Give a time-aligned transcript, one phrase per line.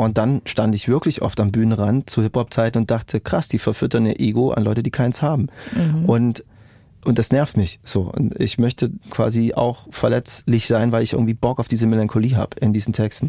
[0.00, 4.06] Und dann stand ich wirklich oft am Bühnenrand zu Hip-Hop-Zeiten und dachte, krass, die verfüttern
[4.06, 5.48] ihr Ego an Leute, die keins haben.
[5.74, 6.06] Mhm.
[6.06, 6.44] Und
[7.04, 8.02] und das nervt mich so.
[8.02, 12.56] Und ich möchte quasi auch verletzlich sein, weil ich irgendwie Bock auf diese Melancholie habe
[12.60, 13.28] in diesen Texten.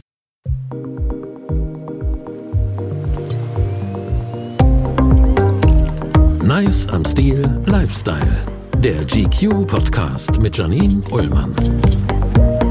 [6.44, 8.46] Nice am Stil Lifestyle.
[8.80, 11.54] Der GQ Podcast mit Janine Ullmann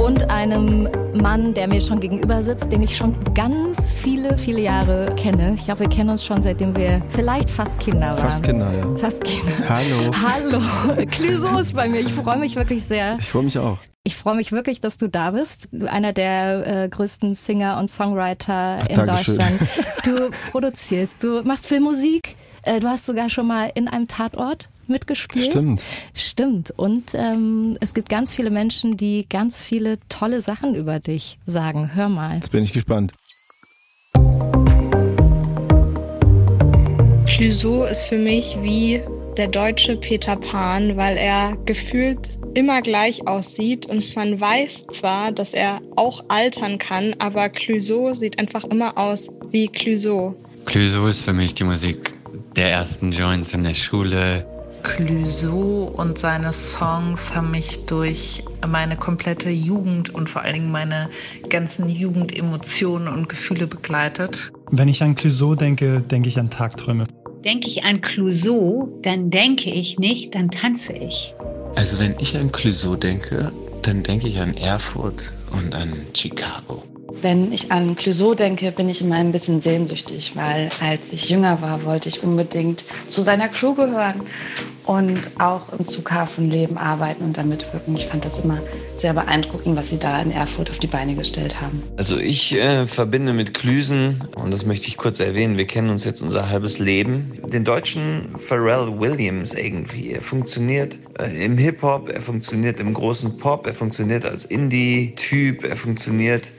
[0.01, 0.89] und einem
[1.21, 5.55] Mann, der mir schon gegenüber sitzt, den ich schon ganz viele, viele Jahre kenne.
[5.55, 8.19] Ich glaube, wir kennen uns schon, seitdem wir vielleicht fast Kinder waren.
[8.19, 8.97] Fast Kinder, ja.
[8.97, 9.69] Fast Kinder.
[9.69, 10.11] Hallo.
[10.27, 11.07] Hallo.
[11.11, 12.01] Clüso ist bei mir.
[12.01, 13.17] Ich freue mich wirklich sehr.
[13.19, 13.77] Ich freue mich auch.
[14.03, 15.69] Ich freue mich wirklich, dass du da bist.
[15.87, 19.37] Einer der äh, größten Singer und Songwriter Ach, in Dankeschön.
[19.37, 19.61] Deutschland.
[20.05, 22.35] Du produzierst, du machst Filmmusik.
[22.63, 25.53] Äh, du hast sogar schon mal in einem Tatort mitgespielt.
[25.53, 25.85] Stimmt.
[26.13, 26.73] Stimmt.
[26.77, 31.95] Und ähm, es gibt ganz viele Menschen, die ganz viele tolle Sachen über dich sagen.
[31.95, 32.35] Hör mal.
[32.35, 33.13] Jetzt bin ich gespannt.
[37.27, 39.01] Clouseau ist für mich wie
[39.39, 45.55] der deutsche Peter Pan, weil er gefühlt immer gleich aussieht und man weiß zwar, dass
[45.55, 50.35] er auch altern kann, aber Clouseau sieht einfach immer aus wie Clouseau.
[50.67, 52.13] Clouseau ist für mich die Musik
[52.57, 54.45] der ersten Joints in der Schule,
[54.83, 61.09] Clouseau und seine Songs haben mich durch meine komplette Jugend und vor allen Dingen meine
[61.49, 64.53] ganzen Jugendemotionen und Gefühle begleitet.
[64.71, 67.07] Wenn ich an Clouseau denke, denke ich an Tagträume.
[67.45, 71.35] Denke ich an Clouseau, dann denke ich nicht, dann tanze ich.
[71.77, 76.83] Also wenn ich an Clouseau denke, dann denke ich an Erfurt und an Chicago.
[77.23, 81.61] Wenn ich an Clouseau denke, bin ich immer ein bisschen sehnsüchtig, weil als ich jünger
[81.61, 84.23] war, wollte ich unbedingt zu seiner Crew gehören
[84.87, 87.95] und auch im Zughafenleben arbeiten und damit wirken.
[87.97, 88.61] Ich fand das immer
[88.97, 91.83] sehr beeindruckend, was sie da in Erfurt auf die Beine gestellt haben.
[91.97, 96.05] Also ich äh, verbinde mit Klüsen, und das möchte ich kurz erwähnen, wir kennen uns
[96.05, 100.13] jetzt unser halbes Leben, den deutschen Pharrell Williams irgendwie.
[100.13, 105.77] Er funktioniert äh, im Hip-Hop, er funktioniert im großen Pop, er funktioniert als Indie-Typ, er
[105.77, 106.53] funktioniert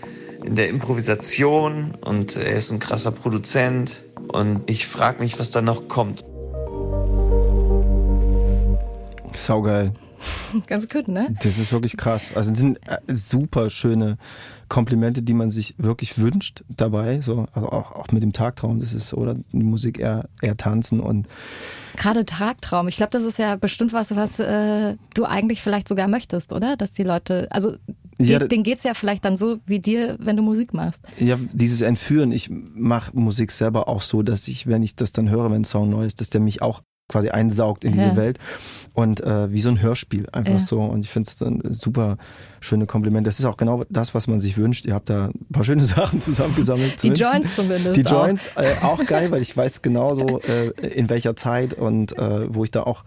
[0.44, 5.62] in der Improvisation und er ist ein krasser Produzent und ich frage mich, was da
[5.62, 6.24] noch kommt.
[9.34, 9.94] Saugeil.
[10.68, 11.36] Ganz gut, ne?
[11.44, 12.32] Das ist wirklich krass.
[12.36, 14.18] Also es sind äh, super schöne
[14.70, 17.22] Komplimente, die man sich wirklich wünscht dabei.
[17.22, 21.00] So, also auch, auch mit dem Tagtraum, das ist, oder die Musik eher, eher tanzen
[21.00, 21.28] und
[21.98, 26.08] Gerade Tagtraum, ich glaube, das ist ja bestimmt was, was äh, du eigentlich vielleicht sogar
[26.08, 26.78] möchtest, oder?
[26.78, 27.76] Dass die Leute, also
[28.30, 31.02] ja, denen geht's ja vielleicht dann so wie dir, wenn du Musik machst.
[31.20, 35.30] Ja, dieses Entführen, ich mache Musik selber auch so, dass ich, wenn ich das dann
[35.30, 38.16] höre, wenn ein Song neu ist, dass der mich auch quasi einsaugt in diese ja.
[38.16, 38.40] Welt
[38.94, 40.60] und äh, wie so ein Hörspiel einfach ja.
[40.60, 42.18] so und ich finde es ein super
[42.60, 43.26] schöne Kompliment.
[43.26, 44.86] Das ist auch genau das, was man sich wünscht.
[44.86, 47.02] Ihr habt da ein paar schöne Sachen zusammengesammelt.
[47.02, 47.98] Die Joints zumindest.
[47.98, 52.18] Die Joints auch, äh, auch geil, weil ich weiß genauso äh, in welcher Zeit und
[52.18, 53.04] äh, wo ich da auch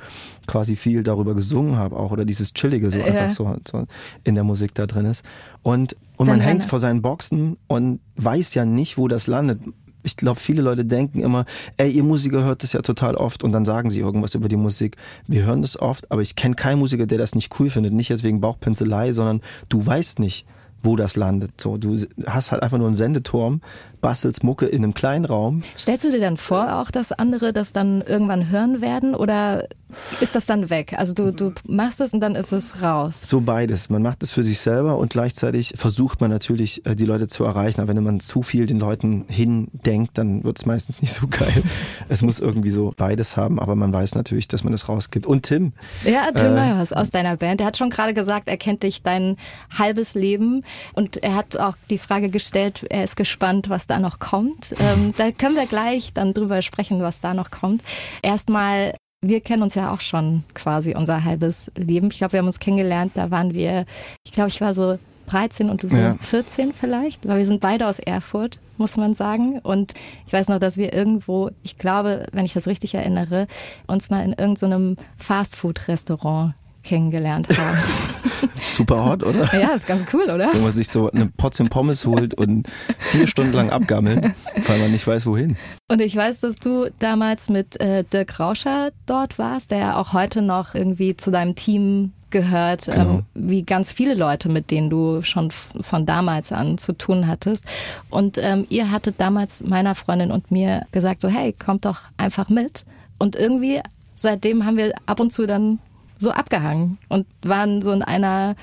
[0.46, 3.84] quasi viel darüber gesungen habe auch oder dieses chillige so einfach so, so
[4.24, 5.24] in der Musik da drin ist
[5.62, 9.60] und und man hängt vor seinen Boxen und weiß ja nicht, wo das landet
[10.04, 11.46] ich glaube, viele Leute denken immer,
[11.78, 14.56] ey, ihr Musiker hört das ja total oft und dann sagen sie irgendwas über die
[14.56, 14.96] Musik.
[15.26, 17.92] Wir hören das oft, aber ich kenne keinen Musiker, der das nicht cool findet.
[17.94, 20.46] Nicht jetzt wegen Bauchpinselei, sondern du weißt nicht,
[20.82, 21.58] wo das landet.
[21.58, 23.62] So, du hast halt einfach nur einen Sendeturm,
[24.04, 25.62] bastelst Mucke in einem kleinen Raum.
[25.78, 29.66] Stellst du dir dann vor, auch dass andere das dann irgendwann hören werden oder
[30.20, 30.94] ist das dann weg?
[30.96, 33.22] Also du, du machst es und dann ist es raus.
[33.22, 33.90] So beides.
[33.90, 37.44] Man macht es für sich selber und gleichzeitig versucht man natürlich, äh, die Leute zu
[37.44, 37.80] erreichen.
[37.80, 41.62] Aber wenn man zu viel den Leuten hindenkt, dann wird es meistens nicht so geil.
[42.08, 45.26] es muss irgendwie so beides haben, aber man weiß natürlich, dass man es rausgibt.
[45.26, 45.72] Und Tim.
[46.04, 47.60] Ja, Tim äh, Neuhaus aus deiner Band.
[47.60, 49.36] Der hat schon gerade gesagt, er kennt dich dein
[49.76, 50.62] halbes Leben
[50.92, 54.74] und er hat auch die Frage gestellt, er ist gespannt, was da noch kommt.
[54.78, 57.82] Ähm, da können wir gleich dann drüber sprechen, was da noch kommt.
[58.22, 58.94] Erstmal
[59.26, 62.10] wir kennen uns ja auch schon quasi unser halbes Leben.
[62.10, 63.86] Ich glaube, wir haben uns kennengelernt, da waren wir,
[64.24, 66.16] ich glaube, ich war so 13 und du so ja.
[66.20, 69.58] 14 vielleicht, weil wir sind beide aus Erfurt, muss man sagen.
[69.60, 69.94] Und
[70.26, 73.46] ich weiß noch, dass wir irgendwo, ich glaube, wenn ich das richtig erinnere,
[73.86, 77.78] uns mal in irgendeinem so Fastfood-Restaurant kennengelernt haben.
[78.76, 79.48] Super hot, oder?
[79.60, 80.52] Ja, ist ganz cool, oder?
[80.52, 82.66] Wenn man sich so eine Portion Pommes holt und
[82.98, 84.34] vier Stunden lang abgammeln,
[84.66, 85.56] weil man nicht weiß, wohin.
[85.88, 90.12] Und ich weiß, dass du damals mit äh, Dirk Rauscher dort warst, der ja auch
[90.12, 92.98] heute noch irgendwie zu deinem Team gehört, genau.
[93.00, 97.64] ähm, wie ganz viele Leute, mit denen du schon von damals an zu tun hattest.
[98.10, 102.48] Und ähm, ihr hattet damals meiner Freundin und mir gesagt, so hey, kommt doch einfach
[102.48, 102.84] mit.
[103.18, 103.80] Und irgendwie
[104.16, 105.78] seitdem haben wir ab und zu dann
[106.18, 108.56] so abgehangen und waren so in einer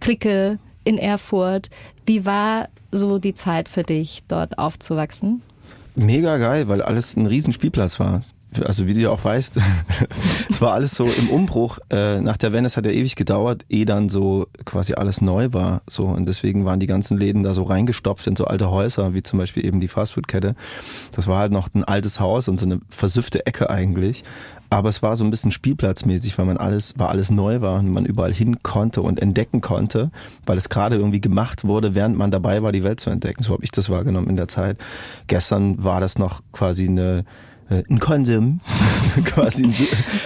[0.00, 1.70] Clique in Erfurt.
[2.06, 5.42] Wie war so die Zeit für dich, dort aufzuwachsen?
[5.94, 8.22] Mega geil, weil alles ein Riesenspielplatz war
[8.64, 9.58] also wie du ja auch weißt,
[10.50, 11.78] es war alles so im Umbruch.
[11.90, 15.82] Äh, nach der es hat ja ewig gedauert, eh dann so quasi alles neu war.
[15.88, 19.22] So und deswegen waren die ganzen Läden da so reingestopft in so alte Häuser, wie
[19.22, 20.54] zum Beispiel eben die Fastfood-Kette.
[21.12, 24.24] Das war halt noch ein altes Haus und so eine versüffte Ecke eigentlich.
[24.72, 27.90] Aber es war so ein bisschen spielplatzmäßig, weil man alles, weil alles neu war und
[27.90, 30.12] man überall hin konnte und entdecken konnte,
[30.46, 33.42] weil es gerade irgendwie gemacht wurde, während man dabei war, die Welt zu entdecken.
[33.42, 34.78] So habe ich das wahrgenommen in der Zeit.
[35.26, 37.24] Gestern war das noch quasi eine
[37.70, 38.60] ein Konsum,
[39.24, 39.74] quasi ein,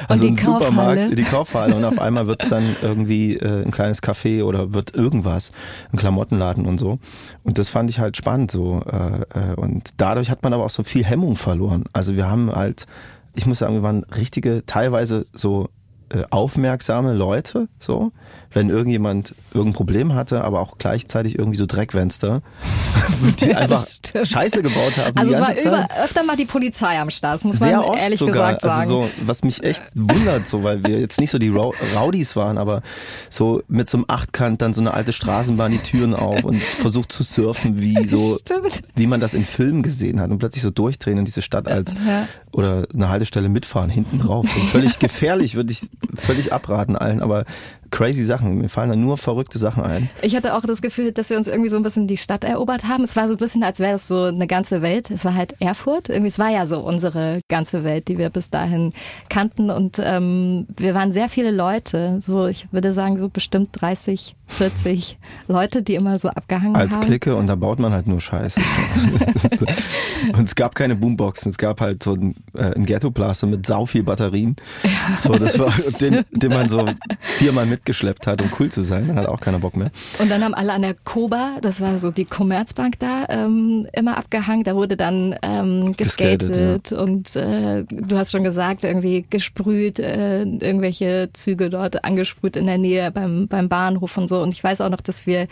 [0.08, 4.02] also ein Supermarkt, die Kaufhalle und auf einmal wird es dann irgendwie äh, ein kleines
[4.02, 5.52] Café oder wird irgendwas,
[5.92, 6.98] ein Klamottenladen und so.
[7.42, 8.82] Und das fand ich halt spannend so.
[8.90, 11.84] Äh, äh, und dadurch hat man aber auch so viel Hemmung verloren.
[11.92, 12.86] Also wir haben halt,
[13.34, 15.68] ich muss sagen, wir waren richtige, teilweise so
[16.08, 18.12] äh, aufmerksame Leute, so,
[18.54, 22.40] wenn irgendjemand irgendein Problem hatte, aber auch gleichzeitig irgendwie so Dreckfenster,
[23.40, 25.16] die ja, einfach Scheiße gebaut haben.
[25.16, 28.34] Also es war über, öfter mal die Polizei am Start, muss Sehr man ehrlich sogar.
[28.34, 28.80] gesagt sagen.
[28.80, 32.56] Also so, was mich echt wundert, so, weil wir jetzt nicht so die Rowdies waren,
[32.56, 32.82] aber
[33.28, 37.10] so mit so einem Achtkant dann so eine alte Straßenbahn die Türen auf und versucht
[37.10, 38.82] zu surfen, wie so, Stimmt.
[38.94, 41.92] wie man das in Filmen gesehen hat und plötzlich so durchdrehen und diese Stadt als
[42.06, 42.28] ja.
[42.52, 44.46] oder eine Haltestelle mitfahren hinten drauf.
[44.54, 47.44] So völlig gefährlich, würde ich völlig abraten allen, aber
[47.94, 48.58] crazy Sachen.
[48.58, 50.10] Mir fallen da nur verrückte Sachen ein.
[50.20, 52.88] Ich hatte auch das Gefühl, dass wir uns irgendwie so ein bisschen die Stadt erobert
[52.88, 53.04] haben.
[53.04, 55.12] Es war so ein bisschen, als wäre es so eine ganze Welt.
[55.12, 56.08] Es war halt Erfurt.
[56.08, 58.92] Irgendwie, es war ja so unsere ganze Welt, die wir bis dahin
[59.28, 59.70] kannten.
[59.70, 62.18] Und ähm, wir waren sehr viele Leute.
[62.20, 65.18] So, ich würde sagen, so bestimmt 30, 40
[65.48, 67.00] Leute, die immer so abgehangen Als haben.
[67.00, 68.60] Als Clique und da baut man halt nur Scheiße.
[70.32, 71.50] und es gab keine Boomboxen.
[71.50, 74.56] Es gab halt so ein, äh, ein Ghetto-Blaster mit sau viel Batterien.
[74.82, 76.86] Ja, so, das war, den, den man so
[77.20, 79.08] viermal mit mitgeschleppt hat, um cool zu sein.
[79.08, 79.90] Dann hat auch keiner Bock mehr.
[80.18, 84.16] Und dann haben alle an der Koba, das war so die Commerzbank da, ähm, immer
[84.16, 84.64] abgehangen.
[84.64, 86.98] Da wurde dann ähm, geskatet, geskatet ja.
[86.98, 92.78] und äh, du hast schon gesagt, irgendwie gesprüht, äh, irgendwelche Züge dort angesprüht in der
[92.78, 94.33] Nähe beim, beim Bahnhof und so.
[94.42, 95.46] Und ich weiß auch noch, dass wir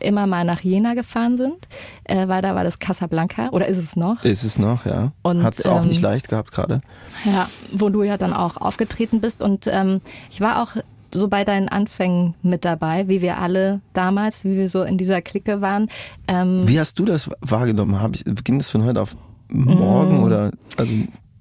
[0.00, 1.68] immer mal nach Jena gefahren sind,
[2.04, 3.50] äh, weil da war das Casablanca.
[3.50, 4.24] Oder ist es noch?
[4.24, 5.12] Ist es noch, ja.
[5.24, 6.80] Hat es auch ähm, nicht leicht gehabt gerade.
[7.24, 9.42] Ja, wo du ja dann auch aufgetreten bist.
[9.42, 10.00] Und ähm,
[10.30, 10.76] ich war auch
[11.14, 15.22] so bei deinen Anfängen mit dabei, wie wir alle damals, wie wir so in dieser
[15.22, 15.88] Clique waren.
[16.26, 18.00] Ähm, wie hast du das wahrgenommen?
[18.00, 19.16] Hab ich, ging das von heute auf
[19.48, 20.50] morgen mm, oder?
[20.76, 20.92] Also,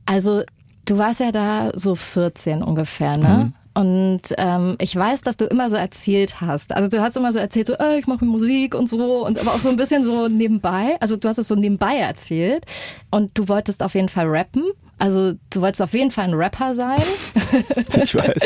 [0.06, 0.42] also
[0.86, 3.45] du warst ja da so 14 ungefähr, ne?
[3.45, 3.54] Mhm.
[3.73, 6.71] Und ähm, ich weiß, dass du immer so erzählt hast.
[6.73, 9.51] Also du hast immer so erzählt, so, äh, ich mache Musik und so, und aber
[9.51, 10.95] auch so ein bisschen so nebenbei.
[10.99, 12.65] Also du hast es so nebenbei erzählt
[13.09, 14.63] und du wolltest auf jeden Fall rappen.
[14.99, 17.01] Also du wolltest auf jeden Fall ein Rapper sein.
[18.03, 18.39] Ich weiß.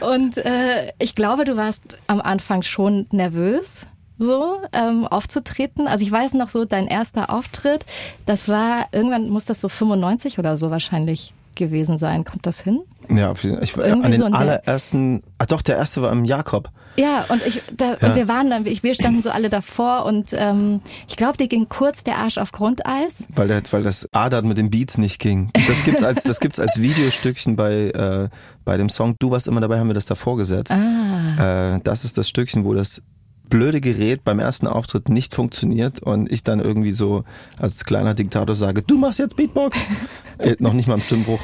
[0.00, 3.86] Und äh, ich glaube, du warst am Anfang schon nervös
[4.18, 5.86] so ähm, aufzutreten.
[5.86, 7.84] Also ich weiß noch so, dein erster Auftritt,
[8.24, 12.24] das war, irgendwann muss das so 95 oder so wahrscheinlich gewesen sein.
[12.24, 12.82] Kommt das hin?
[13.08, 16.70] Ja, ich, Irgendwie an den so allerersten, ah doch, der erste war im Jakob.
[16.96, 18.08] Ja, und ich, da, ja.
[18.08, 21.68] und wir waren dann, wir standen so alle davor und ähm, ich glaube, dir ging
[21.68, 23.26] kurz der Arsch auf Grundeis.
[23.34, 25.50] Weil, der, weil das Adert mit den Beats nicht ging.
[25.52, 28.28] Das gibt's als, das gibt's als Videostückchen bei, äh,
[28.64, 30.72] bei dem Song Du warst immer dabei, haben wir das davor gesetzt.
[30.72, 31.74] Ah.
[31.74, 33.02] Äh, das ist das Stückchen, wo das
[33.48, 37.24] blöde Gerät beim ersten Auftritt nicht funktioniert und ich dann irgendwie so
[37.58, 39.78] als kleiner Diktator sage, du machst jetzt Beatbox.
[40.38, 41.40] äh, noch nicht mal im Stimmbruch.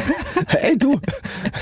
[0.46, 1.00] hey du.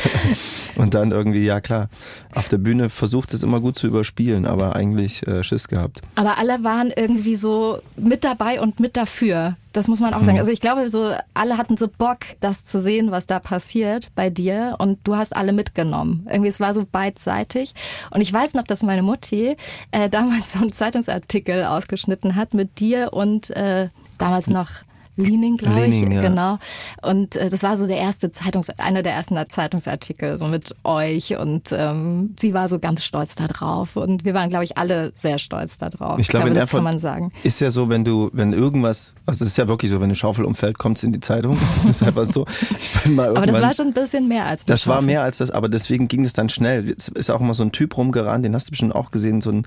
[0.77, 1.89] und dann irgendwie, ja klar,
[2.35, 6.01] auf der Bühne versucht es immer gut zu überspielen, aber eigentlich äh, Schiss gehabt.
[6.15, 9.57] Aber alle waren irgendwie so mit dabei und mit dafür.
[9.73, 10.35] Das muss man auch sagen.
[10.35, 10.41] Hm.
[10.41, 14.31] Also ich glaube, so alle hatten so Bock, das zu sehen, was da passiert bei
[14.31, 14.77] dir.
[14.79, 16.27] Und du hast alle mitgenommen.
[16.31, 17.75] Irgendwie, es war so beidseitig.
[18.11, 19.57] Und ich weiß noch, dass meine Mutti
[19.91, 23.89] äh, damals so einen Zeitungsartikel ausgeschnitten hat mit dir und äh,
[24.19, 24.71] damals noch
[25.17, 26.23] Leaning, glaube ich, ja.
[26.23, 26.59] genau.
[27.03, 31.37] Und äh, das war so der erste Zeitungs, einer der ersten Zeitungsartikel so mit euch
[31.37, 35.13] und ähm, sie war so ganz stolz da drauf und wir waren, glaube ich, alle
[35.15, 36.19] sehr stolz da drauf.
[36.19, 37.31] Ich, glaube, ich glaube das kann man sagen.
[37.43, 40.15] Ist ja so, wenn du, wenn irgendwas, also es ist ja wirklich so, wenn eine
[40.15, 41.59] Schaufel umfällt, kommt es in die Zeitung.
[41.83, 42.47] Das ist einfach so.
[42.79, 44.83] Ich bin mal aber das war schon ein bisschen mehr als das.
[44.83, 46.89] Das war mehr als das, aber deswegen ging es dann schnell.
[46.97, 49.51] Es ist auch immer so ein Typ rumgerannt, den hast du bestimmt auch gesehen, so
[49.51, 49.67] ein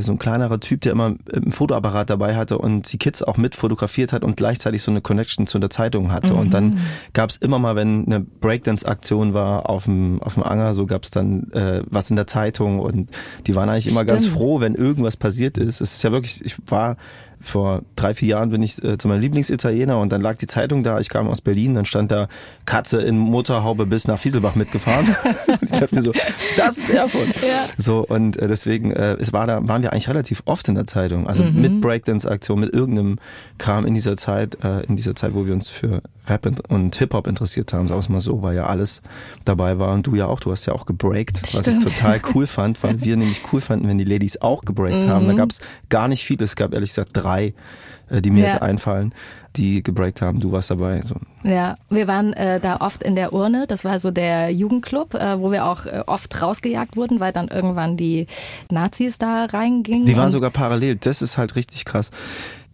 [0.00, 3.54] so ein kleinerer Typ, der immer ein Fotoapparat dabei hatte und die Kids auch mit
[3.54, 6.32] fotografiert hat und gleichzeitig so eine Connection zu der Zeitung hatte.
[6.32, 6.38] Mhm.
[6.38, 6.78] Und dann mhm.
[7.12, 11.04] gab es immer mal, wenn eine Breakdance-Aktion war auf dem, auf dem Anger, so gab
[11.04, 13.10] es dann äh, was in der Zeitung und
[13.46, 14.10] die waren eigentlich immer Stimmt.
[14.10, 15.80] ganz froh, wenn irgendwas passiert ist.
[15.80, 16.96] Es ist ja wirklich, ich war
[17.40, 20.82] vor drei, vier Jahren bin ich äh, zu meinem Lieblingsitaliener und dann lag die Zeitung
[20.82, 22.28] da, ich kam aus Berlin, dann stand da
[22.64, 25.14] Katze in Motorhaube bis nach Fieselbach mitgefahren.
[25.60, 26.12] ich dachte mir so,
[26.56, 27.28] das ist Erfurt.
[27.36, 27.66] Ja.
[27.78, 30.86] So, und äh, deswegen, äh, es war da, waren wir eigentlich relativ oft in der
[30.86, 31.26] Zeitung.
[31.26, 31.60] Also mhm.
[31.60, 33.18] mit Breakdance-Aktion, mit irgendeinem
[33.58, 37.26] Kram in dieser Zeit, äh, in dieser Zeit, wo wir uns für Rap und Hip-Hop
[37.26, 39.02] interessiert haben, sagen wir mal so, weil ja alles
[39.44, 39.92] dabei war.
[39.92, 43.02] Und du ja auch, du hast ja auch gebreakt, was ich total cool fand, weil
[43.02, 45.08] wir nämlich cool fanden, wenn die Ladies auch gebreakt mhm.
[45.08, 45.26] haben.
[45.26, 47.54] Da gab es gar nicht viel, es gab ehrlich gesagt drei,
[48.08, 48.50] äh, die mir ja.
[48.50, 49.14] jetzt einfallen,
[49.56, 50.40] die gebreakt haben.
[50.40, 51.00] Du warst dabei.
[51.02, 51.16] So.
[51.42, 53.66] Ja, wir waren äh, da oft in der Urne.
[53.66, 57.48] Das war so der Jugendclub, äh, wo wir auch äh, oft rausgejagt wurden, weil dann
[57.48, 58.26] irgendwann die
[58.70, 60.06] Nazis da reingingen.
[60.06, 60.96] Die waren sogar parallel.
[60.96, 62.10] Das ist halt richtig krass.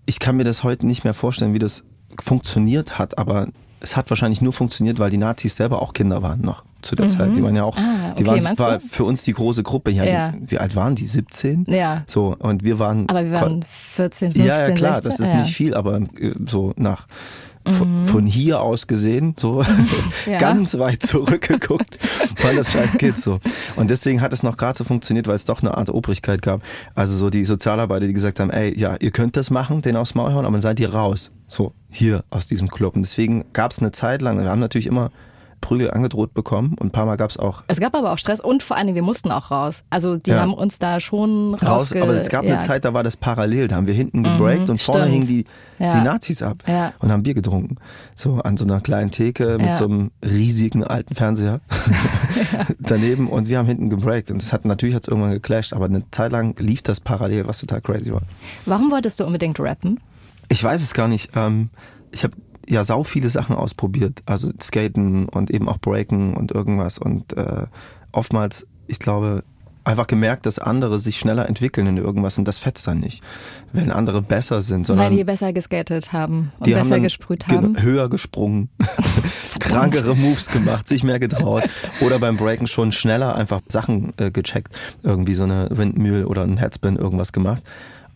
[0.04, 1.85] Ich kann mir das heute nicht mehr vorstellen, wie das
[2.21, 3.49] funktioniert hat, aber
[3.81, 7.07] es hat wahrscheinlich nur funktioniert, weil die Nazis selber auch Kinder waren noch zu der
[7.07, 7.11] mhm.
[7.11, 7.37] Zeit.
[7.37, 9.90] Die waren ja auch, ah, okay, die waren war für uns die große Gruppe.
[9.90, 10.33] Ja, ja.
[10.33, 11.07] Die, wie alt waren die?
[11.07, 11.66] 17?
[11.69, 12.04] Ja.
[12.07, 13.09] So, und wir waren.
[13.09, 13.64] Aber wir waren
[13.95, 14.47] 14, 15.
[14.47, 15.37] Ja, ja, klar, 16, das ist ja.
[15.40, 17.07] nicht viel, aber äh, so nach
[17.66, 18.07] von, mhm.
[18.07, 19.64] von hier aus gesehen, so
[20.26, 20.38] ja.
[20.38, 21.99] ganz weit zurückgeguckt,
[22.42, 23.40] weil das scheiß Kids so.
[23.76, 26.62] Und deswegen hat es noch gerade so funktioniert, weil es doch eine Art Obrigkeit gab.
[26.95, 30.14] Also so die Sozialarbeiter, die gesagt haben, ey, ja, ihr könnt das machen, den aufs
[30.14, 31.31] Maul hauen, aber dann seid ihr raus.
[31.47, 32.97] So, hier aus diesem Club.
[32.97, 35.11] Und deswegen gab es eine Zeit lang, wir haben natürlich immer
[35.62, 37.62] Prügel angedroht bekommen und ein paar Mal gab es auch.
[37.69, 39.85] Es gab aber auch Stress und vor allem wir mussten auch raus.
[39.88, 40.40] Also die ja.
[40.40, 41.95] haben uns da schon raus.
[41.97, 42.57] Aber es gab ja.
[42.57, 43.69] eine Zeit, da war das parallel.
[43.69, 45.45] Da haben wir hinten gebreakt mhm, und vorne hingen die,
[45.78, 45.97] ja.
[45.97, 46.62] die Nazis ab
[46.99, 47.76] und haben Bier getrunken.
[48.14, 51.61] So an so einer kleinen Theke mit so einem riesigen alten Fernseher
[52.78, 54.31] daneben und wir haben hinten gebreakt.
[54.31, 57.61] Und das hat natürlich hat's irgendwann geclasht, aber eine Zeit lang lief das parallel, was
[57.61, 58.23] total crazy war.
[58.66, 60.00] Warum wolltest du unbedingt rappen?
[60.49, 61.31] Ich weiß es gar nicht.
[61.35, 61.71] Ähm,
[62.11, 62.35] ich habe
[62.69, 66.99] ja sau viele Sachen ausprobiert, also Skaten und eben auch Breaken und irgendwas.
[66.99, 67.66] Und äh,
[68.12, 69.45] oftmals, ich glaube,
[69.85, 73.23] einfach gemerkt, dass andere sich schneller entwickeln in irgendwas und das fetzt dann nicht,
[73.73, 77.81] wenn andere besser sind, sondern weil die besser geskatet haben und besser haben gesprüht haben,
[77.83, 78.69] höher gesprungen,
[79.61, 81.64] krankere Moves gemacht, sich mehr getraut
[82.00, 86.59] oder beim Breaken schon schneller einfach Sachen äh, gecheckt, irgendwie so eine Windmühl oder ein
[86.59, 87.62] Headspin irgendwas gemacht.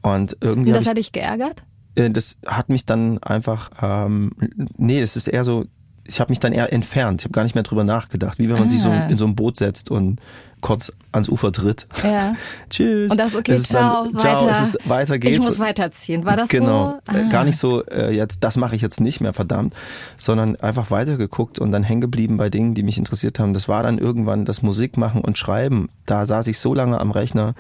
[0.02, 1.64] Und irgendwie und das hat dich geärgert?
[1.96, 4.32] Äh, das hat mich dann einfach, ähm,
[4.76, 5.66] nee, das ist eher so,
[6.04, 7.22] ich habe mich dann eher entfernt.
[7.22, 8.70] Ich habe gar nicht mehr drüber nachgedacht, wie wenn man ah.
[8.70, 10.20] sich so in so ein Boot setzt und
[10.60, 11.86] kurz ans Ufer tritt.
[12.02, 12.34] Ja.
[12.70, 13.10] Tschüss.
[13.10, 14.62] Und das ist okay, es ist ciao, dann, ciao, weiter.
[14.62, 15.36] Es ist, weiter geht's.
[15.36, 16.24] Ich muss weiterziehen.
[16.24, 17.00] War das genau.
[17.06, 17.12] so?
[17.12, 17.26] Genau.
[17.26, 17.30] Ah.
[17.30, 19.74] Gar nicht so, äh, jetzt, das mache ich jetzt nicht mehr, verdammt,
[20.16, 23.52] sondern einfach weitergeguckt und dann hängen geblieben bei Dingen, die mich interessiert haben.
[23.52, 25.88] Das war dann irgendwann das Musikmachen und Schreiben.
[26.04, 27.54] Da saß ich so lange am Rechner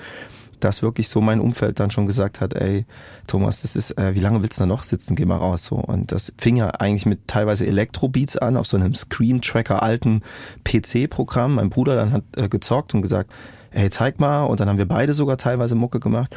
[0.60, 2.86] dass wirklich so mein Umfeld dann schon gesagt hat, ey,
[3.26, 5.16] Thomas, das ist, äh, wie lange willst du da noch sitzen?
[5.16, 5.64] Geh mal raus.
[5.64, 5.76] So.
[5.76, 10.22] Und das fing ja eigentlich mit teilweise Elektrobeats an, auf so einem Scream-Tracker alten
[10.64, 11.54] PC-Programm.
[11.54, 13.30] Mein Bruder dann hat äh, gezockt und gesagt,
[13.70, 14.44] ey, zeig mal.
[14.44, 16.34] Und dann haben wir beide sogar teilweise Mucke gemacht.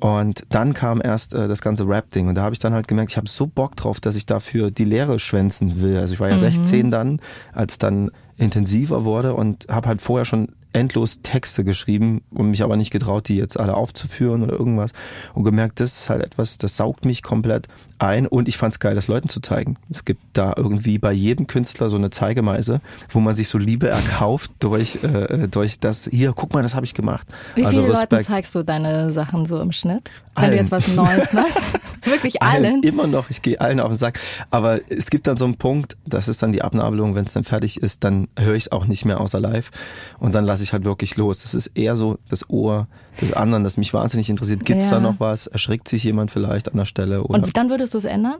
[0.00, 2.28] Und dann kam erst äh, das ganze Rap-Ding.
[2.28, 4.70] Und da habe ich dann halt gemerkt, ich habe so Bock drauf, dass ich dafür
[4.70, 5.96] die Lehre schwänzen will.
[5.96, 6.40] Also ich war ja mhm.
[6.40, 7.20] 16 dann,
[7.52, 12.76] als dann intensiver wurde und habe halt vorher schon endlos Texte geschrieben und mich aber
[12.76, 14.92] nicht getraut, die jetzt alle aufzuführen oder irgendwas.
[15.32, 18.80] Und gemerkt, das ist halt etwas, das saugt mich komplett ein und ich fand es
[18.80, 19.76] geil, das Leuten zu zeigen.
[19.88, 23.88] Es gibt da irgendwie bei jedem Künstler so eine Zeigemeise, wo man sich so Liebe
[23.88, 27.26] erkauft durch, äh, durch das, hier, guck mal, das habe ich gemacht.
[27.54, 30.10] Wie also viele Leuten zeigst du deine Sachen so im Schnitt?
[30.34, 30.52] Wenn allen.
[30.52, 31.58] du jetzt was Neues machst?
[32.02, 32.64] Wirklich allen?
[32.64, 32.82] allen?
[32.82, 34.20] Immer noch, ich gehe allen auf den Sack.
[34.50, 37.44] Aber es gibt dann so einen Punkt, das ist dann die Abnabelung, wenn es dann
[37.44, 39.70] fertig ist, dann höre ich es auch nicht mehr außer live
[40.18, 41.42] und dann lasse ich halt wirklich los.
[41.42, 42.88] Das ist eher so das Ohr
[43.20, 44.64] des anderen, das mich wahnsinnig interessiert.
[44.64, 44.92] Gibt es ja.
[44.92, 45.46] da noch was?
[45.46, 47.22] Erschrickt sich jemand vielleicht an der Stelle?
[47.24, 47.42] Oder?
[47.42, 48.36] Und dann würdest du es ändern?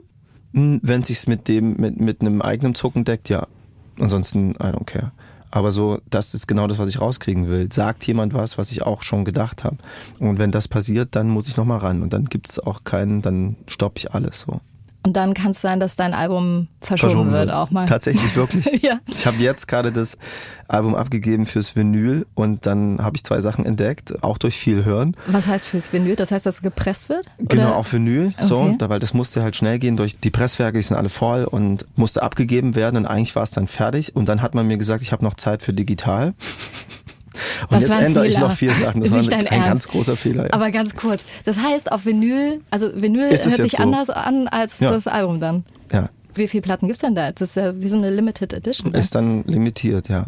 [0.53, 3.47] Hm, wenn es sich mit dem, mit, mit einem eigenen Zucken deckt, ja.
[3.99, 5.11] Ansonsten, I don't care.
[5.51, 7.71] Aber so, das ist genau das, was ich rauskriegen will.
[7.71, 9.77] Sagt jemand was, was ich auch schon gedacht habe.
[10.19, 12.01] Und wenn das passiert, dann muss ich nochmal ran.
[12.01, 14.59] Und dann gibt es auch keinen, dann stoppe ich alles so.
[15.05, 17.85] Und dann kann es sein, dass dein Album verschoben, verschoben wird, auch mal.
[17.85, 18.65] Tatsächlich, wirklich.
[18.81, 18.99] ja.
[19.05, 20.17] Ich habe jetzt gerade das
[20.67, 25.15] Album abgegeben fürs Vinyl und dann habe ich zwei Sachen entdeckt, auch durch viel Hören.
[25.27, 26.15] Was heißt fürs Vinyl?
[26.15, 27.27] Das heißt, dass es gepresst wird?
[27.37, 28.33] Genau, auf Vinyl.
[28.35, 28.43] Okay.
[28.47, 31.85] So, weil das musste halt schnell gehen durch die Presswerke, die sind alle voll und
[31.95, 34.15] musste abgegeben werden und eigentlich war es dann fertig.
[34.15, 36.33] Und dann hat man mir gesagt, ich habe noch Zeit für digital.
[37.63, 39.01] Und Was jetzt ändere ich noch vier Sachen.
[39.01, 39.67] Das ist war ein Ernst.
[39.67, 40.43] ganz großer Fehler.
[40.43, 40.53] Ja.
[40.53, 41.25] Aber ganz kurz.
[41.43, 43.83] Das heißt, auf Vinyl, also Vinyl hört sich so?
[43.83, 44.89] anders an als ja.
[44.89, 45.63] das Album dann.
[45.91, 46.09] Ja.
[46.33, 47.31] Wie viele Platten gibt's denn da?
[47.31, 48.91] Das ist ja wie so eine Limited Edition.
[48.91, 48.99] Ne?
[48.99, 50.25] Ist dann limitiert, ja.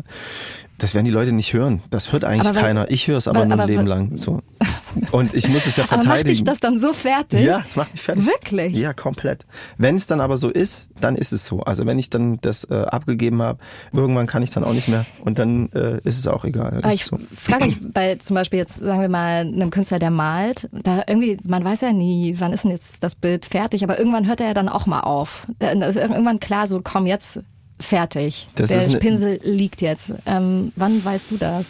[0.77, 1.81] Das werden die Leute nicht hören.
[1.89, 2.91] Das hört eigentlich aber, keiner.
[2.91, 4.17] Ich höre es aber, aber nur ein Leben lang.
[4.17, 4.41] So.
[5.11, 6.07] Und ich muss es ja verteidigen.
[6.07, 7.41] Aber macht dich das dann so fertig?
[7.41, 8.25] Ja, das macht mich fertig.
[8.25, 8.73] Wirklich?
[8.73, 9.45] Ja, komplett.
[9.77, 11.61] Wenn es dann aber so ist, dann ist es so.
[11.61, 13.59] Also wenn ich dann das äh, abgegeben habe,
[13.93, 16.77] irgendwann kann ich dann auch nicht mehr und dann äh, ist es auch egal.
[16.77, 17.19] Aber ich so.
[17.35, 21.37] frage mich bei zum Beispiel jetzt, sagen wir mal, einem Künstler, der malt, da irgendwie,
[21.43, 24.47] man weiß ja nie, wann ist denn jetzt das Bild fertig, aber irgendwann hört er
[24.47, 25.47] ja dann auch mal auf.
[25.59, 27.39] Da ist irgendwann klar, so komm jetzt
[27.79, 28.47] fertig.
[28.55, 30.13] Das der Pinsel liegt jetzt.
[30.25, 31.67] Ähm, wann weißt du das?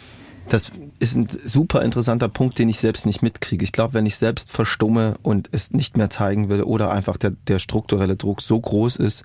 [0.48, 3.62] Das ist ein super interessanter Punkt, den ich selbst nicht mitkriege.
[3.64, 7.32] Ich glaube, wenn ich selbst verstumme und es nicht mehr zeigen will oder einfach der,
[7.46, 9.24] der strukturelle Druck so groß ist,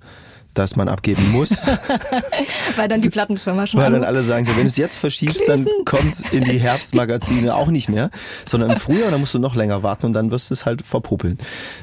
[0.54, 1.52] dass man abgeben muss.
[2.76, 3.80] Weil dann die Plattenfirma schon.
[3.82, 6.60] Weil dann alle sagen, so, wenn du es jetzt verschiebst, dann kommt es in die
[6.60, 8.10] Herbstmagazine auch nicht mehr,
[8.46, 10.86] sondern im Frühjahr, dann musst du noch länger warten und dann wirst du es halt
[10.86, 11.38] verpuppeln.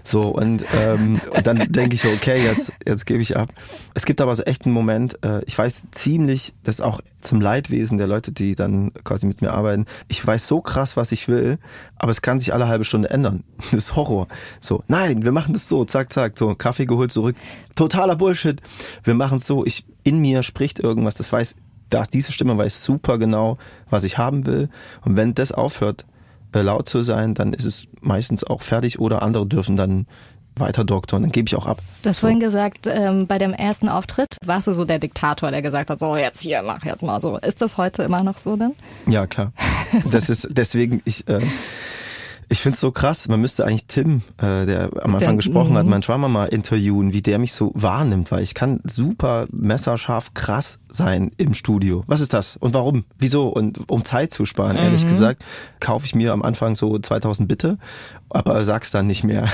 [0.04, 3.50] So, und, ähm, und dann denke ich so, okay, jetzt, jetzt gebe ich ab.
[3.94, 7.40] Es gibt aber so echt einen Moment, äh, ich weiß ziemlich, das ist auch zum
[7.40, 11.28] Leidwesen der Leute, die dann quasi mit mir arbeiten, ich weiß so krass, was ich
[11.28, 11.58] will,
[11.96, 13.44] aber es kann sich alle halbe Stunde ändern.
[13.70, 14.26] Das ist Horror.
[14.58, 17.36] So, nein, wir machen das so, zack, zack, so, Kaffee geholt, zurück.
[17.74, 18.60] Totaler Bullshit.
[19.04, 21.56] Wir machen es so, ich, in mir spricht irgendwas, das weiß,
[21.88, 23.58] das, diese Stimme weiß super genau,
[23.88, 24.68] was ich haben will.
[25.02, 26.06] Und wenn das aufhört,
[26.52, 30.06] äh, laut zu sein, dann ist es meistens auch fertig oder andere dürfen dann
[30.56, 31.82] weiter doktoren, dann gebe ich auch ab.
[32.02, 32.20] Du hast so.
[32.22, 36.00] vorhin gesagt, ähm, bei dem ersten Auftritt warst du so der Diktator, der gesagt hat,
[36.00, 37.38] so jetzt hier, mach jetzt mal so.
[37.38, 38.72] Ist das heute immer noch so dann?
[39.06, 39.52] Ja, klar.
[40.10, 41.40] Das ist deswegen, ich, äh,
[42.52, 45.74] ich finde es so krass, man müsste eigentlich Tim, äh, der am Anfang der, gesprochen
[45.76, 45.90] hat, mhm.
[45.90, 50.80] mein Drummer mal interviewen, wie der mich so wahrnimmt, weil ich kann super messerscharf krass
[50.88, 52.02] sein im Studio.
[52.08, 52.56] Was ist das?
[52.56, 53.04] Und warum?
[53.18, 53.46] Wieso?
[53.46, 54.82] Und um Zeit zu sparen, mhm.
[54.82, 55.44] ehrlich gesagt,
[55.78, 57.78] kaufe ich mir am Anfang so 2000 Bitte,
[58.30, 59.48] aber sag's dann nicht mehr.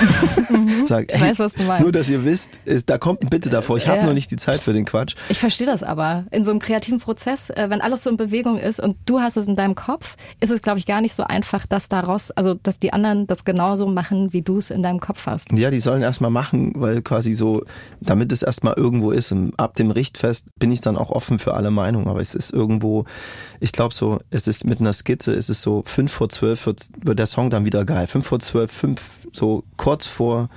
[0.49, 0.85] Mhm.
[0.87, 1.83] Sag, ey, ich weiß, was du meinst.
[1.83, 3.77] Nur, dass ihr wisst, ist, da kommt ein Bitte davor.
[3.77, 4.03] Ich habe ja.
[4.05, 5.15] nur nicht die Zeit für den Quatsch.
[5.29, 6.25] Ich verstehe das aber.
[6.31, 9.37] In so einem kreativen Prozess, äh, wenn alles so in Bewegung ist und du hast
[9.37, 12.53] es in deinem Kopf, ist es, glaube ich, gar nicht so einfach, dass daraus, also
[12.53, 15.51] dass die anderen das genauso machen, wie du es in deinem Kopf hast.
[15.51, 17.63] Ja, die sollen erstmal machen, weil quasi so,
[17.99, 19.31] damit es erstmal irgendwo ist.
[19.31, 22.07] Und ab dem Richtfest bin ich dann auch offen für alle Meinungen.
[22.07, 23.05] Aber es ist irgendwo,
[23.59, 26.81] ich glaube so, es ist mit einer Skizze, ist es so, fünf vor zwölf wird,
[27.01, 28.07] wird der Song dann wieder geil.
[28.07, 30.49] Fünf vor zwölf, fünf, so kurz vor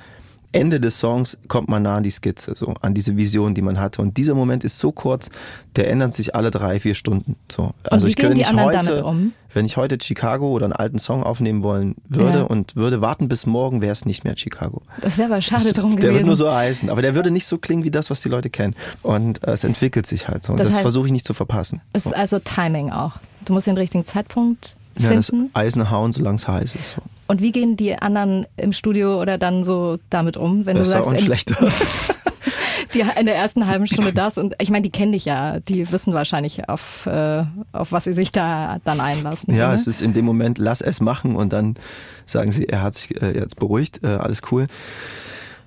[0.52, 3.78] Ende des Songs kommt man nah an die Skizze, so an diese Vision, die man
[3.78, 4.02] hatte.
[4.02, 5.30] Und dieser Moment ist so kurz,
[5.76, 7.36] der ändert sich alle drei, vier Stunden.
[7.50, 7.72] So.
[7.84, 9.32] Also ich könnte nicht heute, um?
[9.54, 12.44] wenn ich heute Chicago oder einen alten Song aufnehmen wollen würde ja.
[12.44, 14.82] und würde warten bis morgen, wäre es nicht mehr Chicago.
[15.00, 16.00] Das wäre aber schade drum gewesen.
[16.00, 18.28] Der wird nur so heißen, aber der würde nicht so klingen wie das, was die
[18.28, 18.74] Leute kennen.
[19.02, 20.52] Und äh, es entwickelt sich halt so.
[20.52, 21.80] Und das, das versuche ich nicht zu verpassen.
[21.92, 23.12] Es ist also Timing auch.
[23.44, 25.12] Du musst den richtigen Zeitpunkt finden.
[25.12, 26.92] Ja, das Eisen hauen, solange es heiß ist.
[26.92, 27.02] So.
[27.30, 31.04] Und wie gehen die anderen im Studio oder dann so damit um, wenn Besser du
[31.04, 31.54] sagst, und schlechter.
[32.94, 35.92] die in der ersten halben Stunde das und ich meine, die kennen dich ja, die
[35.92, 39.54] wissen wahrscheinlich auf äh, auf was sie sich da dann einlassen.
[39.54, 39.76] Ja, oder?
[39.76, 41.76] es ist in dem Moment, lass es machen und dann
[42.26, 44.66] sagen sie, er hat sich äh, jetzt beruhigt, äh, alles cool.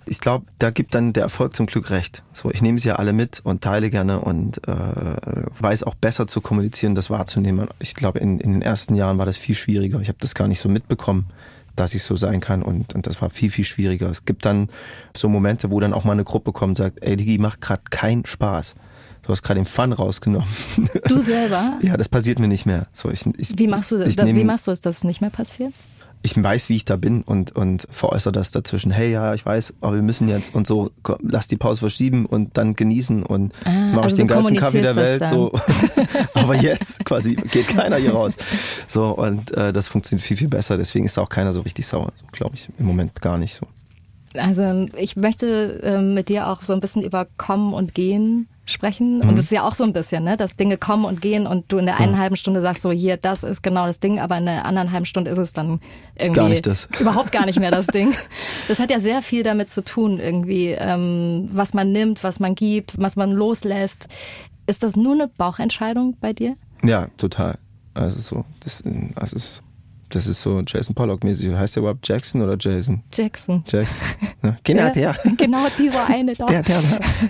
[0.06, 2.24] Ich glaube, da gibt dann der Erfolg zum Glück recht.
[2.34, 6.28] So, ich nehme sie ja alle mit und teile gerne und äh, weiß auch besser
[6.28, 7.68] zu kommunizieren, das wahrzunehmen.
[7.80, 10.00] Ich glaube, in, in den ersten Jahren war das viel schwieriger.
[10.02, 11.28] Ich habe das gar nicht so mitbekommen
[11.76, 14.10] dass ich so sein kann und, und das war viel, viel schwieriger.
[14.10, 14.70] Es gibt dann
[15.16, 17.82] so Momente, wo dann auch mal eine Gruppe kommt und sagt, ey, Digi, macht gerade
[17.90, 18.76] keinen Spaß.
[19.24, 20.48] Du hast gerade den Fun rausgenommen.
[21.08, 21.78] Du selber?
[21.82, 22.88] ja, das passiert mir nicht mehr.
[22.92, 24.16] So, ich, ich, wie machst du das?
[24.18, 25.74] Nehm, wie machst du es, dass es nicht mehr passiert?
[26.24, 28.92] Ich weiß, wie ich da bin und, und veräußere das dazwischen.
[28.92, 32.26] Hey, ja, ich weiß, aber wir müssen jetzt und so, komm, lass die Pause verschieben
[32.26, 35.26] und dann genießen und ah, mach also ich den geilsten Kaffee der Welt.
[35.26, 35.52] So.
[36.34, 38.38] aber jetzt quasi geht keiner hier raus.
[38.88, 40.78] So, und äh, das funktioniert viel, viel besser.
[40.78, 42.14] Deswegen ist auch keiner so richtig sauer.
[42.32, 43.68] Glaube ich im Moment gar nicht so.
[44.40, 49.18] Also ich möchte äh, mit dir auch so ein bisschen über Kommen und Gehen sprechen.
[49.18, 49.30] Mhm.
[49.30, 51.72] Und das ist ja auch so ein bisschen, ne, dass Dinge kommen und gehen und
[51.72, 52.20] du in der einen mhm.
[52.20, 55.06] halben Stunde sagst so, hier, das ist genau das Ding, aber in der anderen halben
[55.06, 55.82] Stunde ist es dann
[56.16, 56.88] irgendwie gar nicht das.
[57.00, 58.14] überhaupt gar nicht mehr das Ding.
[58.68, 62.56] Das hat ja sehr viel damit zu tun, irgendwie, ähm, was man nimmt, was man
[62.56, 64.08] gibt, was man loslässt.
[64.66, 66.56] Ist das nur eine Bauchentscheidung bei dir?
[66.84, 67.58] Ja, total.
[67.94, 68.84] Also so, das,
[69.16, 69.64] das ist
[70.16, 71.54] das ist so Jason Pollock-mäßig.
[71.54, 73.04] Heißt der überhaupt Jackson oder Jason?
[73.12, 73.64] Jackson.
[73.68, 74.08] Jackson.
[74.44, 75.16] Ja, genau der.
[75.38, 76.46] Genau dieser eine da.
[76.46, 76.82] Der, der,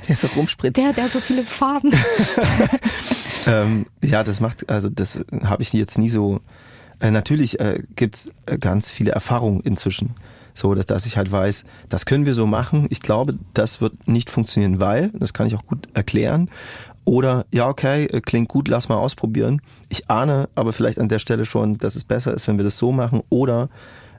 [0.08, 0.78] der so rumspritzt.
[0.78, 1.94] Der, der so viele Farben.
[3.48, 6.40] ähm, ja, das macht, also das habe ich jetzt nie so.
[7.00, 10.16] Äh, natürlich äh, gibt's äh, ganz viele Erfahrungen inzwischen.
[10.56, 12.88] So, dass, dass ich halt weiß, das können wir so machen.
[12.90, 16.50] Ich glaube, das wird nicht funktionieren, weil, das kann ich auch gut erklären.
[17.06, 19.62] Oder ja, okay, äh, klingt gut, lass mal ausprobieren.
[19.90, 22.78] Ich ahne aber vielleicht an der Stelle schon, dass es besser ist, wenn wir das
[22.78, 23.22] so machen.
[23.30, 23.70] Oder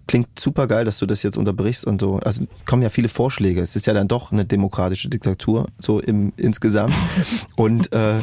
[0.06, 2.16] klingt super geil, dass du das jetzt unterbrichst und so.
[2.16, 3.62] Also kommen ja viele Vorschläge.
[3.62, 6.94] Es ist ja dann doch eine demokratische Diktatur, so im insgesamt.
[7.56, 8.20] und äh,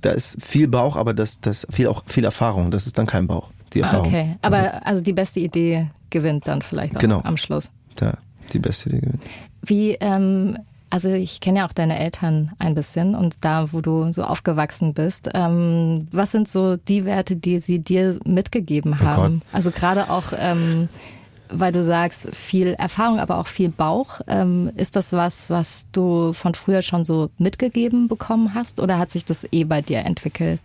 [0.00, 2.70] Da ist viel Bauch, aber das, das viel auch viel Erfahrung.
[2.70, 3.50] Das ist dann kein Bauch.
[3.74, 4.06] Die Erfahrung.
[4.06, 7.20] Okay, aber also, also die beste Idee gewinnt dann vielleicht genau.
[7.24, 7.70] am Schluss.
[8.00, 8.14] Ja,
[8.52, 9.22] die beste Idee gewinnt.
[9.62, 10.56] Wie, ähm,
[10.90, 14.94] also ich kenne ja auch deine Eltern ein bisschen und da, wo du so aufgewachsen
[14.94, 19.42] bist, ähm, was sind so die Werte, die sie dir mitgegeben oh haben?
[19.44, 20.88] Oh also gerade auch ähm,
[21.50, 24.20] weil du sagst, viel Erfahrung, aber auch viel Bauch.
[24.26, 29.10] Ähm, ist das was, was du von früher schon so mitgegeben bekommen hast oder hat
[29.10, 30.60] sich das eh bei dir entwickelt?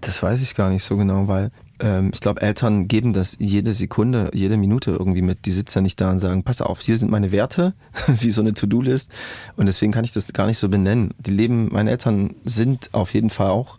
[0.00, 3.74] Das weiß ich gar nicht so genau, weil ähm, ich glaube, Eltern geben das jede
[3.74, 5.46] Sekunde, jede Minute irgendwie mit.
[5.46, 7.74] Die sitzen ja nicht da und sagen, pass auf, hier sind meine Werte,
[8.06, 9.12] wie so eine To-Do-List.
[9.56, 11.14] Und deswegen kann ich das gar nicht so benennen.
[11.18, 13.78] Die leben, meine Eltern sind auf jeden Fall auch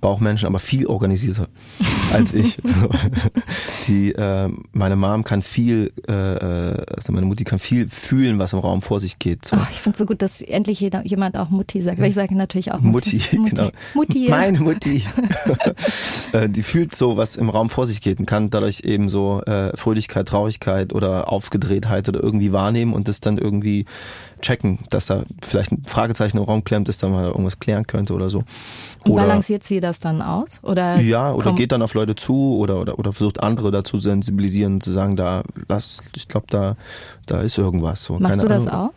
[0.00, 1.48] Bauchmenschen, aber viel organisierter
[2.12, 2.58] als ich.
[3.86, 8.58] die, äh, meine Mom kann viel, äh, also meine Mutti kann viel fühlen, was im
[8.58, 9.46] Raum vor sich geht.
[9.46, 9.56] So.
[9.56, 11.98] Oh, ich finde es so gut, dass endlich jeder, jemand auch Mutti sagt.
[12.00, 13.16] Weil ich sage natürlich auch Mutti.
[13.16, 13.54] Mutti, Mutti.
[13.54, 13.70] genau.
[13.94, 14.28] Mutti.
[14.28, 15.04] Meine Mutti.
[16.32, 19.42] Äh, die fühlt so, was im Raum vor sich geht und kann dadurch eben so
[19.42, 23.84] äh, Fröhlichkeit, Traurigkeit oder Aufgedrehtheit oder irgendwie wahrnehmen und das dann irgendwie
[24.40, 28.14] checken, dass da vielleicht ein Fragezeichen im Raum klemmt, dass da mal irgendwas klären könnte
[28.14, 28.38] oder so.
[29.04, 30.60] Und oder, balanciert sie das dann aus?
[30.62, 34.80] Oder ja, oder geht dann auf Leute zu oder, oder, oder versucht andere dazu sensibilisieren,
[34.80, 36.76] zu sagen, da, lass, ich glaube, da,
[37.26, 38.04] da ist irgendwas.
[38.04, 38.90] So, Machst du das Ahnung.
[38.90, 38.92] auch?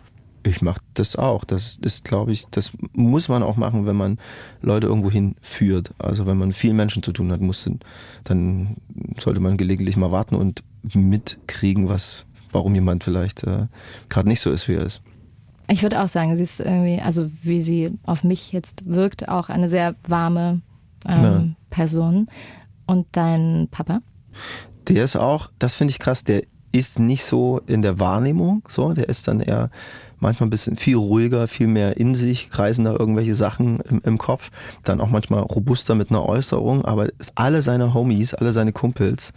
[0.46, 1.46] Ich mache das auch.
[1.46, 4.20] Das ist, glaube ich, das muss man auch machen, wenn man
[4.62, 5.92] Leute irgendwo hinführt.
[5.98, 7.70] Also wenn man viel Menschen zu tun hat, muss,
[8.26, 8.76] dann
[9.20, 13.68] sollte man gelegentlich mal warten und mitkriegen, was, warum jemand vielleicht äh,
[14.10, 15.02] gerade nicht so ist, wie er ist.
[15.74, 19.50] Ich würde auch sagen, sie ist irgendwie, also wie sie auf mich jetzt wirkt, auch
[19.50, 20.62] eine sehr warme
[21.08, 21.56] ähm.
[21.72, 22.28] Person.
[22.86, 24.02] Und dein Papa?
[24.88, 28.94] Der ist auch, das finde ich krass, der ist nicht so in der Wahrnehmung, so,
[28.94, 29.72] der ist dann eher
[30.20, 34.18] manchmal ein bisschen viel ruhiger, viel mehr in sich, kreisen da irgendwelche Sachen im, im
[34.20, 34.52] Kopf,
[34.84, 39.34] dann auch manchmal robuster mit einer Äußerung, aber alle seine Homies, alle seine Kumpels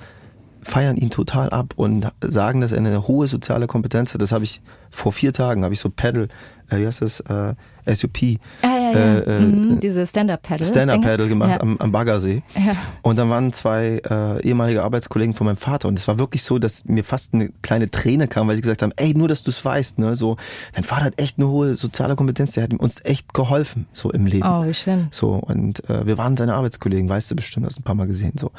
[0.67, 4.21] feiern ihn total ab und sagen, dass er eine hohe soziale Kompetenz hat.
[4.21, 6.29] Das habe ich vor vier Tagen, habe ich so Pedal,
[6.71, 7.55] äh, wie heißt das, äh,
[7.95, 8.39] SUP.
[8.63, 8.99] Ah, ja, ja.
[8.99, 10.67] Äh, äh mhm, diese Stand-Up-Pedal.
[10.67, 11.61] Stand-Up-Pedal gemacht ja.
[11.61, 12.43] am, am Baggersee.
[12.57, 12.77] Ja.
[13.03, 16.59] Und dann waren zwei äh, ehemalige Arbeitskollegen von meinem Vater und es war wirklich so,
[16.59, 19.51] dass mir fast eine kleine Träne kam, weil sie gesagt haben, ey, nur, dass du
[19.51, 20.37] es weißt, ne, so,
[20.73, 24.27] dein Vater hat echt eine hohe soziale Kompetenz, der hat uns echt geholfen, so im
[24.27, 24.47] Leben.
[24.47, 25.07] Oh, wie schön.
[25.13, 28.33] So, und äh, wir waren seine Arbeitskollegen, weißt du bestimmt, hast ein paar Mal gesehen,
[28.39, 28.51] so.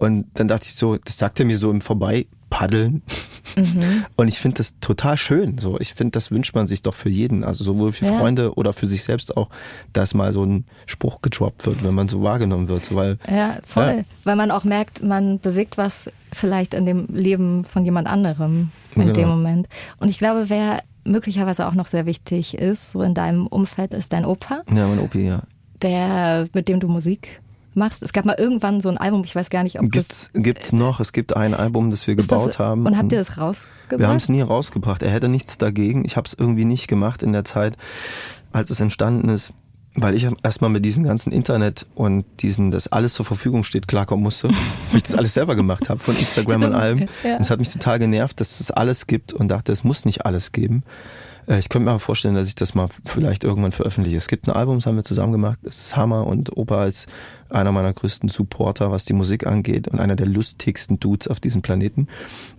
[0.00, 3.02] Und dann dachte ich so, das sagt er mir so im Vorbeipaddeln.
[3.54, 4.04] Mhm.
[4.16, 5.58] Und ich finde das total schön.
[5.58, 7.44] So, ich finde, das wünscht man sich doch für jeden.
[7.44, 8.18] Also sowohl für ja.
[8.18, 9.50] Freunde oder für sich selbst auch,
[9.92, 12.86] dass mal so ein Spruch gedroppt wird, wenn man so wahrgenommen wird.
[12.86, 13.94] So, weil, ja, voll.
[13.98, 14.04] Ja.
[14.24, 19.02] Weil man auch merkt, man bewegt was vielleicht in dem Leben von jemand anderem in
[19.02, 19.12] genau.
[19.12, 19.68] dem Moment.
[19.98, 24.14] Und ich glaube, wer möglicherweise auch noch sehr wichtig ist, so in deinem Umfeld, ist
[24.14, 24.62] dein Opa.
[24.74, 25.42] Ja, mein Opi, ja.
[25.82, 27.40] Der, mit dem du Musik
[27.74, 28.02] machst.
[28.02, 30.42] Es gab mal irgendwann so ein Album, ich weiß gar nicht, ob gibt's, das...
[30.42, 32.86] Gibt's noch, es gibt ein Album, das wir gebaut das, haben.
[32.86, 33.98] Und habt ihr das rausgebracht?
[33.98, 35.02] Wir haben es nie rausgebracht.
[35.02, 36.04] Er hätte nichts dagegen.
[36.04, 37.76] Ich habe es irgendwie nicht gemacht in der Zeit,
[38.52, 39.52] als es entstanden ist.
[39.96, 44.22] Weil ich erstmal mit diesem ganzen Internet und diesen, dass alles zur Verfügung steht, klarkommen
[44.22, 44.48] musste.
[44.90, 47.08] weil ich das alles selber gemacht habe, von Instagram und allem.
[47.24, 47.36] Ja.
[47.36, 50.24] Und es hat mich total genervt, dass es alles gibt und dachte, es muss nicht
[50.24, 50.84] alles geben.
[51.50, 54.16] Äh, ich könnte mir aber vorstellen, dass ich das mal vielleicht irgendwann veröffentliche.
[54.16, 55.58] Es gibt ein Album, das haben wir zusammen gemacht.
[55.64, 57.08] Es ist Hammer und Opa ist
[57.48, 61.62] einer meiner größten Supporter, was die Musik angeht und einer der lustigsten Dudes auf diesem
[61.62, 62.06] Planeten,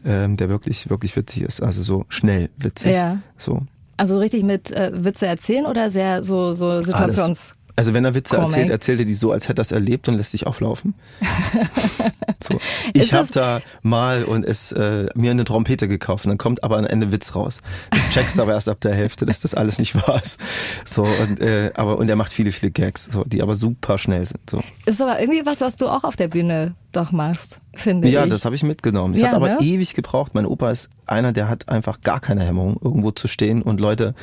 [0.06, 1.62] ähm, der wirklich, wirklich witzig ist.
[1.64, 2.92] Also so schnell witzig.
[2.92, 3.20] Ja.
[3.38, 3.62] So.
[3.98, 7.56] Also richtig mit äh, Witze erzählen oder sehr so, so Situations...
[7.76, 8.52] Also wenn er Witze Comic.
[8.52, 10.94] erzählt, erzählt er die so, als hätte er es erlebt und lässt sich auflaufen.
[12.44, 12.60] so.
[12.94, 16.78] Ich habe da mal und es äh, mir eine Trompete gekauft und dann kommt aber
[16.78, 17.62] am Ende Witz raus.
[17.92, 20.40] Das checkst du aber erst ab der Hälfte, dass das alles nicht wahr ist.
[20.86, 24.26] So und äh, aber und er macht viele viele Gags, so, die aber super schnell
[24.26, 24.50] sind.
[24.50, 24.62] So.
[24.86, 28.26] Ist aber irgendwie was, was du auch auf der Bühne doch machst, finde ja, ich.
[28.26, 29.14] Ja, das habe ich mitgenommen.
[29.14, 29.58] Es ja, hat aber ne?
[29.62, 30.34] ewig gebraucht.
[30.34, 34.14] Mein Opa ist einer, der hat einfach gar keine Hemmung, irgendwo zu stehen und Leute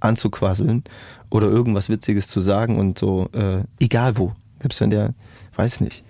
[0.00, 0.84] anzuquasseln
[1.30, 4.32] oder irgendwas Witziges zu sagen und so, äh, egal wo.
[4.60, 5.14] Selbst wenn der,
[5.56, 6.02] weiß nicht.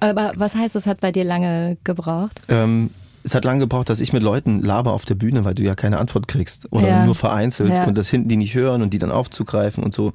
[0.00, 2.40] Aber was heißt, es hat bei dir lange gebraucht?
[2.48, 2.90] Ähm,
[3.24, 5.74] es hat lange gebraucht, dass ich mit Leuten laber auf der Bühne, weil du ja
[5.74, 7.04] keine Antwort kriegst oder ja.
[7.04, 7.84] nur vereinzelt ja.
[7.84, 10.12] und das hinten die nicht hören und die dann aufzugreifen und so,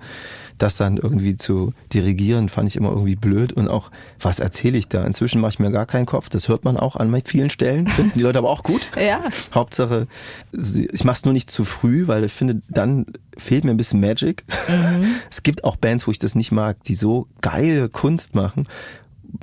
[0.58, 4.88] das dann irgendwie zu dirigieren, fand ich immer irgendwie blöd und auch, was erzähle ich
[4.88, 5.04] da?
[5.04, 8.14] Inzwischen mache ich mir gar keinen Kopf, das hört man auch an vielen Stellen, finden
[8.16, 8.90] die Leute aber auch gut.
[9.00, 9.22] ja.
[9.54, 10.08] Hauptsache,
[10.52, 13.06] ich mache es nur nicht zu früh, weil ich finde, dann
[13.38, 14.44] fehlt mir ein bisschen Magic.
[14.68, 15.16] Mhm.
[15.30, 18.68] Es gibt auch Bands, wo ich das nicht mag, die so geile Kunst machen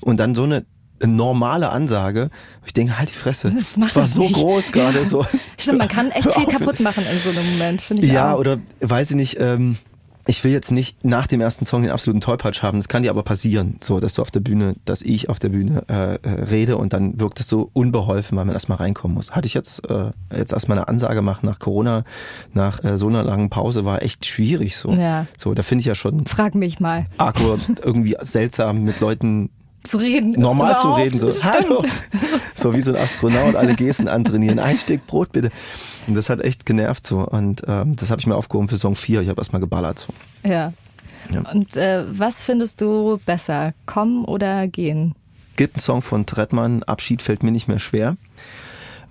[0.00, 0.64] und dann so eine
[1.04, 2.30] normale Ansage.
[2.66, 3.52] Ich denke, halt die Fresse.
[3.76, 4.34] Das, war das so nicht.
[4.34, 5.04] groß gerade.
[5.04, 5.26] So.
[5.58, 8.12] Stimmt, man kann echt viel kaputt machen in so einem Moment, finde ich.
[8.12, 8.38] Ja, auch.
[8.38, 9.76] oder weiß ich nicht, ähm,
[10.26, 12.78] ich will jetzt nicht nach dem ersten Song den absoluten Tollpatsch haben.
[12.78, 15.48] Das kann dir aber passieren, so dass du auf der Bühne, dass ich auf der
[15.48, 19.32] Bühne äh, äh, rede und dann wirkt es so unbeholfen, weil man erstmal reinkommen muss.
[19.32, 22.04] Hatte ich jetzt äh, jetzt erstmal eine Ansage machen nach Corona,
[22.52, 24.90] nach äh, so einer langen Pause war echt schwierig so.
[24.92, 25.26] Ja.
[25.36, 26.26] So, da finde ich ja schon.
[26.26, 27.06] Frag mich mal.
[27.16, 29.50] Awkward, irgendwie seltsam mit Leuten
[29.84, 30.32] zu reden.
[30.32, 31.84] Normal zu reden, so, hallo.
[32.54, 34.58] So wie so ein Astronaut, alle Gesten antrainieren.
[34.58, 35.50] Ein Stück Brot bitte.
[36.06, 37.20] Und das hat echt genervt so.
[37.20, 39.22] Und ähm, das habe ich mir aufgehoben für Song 4.
[39.22, 40.12] Ich habe erstmal geballert so.
[40.48, 40.72] Ja.
[41.32, 41.40] ja.
[41.52, 43.72] Und äh, was findest du besser?
[43.86, 45.14] Kommen oder gehen?
[45.56, 48.16] Gibt einen Song von Trettmann, Abschied fällt mir nicht mehr schwer.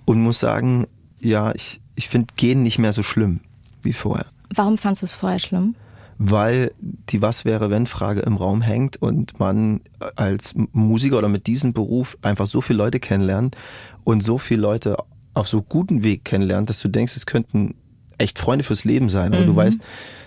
[0.04, 0.86] Und muss sagen,
[1.18, 3.40] ja, ich, ich finde Gehen nicht mehr so schlimm
[3.82, 4.26] wie vorher.
[4.54, 5.74] Warum fandst du es vorher schlimm?
[6.22, 9.80] Weil die Was wäre wenn Frage im Raum hängt und man
[10.16, 13.56] als Musiker oder mit diesem Beruf einfach so viele Leute kennenlernt
[14.04, 14.98] und so viele Leute
[15.32, 17.74] auf so guten Weg kennenlernt, dass du denkst, es könnten
[18.18, 19.32] echt Freunde fürs Leben sein.
[19.32, 19.46] Aber mhm.
[19.46, 19.80] du weißt,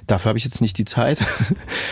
[0.08, 1.20] dafür habe ich jetzt nicht die Zeit.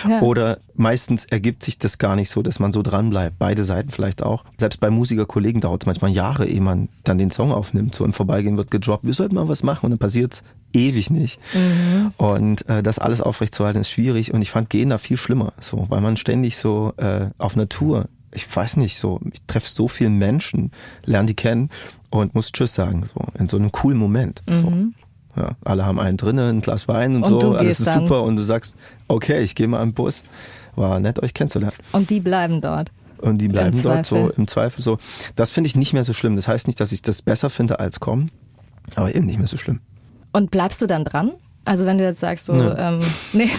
[0.09, 0.21] Ja.
[0.21, 3.37] Oder meistens ergibt sich das gar nicht so, dass man so dran bleibt.
[3.37, 4.43] Beide Seiten vielleicht auch.
[4.57, 7.93] Selbst bei Musikerkollegen dauert es manchmal Jahre, ehe man dann den Song aufnimmt.
[7.93, 11.09] So im Vorbeigehen wird gedroppt, wir sollten mal was machen und dann passiert es ewig
[11.09, 11.39] nicht.
[11.53, 12.11] Mhm.
[12.17, 14.33] Und äh, das alles aufrechtzuerhalten ist schwierig.
[14.33, 18.07] Und ich fand Gehen da viel schlimmer, so, weil man ständig so äh, auf Natur
[18.33, 20.71] ich weiß nicht, so, ich treffe so viele Menschen,
[21.05, 21.69] lerne die kennen
[22.09, 24.41] und muss Tschüss sagen, so, in so einem coolen Moment.
[24.47, 24.93] Mhm.
[25.35, 25.41] So.
[25.41, 28.01] Ja, alle haben einen drinnen, ein Glas Wein und, und so, alles ist dann.
[28.01, 28.75] super und du sagst,
[29.07, 30.23] okay, ich gehe mal im Bus.
[30.75, 31.75] War nett, euch kennenzulernen.
[31.91, 32.91] Und die bleiben dort.
[33.17, 34.97] Und die bleiben dort so im Zweifel so.
[35.35, 36.35] Das finde ich nicht mehr so schlimm.
[36.35, 38.31] Das heißt nicht, dass ich das besser finde als kommen,
[38.95, 39.79] aber eben nicht mehr so schlimm.
[40.31, 41.31] Und bleibst du dann dran?
[41.65, 42.99] Also wenn du jetzt sagst so, nee, ähm,
[43.33, 43.49] nee.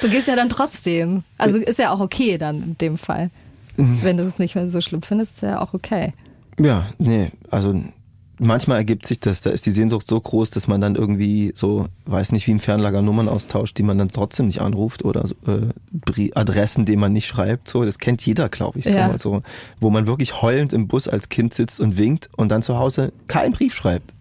[0.00, 1.24] du gehst ja dann trotzdem.
[1.38, 3.30] Also ist ja auch okay dann in dem Fall.
[3.76, 4.02] Mhm.
[4.02, 6.12] Wenn du es nicht mehr so schlimm findest, ist ja auch okay.
[6.58, 7.74] Ja, nee, also
[8.38, 11.86] manchmal ergibt sich das, da ist die Sehnsucht so groß, dass man dann irgendwie so,
[12.06, 16.30] weiß nicht, wie im Fernlager Nummern austauscht, die man dann trotzdem nicht anruft oder äh,
[16.34, 17.68] Adressen, die man nicht schreibt.
[17.68, 18.84] So, das kennt jeder, glaube ich.
[18.86, 19.16] So, ja.
[19.18, 19.42] so,
[19.80, 23.12] wo man wirklich heulend im Bus als Kind sitzt und winkt und dann zu Hause
[23.26, 24.12] keinen Brief schreibt.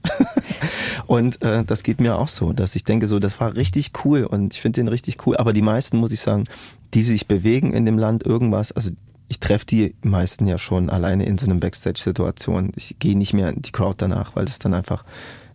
[1.08, 4.24] und äh, das geht mir auch so, dass ich denke, so, das war richtig cool
[4.24, 5.38] und ich finde den richtig cool.
[5.38, 6.46] Aber die meisten, muss ich sagen,
[6.94, 8.92] die sich bewegen in dem Land irgendwas, also
[9.28, 12.72] ich treffe die meisten ja schon alleine in so einem Backstage-Situation.
[12.76, 15.04] Ich gehe nicht mehr in die Crowd danach, weil es dann einfach,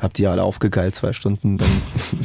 [0.00, 1.68] hab die alle aufgegeilt zwei Stunden, dann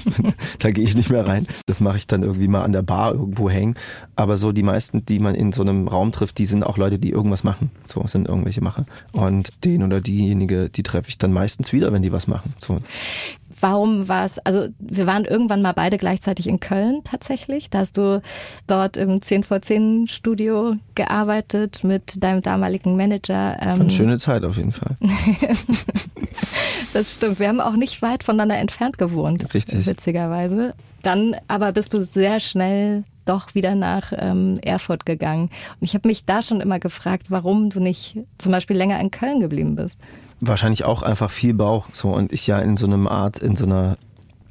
[0.60, 1.48] da gehe ich nicht mehr rein.
[1.68, 3.76] Das mache ich dann irgendwie mal an der Bar irgendwo hängen.
[4.16, 6.98] Aber so die meisten, die man in so einem Raum trifft, die sind auch Leute,
[6.98, 7.70] die irgendwas machen.
[7.86, 8.86] So sind irgendwelche Macher.
[9.12, 12.54] Und den oder diejenige, die treffe ich dann meistens wieder, wenn die was machen.
[12.60, 12.80] So.
[13.60, 17.70] Warum war es, also wir waren irgendwann mal beide gleichzeitig in Köln tatsächlich.
[17.70, 18.22] Da hast du
[18.68, 23.58] dort im 10 vor 10 Studio gearbeitet mit deinem damaligen Manager.
[23.62, 24.98] Ähm Eine schöne Zeit auf jeden Fall.
[26.94, 27.40] das stimmt.
[27.40, 29.54] Wir haben auch nicht weit voneinander entfernt gewohnt.
[29.54, 29.86] Richtig.
[29.86, 30.74] Witzigerweise.
[31.04, 35.50] Dann aber bist du sehr schnell doch wieder nach ähm, Erfurt gegangen.
[35.80, 39.12] Und ich habe mich da schon immer gefragt, warum du nicht zum Beispiel länger in
[39.12, 40.00] Köln geblieben bist
[40.40, 41.88] wahrscheinlich auch einfach viel Bauch.
[41.92, 43.98] So und ich ja in so einem Art, in so einer,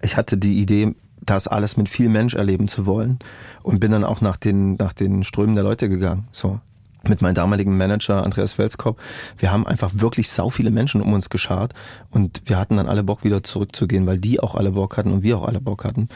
[0.03, 3.19] ich hatte die Idee, das alles mit viel Mensch erleben zu wollen
[3.63, 6.29] und bin dann auch nach den nach den Strömen der Leute gegangen.
[6.33, 6.61] So
[7.09, 8.99] mit meinem damaligen Manager Andreas Felskop.
[9.39, 11.75] Wir haben einfach wirklich sau viele Menschen um uns geschart
[12.11, 15.23] und wir hatten dann alle Bock wieder zurückzugehen, weil die auch alle Bock hatten und
[15.23, 16.09] wir auch alle Bock hatten,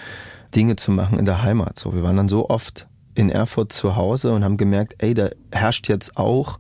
[0.55, 1.79] Dinge zu machen in der Heimat.
[1.79, 5.31] So, wir waren dann so oft in Erfurt zu Hause und haben gemerkt, ey, da
[5.53, 6.59] herrscht jetzt auch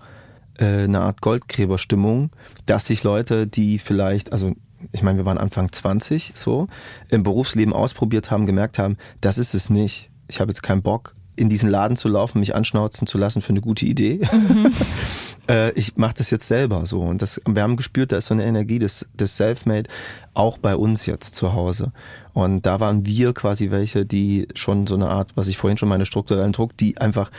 [0.64, 2.30] eine Art Goldgräberstimmung,
[2.66, 4.54] dass sich Leute, die vielleicht, also
[4.92, 6.68] ich meine, wir waren Anfang 20 so,
[7.08, 10.10] im Berufsleben ausprobiert haben, gemerkt haben, das ist es nicht.
[10.28, 13.50] Ich habe jetzt keinen Bock, in diesen Laden zu laufen, mich anschnauzen zu lassen für
[13.50, 14.20] eine gute Idee.
[14.32, 14.72] Mhm.
[15.48, 17.00] äh, ich mache das jetzt selber so.
[17.00, 19.88] Und das, wir haben gespürt, da ist so eine Energie des, des Selfmade
[20.34, 21.92] auch bei uns jetzt zu Hause.
[22.32, 25.88] Und da waren wir quasi welche, die schon so eine Art, was ich vorhin schon
[25.88, 27.30] meine strukturellen Druck, die einfach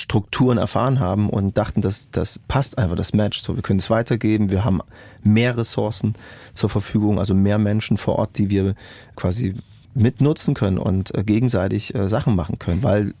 [0.00, 3.40] Strukturen erfahren haben und dachten, dass das passt einfach, das Match.
[3.40, 4.80] So, wir können es weitergeben, wir haben
[5.22, 6.14] mehr Ressourcen
[6.54, 8.74] zur Verfügung, also mehr Menschen vor Ort, die wir
[9.14, 9.54] quasi
[9.94, 13.14] mitnutzen können und äh, gegenseitig äh, Sachen machen können, weil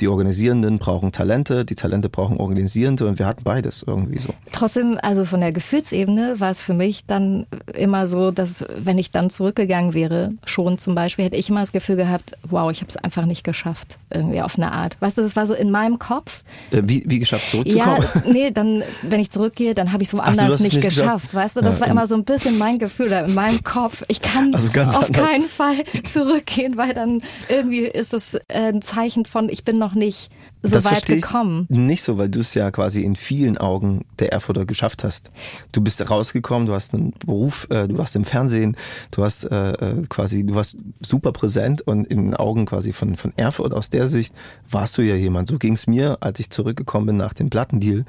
[0.00, 4.34] die Organisierenden brauchen Talente, die Talente brauchen Organisierende und wir hatten beides irgendwie so.
[4.52, 9.10] Trotzdem, also von der Gefühlsebene war es für mich dann immer so, dass wenn ich
[9.10, 12.90] dann zurückgegangen wäre, schon zum Beispiel, hätte ich immer das Gefühl gehabt, wow, ich habe
[12.90, 14.96] es einfach nicht geschafft, irgendwie auf eine Art.
[15.00, 16.44] Weißt du, das war so in meinem Kopf.
[16.70, 18.02] Äh, wie, wie geschafft, zurückzukommen?
[18.02, 21.28] Ja, nee, dann, wenn ich zurückgehe, dann habe ich es woanders Ach, nicht, nicht geschafft.
[21.28, 21.34] geschafft.
[21.34, 24.04] Weißt du, das ja, war immer so ein bisschen mein Gefühl in meinem Kopf.
[24.08, 25.30] Ich kann also auf anders.
[25.30, 25.76] keinen Fall
[26.12, 30.30] zurückgehen, weil dann irgendwie ist es ein Zeichen von, ich ich bin noch nicht
[30.62, 31.66] so das weit gekommen.
[31.68, 35.32] Nicht so, weil du es ja quasi in vielen Augen der Erfurter geschafft hast.
[35.72, 38.76] Du bist rausgekommen, du hast einen Beruf, äh, du warst im Fernsehen,
[39.10, 43.16] du hast äh, äh, quasi, du warst super präsent und in den Augen quasi von,
[43.16, 44.32] von Erfurt aus der Sicht
[44.70, 45.48] warst du ja jemand.
[45.48, 48.04] So ging es mir, als ich zurückgekommen bin nach dem Plattendeal.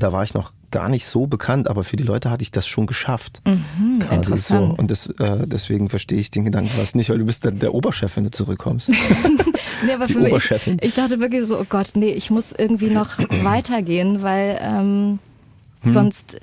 [0.00, 2.66] Da war ich noch gar nicht so bekannt, aber für die Leute hatte ich das
[2.66, 3.42] schon geschafft.
[3.46, 4.74] Mhm, quasi so.
[4.76, 7.74] Und das, äh, deswegen verstehe ich den Gedanken fast nicht, weil du bist dann der
[7.74, 8.88] Oberchef, wenn du zurückkommst.
[9.84, 10.76] nee, aber die für Oberchefin.
[10.76, 15.18] Mich, ich dachte wirklich so, oh Gott, nee, ich muss irgendwie noch weitergehen, weil ähm,
[15.82, 15.92] hm.
[15.92, 16.40] sonst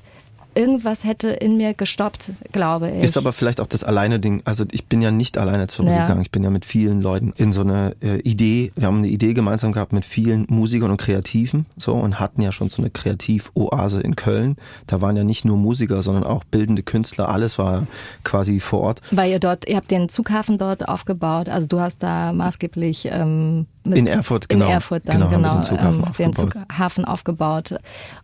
[0.57, 3.03] irgendwas hätte in mir gestoppt, glaube ich.
[3.03, 4.41] Ist aber vielleicht auch das alleine Ding.
[4.43, 6.17] Also ich bin ja nicht alleine zurückgegangen.
[6.17, 6.21] Ja.
[6.21, 8.71] Ich bin ja mit vielen Leuten in so eine äh, Idee.
[8.75, 12.51] Wir haben eine Idee gemeinsam gehabt mit vielen Musikern und Kreativen so und hatten ja
[12.51, 14.57] schon so eine Kreativoase in Köln.
[14.87, 17.29] Da waren ja nicht nur Musiker, sondern auch bildende Künstler.
[17.29, 17.85] Alles war
[18.23, 19.01] quasi vor Ort.
[19.11, 21.49] Weil ihr dort, ihr habt den Zughafen dort aufgebaut.
[21.49, 24.65] Also du hast da maßgeblich ähm, mit, in Erfurt, genau.
[24.65, 27.75] In Erfurt dann, genau, genau den, Zughafen, ähm, den Zughafen aufgebaut.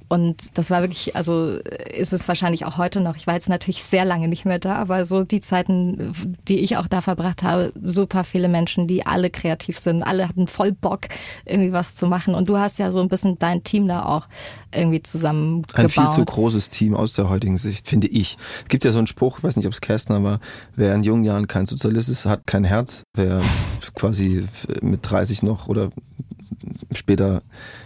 [0.07, 1.57] Und das war wirklich, also
[1.97, 3.15] ist es wahrscheinlich auch heute noch.
[3.15, 6.13] Ich war jetzt natürlich sehr lange nicht mehr da, aber so die Zeiten,
[6.47, 10.47] die ich auch da verbracht habe, super viele Menschen, die alle kreativ sind, alle hatten
[10.47, 11.01] voll Bock,
[11.45, 12.35] irgendwie was zu machen.
[12.35, 14.27] Und du hast ja so ein bisschen dein Team da auch
[14.75, 15.77] irgendwie zusammengebaut.
[15.77, 18.37] Ein viel zu großes Team aus der heutigen Sicht, finde ich.
[18.63, 20.39] Es gibt ja so einen Spruch, ich weiß nicht, ob es Kästner war,
[20.75, 23.03] wer in jungen Jahren kein Sozialist ist, hat kein Herz.
[23.15, 23.41] Wer
[23.95, 24.45] quasi
[24.81, 25.89] mit 30 noch oder
[26.91, 27.41] später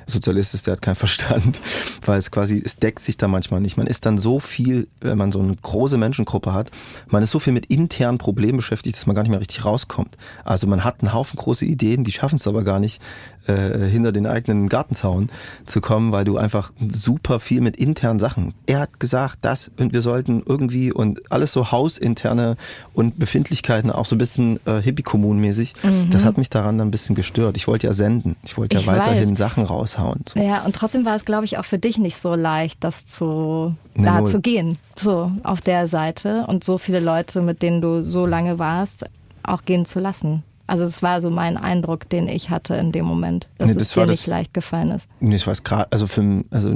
[0.08, 1.62] Sozialist ist, der hat keinen Verstand,
[2.06, 3.78] weil es quasi, es deckt sich da manchmal nicht.
[3.78, 6.72] Man ist dann so viel, wenn man so eine große Menschengruppe hat,
[7.08, 10.18] man ist so viel mit internen Problemen beschäftigt, dass man gar nicht mehr richtig rauskommt.
[10.44, 13.02] Also man hat einen Haufen große Ideen, die schaffen es aber gar nicht,
[13.48, 15.30] äh, hinter den eigenen Gartenzaun
[15.66, 18.54] zu kommen, weil du einfach super viel mit internen Sachen.
[18.66, 22.58] Er hat gesagt, das und wir sollten irgendwie und alles so hausinterne
[22.94, 25.76] und Befindlichkeiten auch so ein bisschen äh, Hippie-Kommunmäßig.
[25.84, 26.10] Mhm.
[26.12, 27.58] Das hat mich daran dann ein bisschen gestört.
[27.58, 28.36] Ich wollte ja senden.
[28.44, 29.38] Ich wollte ja ich weiterhin weiß.
[29.38, 29.64] Sachen
[29.98, 30.24] raushauen.
[30.28, 30.40] So.
[30.40, 33.76] Ja, und trotzdem war es, glaube ich, auch für dich nicht so leicht, das zu,
[33.96, 34.32] nee, da null.
[34.32, 34.78] zu gehen.
[35.00, 39.06] So auf der Seite und so viele Leute, mit denen du so lange warst,
[39.44, 40.44] auch gehen zu lassen.
[40.66, 43.84] Also es war so mein Eindruck, den ich hatte in dem Moment, dass nee, das
[43.84, 45.08] es dir nicht leicht gefallen ist.
[45.22, 46.76] Nee, ich weiß gerade, also für also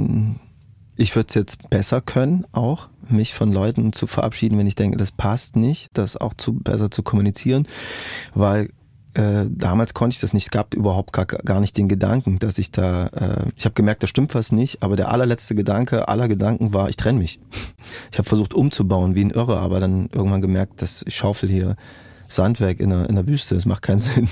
[0.96, 4.96] ich würde es jetzt besser können, auch mich von Leuten zu verabschieden, wenn ich denke,
[4.96, 7.66] das passt nicht, das auch zu besser zu kommunizieren,
[8.34, 8.70] weil
[9.14, 10.44] äh, damals konnte ich das nicht.
[10.44, 13.06] Es gab überhaupt gar, gar nicht den Gedanken, dass ich da.
[13.08, 14.82] Äh, ich habe gemerkt, da stimmt was nicht.
[14.82, 17.40] Aber der allerletzte Gedanke aller Gedanken war, ich trenne mich.
[18.12, 21.74] Ich habe versucht umzubauen wie ein Irre, aber dann irgendwann gemerkt, dass ich schaufel hier
[22.32, 24.28] Sandwerk in der, in der Wüste, das macht keinen Sinn.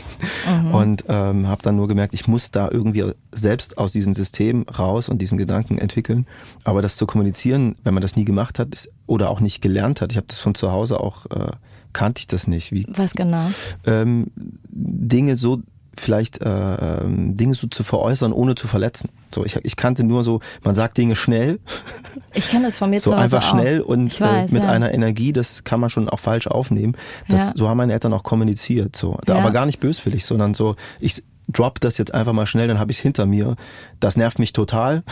[0.49, 0.75] Mhm.
[0.75, 5.09] Und ähm, habe dann nur gemerkt, ich muss da irgendwie selbst aus diesem System raus
[5.09, 6.27] und diesen Gedanken entwickeln.
[6.65, 10.01] Aber das zu kommunizieren, wenn man das nie gemacht hat ist, oder auch nicht gelernt
[10.01, 11.51] hat, ich habe das von zu Hause auch, äh,
[11.93, 12.73] kannte ich das nicht.
[12.73, 13.51] Wie, Was genau?
[13.87, 15.63] Ähm, Dinge so
[15.97, 19.11] vielleicht äh, ähm, Dinge so zu veräußern, ohne zu verletzen.
[19.35, 21.61] So, ich, ich kannte nur so, man sagt Dinge schnell.
[22.33, 23.51] Ich kenne das von mir so zu Hause einfach auch.
[23.51, 24.71] schnell und weiß, äh, mit ja.
[24.71, 26.97] einer Energie, das kann man schon auch falsch aufnehmen.
[27.27, 27.53] Das, ja.
[27.57, 28.95] So haben meine Eltern auch kommuniziert.
[28.95, 29.35] So, ja.
[29.35, 32.91] aber gar nicht böswillig, sondern so, ich drop das jetzt einfach mal schnell, dann habe
[32.91, 33.57] ich es hinter mir.
[33.99, 35.03] Das nervt mich total.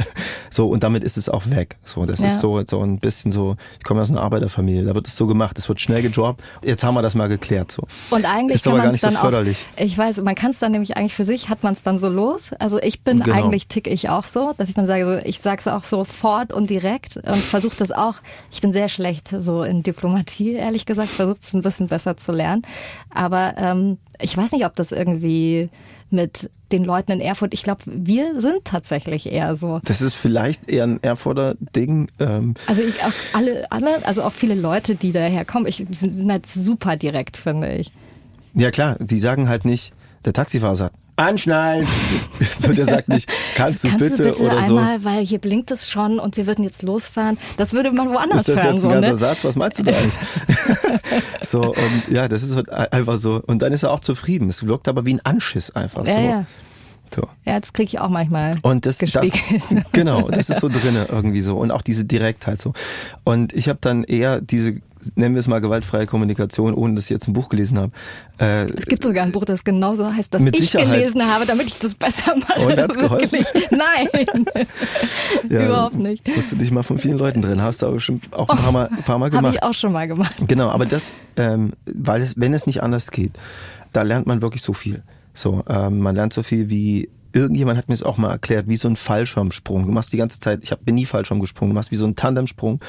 [0.50, 1.76] so, und damit ist es auch weg.
[1.82, 2.26] So, das ja.
[2.26, 5.26] ist so, so ein bisschen so, ich komme aus einer Arbeiterfamilie, da wird es so
[5.26, 6.42] gemacht, es wird schnell gedroppt.
[6.64, 7.72] Jetzt haben wir das mal geklärt.
[7.72, 7.82] So.
[8.10, 9.66] Und eigentlich ist kann man es dann so förderlich.
[9.76, 11.98] auch, ich weiß, man kann es dann nämlich eigentlich für sich, hat man es dann
[11.98, 12.52] so los.
[12.58, 13.36] Also ich bin genau.
[13.36, 16.52] eigentlich tick ich auch so, dass ich dann sage, so, ich sage es auch sofort
[16.52, 18.16] und direkt und versuche das auch.
[18.50, 22.32] Ich bin sehr schlecht so in Diplomatie, ehrlich gesagt, versuche es ein bisschen besser zu
[22.32, 22.62] lernen.
[23.10, 25.70] Aber ähm, ich weiß nicht, ob das irgendwie
[26.10, 27.54] mit den Leuten in Erfurt.
[27.54, 29.80] Ich glaube, wir sind tatsächlich eher so.
[29.84, 32.08] Das ist vielleicht eher ein Erfurter Ding.
[32.18, 32.54] Ähm.
[32.66, 36.46] Also ich auch alle, alle, also auch viele Leute, die daher kommen, ich sind halt
[36.52, 37.92] super direkt, finde ich.
[38.54, 39.92] Ja klar, die sagen halt nicht,
[40.24, 41.86] der Taxifahrer sagt, anschnallen.
[42.58, 45.04] so, der sagt nicht, kannst du kannst bitte, du bitte oder einmal, so.
[45.04, 47.38] weil hier blinkt es schon und wir würden jetzt losfahren.
[47.56, 48.56] Das würde man woanders hören.
[48.58, 49.16] Ist das jetzt ein so, ganzer ne?
[49.16, 49.44] Satz?
[49.44, 50.14] Was meinst du da eigentlich?
[51.50, 53.42] so, und ja, das ist halt einfach so.
[53.46, 54.48] Und dann ist er auch zufrieden.
[54.48, 56.18] Es wirkt aber wie ein Anschiss einfach ja, so.
[56.20, 56.46] Ja.
[57.14, 57.28] So.
[57.44, 58.56] Ja, das kriege ich auch manchmal.
[58.62, 59.12] Und das, das
[59.92, 62.72] genau, das ist so drinne irgendwie so und auch diese Direktheit so.
[63.22, 64.80] Und ich habe dann eher diese
[65.14, 67.92] nennen wir es mal gewaltfreie Kommunikation, ohne dass ich jetzt ein Buch gelesen habe.
[68.38, 70.92] Äh, es gibt sogar ein Buch, das genauso heißt, das ich Sicherheit.
[70.92, 72.66] gelesen habe, damit ich das besser mache.
[72.66, 73.30] Und hat's wirklich.
[73.70, 74.08] Nein,
[75.48, 76.26] ja, überhaupt nicht.
[76.34, 78.72] Musst du dich mal von vielen Leuten drin, hast du aber schon auch ein paar
[78.72, 79.44] Mal, ein paar mal gemacht.
[79.46, 80.34] Habe ich auch schon mal gemacht.
[80.46, 83.32] Genau, aber das, ähm, weil es, wenn es nicht anders geht,
[83.92, 85.02] da lernt man wirklich so viel.
[85.32, 88.76] So, ähm, man lernt so viel wie irgendjemand hat mir es auch mal erklärt, wie
[88.76, 89.86] so ein Fallschirmsprung.
[89.86, 92.04] Du machst die ganze Zeit, ich hab, bin nie Fallschirm gesprungen, du machst wie so
[92.04, 92.80] einen Tandemsprung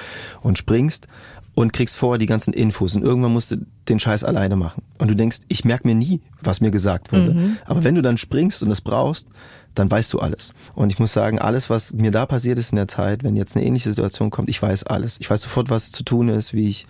[0.41, 1.08] und springst
[1.55, 4.83] und kriegst vorher die ganzen Infos und irgendwann musst du den Scheiß alleine machen.
[4.97, 7.33] Und du denkst, ich merke mir nie, was mir gesagt wurde.
[7.33, 7.57] Mhm.
[7.65, 9.29] Aber wenn du dann springst und es brauchst,
[9.73, 10.53] dann weißt du alles.
[10.73, 13.55] Und ich muss sagen, alles, was mir da passiert ist in der Zeit, wenn jetzt
[13.55, 15.17] eine ähnliche Situation kommt, ich weiß alles.
[15.19, 16.88] Ich weiß sofort, was zu tun ist, wie ich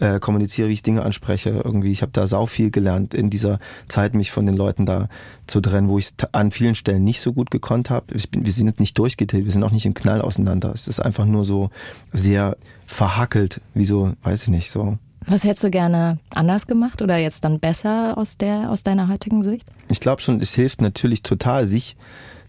[0.00, 1.50] äh, kommuniziere, wie ich Dinge anspreche.
[1.50, 5.08] Irgendwie, ich habe da sau viel gelernt in dieser Zeit, mich von den Leuten da
[5.46, 8.06] zu trennen, wo ich an vielen Stellen nicht so gut gekonnt habe.
[8.08, 10.72] Wir sind nicht durchgetillt, wir sind auch nicht im Knall auseinander.
[10.72, 11.70] Es ist einfach nur so
[12.12, 14.98] sehr verhackelt, wie so, weiß ich nicht, so.
[15.26, 19.42] Was hättest du gerne anders gemacht oder jetzt dann besser aus der aus deiner heutigen
[19.42, 19.66] Sicht?
[19.90, 21.96] Ich glaube schon, es hilft natürlich total, sich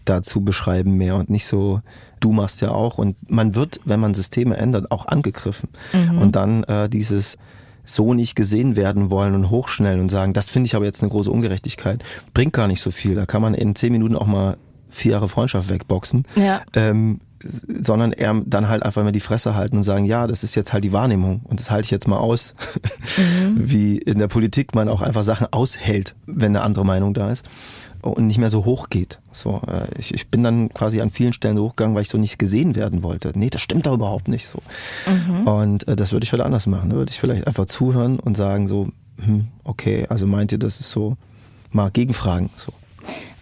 [0.06, 1.82] da zu beschreiben mehr und nicht so,
[2.20, 2.98] du machst ja auch.
[2.98, 5.70] Und man wird, wenn man Systeme ändert, auch angegriffen.
[5.92, 6.18] Mhm.
[6.18, 7.36] Und dann äh, dieses
[7.84, 11.10] so nicht gesehen werden wollen und hochschnellen und sagen, das finde ich aber jetzt eine
[11.10, 12.04] große Ungerechtigkeit,
[12.34, 13.14] bringt gar nicht so viel.
[13.14, 14.58] Da kann man in zehn Minuten auch mal
[14.88, 16.24] vier Jahre Freundschaft wegboxen.
[16.36, 16.62] Ja.
[16.74, 20.54] Ähm, sondern eher dann halt einfach mal die Fresse halten und sagen, ja, das ist
[20.54, 22.54] jetzt halt die Wahrnehmung und das halte ich jetzt mal aus,
[23.16, 23.54] mhm.
[23.56, 27.44] wie in der Politik man auch einfach Sachen aushält, wenn eine andere Meinung da ist
[28.02, 29.18] und nicht mehr so hoch geht.
[29.32, 32.18] So, äh, ich, ich bin dann quasi an vielen Stellen so hochgegangen, weil ich so
[32.18, 33.32] nicht gesehen werden wollte.
[33.34, 34.62] Nee, das stimmt doch überhaupt nicht so.
[35.06, 35.46] Mhm.
[35.46, 36.90] Und äh, das würde ich heute anders machen.
[36.90, 38.88] Da würde ich vielleicht einfach zuhören und sagen so,
[39.18, 41.16] hm, okay, also meint ihr, das ist so,
[41.70, 42.50] mal gegenfragen.
[42.56, 42.72] So.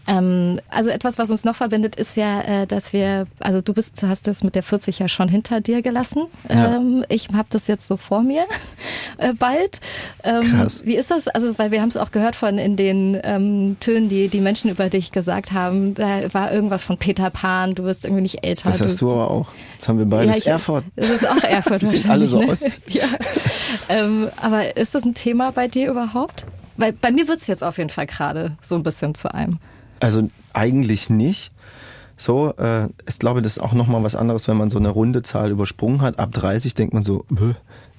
[0.09, 4.03] Ähm, also etwas, was uns noch verbindet, ist ja, äh, dass wir, also du bist,
[4.03, 6.25] hast das mit der 40 ja schon hinter dir gelassen.
[6.49, 6.77] Ja.
[6.77, 8.45] Ähm, ich habe das jetzt so vor mir
[9.19, 9.81] äh, bald.
[10.25, 10.87] Ähm, Krass.
[10.87, 11.29] Wie ist das?
[11.29, 14.71] Also, weil wir haben es auch gehört von in den ähm, Tönen, die die Menschen
[14.71, 15.95] über dich gesagt haben.
[15.95, 17.75] Da war irgendwas von Peter Pan.
[17.75, 18.71] Du wirst irgendwie nicht älter.
[18.71, 19.49] Das hast du, du aber auch.
[19.79, 20.31] Das haben wir beide.
[20.31, 20.85] Ja, ich, Erfurt.
[20.97, 22.51] Das ist auch Erfurt das sieht alle so ne?
[22.51, 22.63] aus.
[22.87, 23.05] ja.
[23.91, 26.47] Ähm, aber ist das ein Thema bei dir überhaupt?
[26.79, 29.59] Weil bei mir wird es jetzt auf jeden Fall gerade so ein bisschen zu einem.
[30.01, 31.53] Also eigentlich nicht.
[32.17, 35.23] So, äh, ich glaube, das ist auch nochmal was anderes, wenn man so eine runde
[35.23, 36.19] Zahl übersprungen hat.
[36.19, 37.55] Ab 30 denkt man so, Bäh,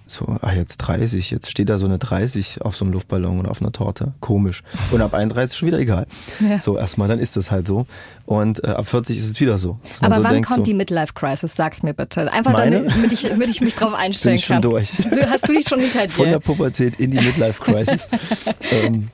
[0.10, 3.52] so, ah, jetzt 30, jetzt steht da so eine 30 auf so einem Luftballon oder
[3.52, 4.14] auf einer Torte.
[4.20, 4.64] Komisch.
[4.92, 6.08] Und ab 31 ist schon wieder egal.
[6.40, 6.60] Ja.
[6.60, 7.86] So, erstmal, dann ist das halt so.
[8.26, 9.78] Und äh, ab 40 ist es wieder so.
[10.02, 11.56] Aber so wann denkt, kommt so, die Midlife Crisis?
[11.56, 12.32] Sag's mir bitte.
[12.32, 12.84] Einfach Meine?
[12.88, 14.62] damit ich, damit ich mich drauf einstellen Bin ich schon kann.
[14.64, 14.98] durch.
[14.98, 16.10] Du, hast du die schon hinter dir?
[16.10, 18.08] Von der Pubertät in die Midlife Crisis.
[18.72, 19.10] ähm,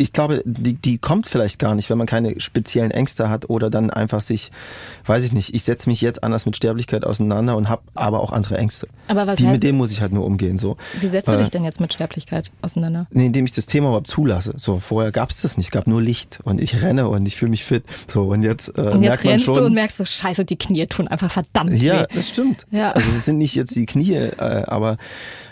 [0.00, 3.68] ich glaube, die, die kommt vielleicht gar nicht, wenn man keine speziellen Ängste hat oder
[3.68, 4.50] dann einfach sich,
[5.04, 8.32] weiß ich nicht, ich setze mich jetzt anders mit Sterblichkeit auseinander und habe aber auch
[8.32, 8.88] andere Ängste.
[9.08, 10.56] Aber was die, heißt, mit dem muss ich halt nur umgehen.
[10.56, 10.78] So.
[11.00, 13.08] Wie setzt du äh, dich denn jetzt mit Sterblichkeit auseinander?
[13.10, 14.54] Nee, indem ich das Thema überhaupt zulasse.
[14.56, 17.36] So, vorher gab es das nicht, es gab nur Licht und ich renne und ich
[17.36, 17.84] fühle mich fit.
[18.06, 20.46] So, und jetzt, äh, und jetzt merkt rennst man schon, du und merkst so, scheiße,
[20.46, 22.14] die Knie tun einfach verdammt Ja, weh.
[22.14, 22.66] das stimmt.
[22.70, 22.92] Ja.
[22.92, 24.96] Also es sind nicht jetzt die Knie, äh, aber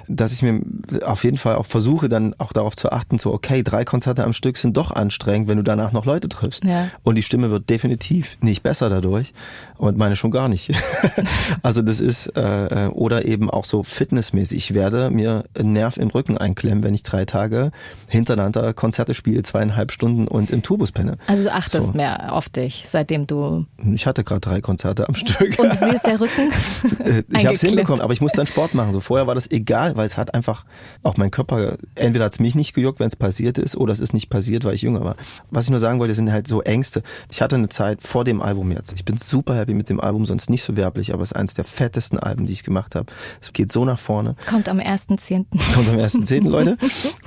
[0.08, 0.60] dass ich mir
[1.04, 4.32] auf jeden Fall auch versuche, dann auch darauf zu achten, so, okay, drei Konzerte am
[4.32, 6.64] Stück sind doch anstrengend, wenn du danach noch Leute triffst.
[6.64, 6.88] Ja.
[7.02, 9.32] Und die Stimme wird definitiv nicht besser dadurch
[9.78, 10.72] und meine schon gar nicht.
[11.62, 14.58] also das ist, äh, äh, oder eben auch so fitnessmäßig.
[14.58, 17.70] Ich werde mir einen Nerv im Rücken einklemmen, wenn ich drei Tage
[18.08, 21.16] hintereinander Konzerte spiele, zweieinhalb Stunden und im Tourbus penne.
[21.26, 21.92] Also du achtest so.
[21.92, 23.66] mehr auf dich, seitdem du...
[23.94, 25.58] Ich hatte gerade drei Konzerte am Stück.
[25.58, 26.50] Und wie ist der Rücken?
[26.98, 28.92] Äh, ich habe es hinbekommen, aber ich muss dann Sport machen.
[28.92, 30.64] So vorher war das egal, weil es hat einfach
[31.02, 34.00] auch mein Körper, entweder hat es mich nicht gejuckt, wenn es passiert ist, oder es
[34.00, 35.16] ist nicht passiert, weil ich jünger war.
[35.50, 37.02] Was ich nur sagen wollte, sind halt so Ängste.
[37.30, 38.92] Ich hatte eine Zeit vor dem Album jetzt.
[38.92, 41.54] Ich bin super happy mit dem Album, sonst nicht so werblich, aber es ist eines
[41.54, 43.12] der fettesten Alben, die ich gemacht habe.
[43.40, 44.36] Es geht so nach vorne.
[44.48, 45.46] Kommt am 1.10.
[45.74, 46.76] Kommt am 1.10., Leute.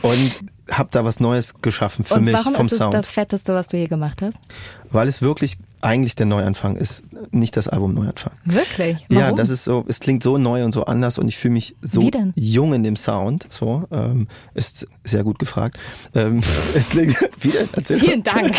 [0.01, 0.39] Und
[0.69, 2.93] habe da was Neues geschaffen für Und mich warum vom ist es Sound.
[2.93, 4.39] das Fetteste, was du je gemacht hast?
[4.91, 8.33] Weil es wirklich eigentlich der Neuanfang ist, nicht das Album Neuanfang.
[8.45, 8.97] Wirklich?
[9.09, 9.23] Warum?
[9.23, 11.75] Ja, das ist so, es klingt so neu und so anders und ich fühle mich
[11.81, 13.47] so jung in dem Sound.
[13.49, 15.77] So, ähm, ist sehr gut gefragt.
[16.15, 16.41] Ähm,
[16.75, 18.55] es klingt, wieder, erzähl Vielen Dank.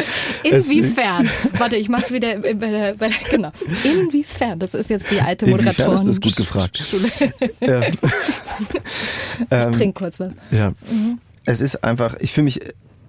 [0.44, 1.28] Inwiefern?
[1.58, 3.52] Warte, ich mach's wieder bei der, bei der, genau.
[3.84, 4.58] Inwiefern?
[4.58, 5.92] Das ist jetzt die alte Moderatorin.
[5.92, 6.80] Inwiefern ist das gut gefragt.
[9.70, 10.32] ich trinke kurz was.
[10.50, 10.70] Ja.
[10.90, 11.18] Mhm.
[11.44, 12.60] Es ist einfach, ich fühle mich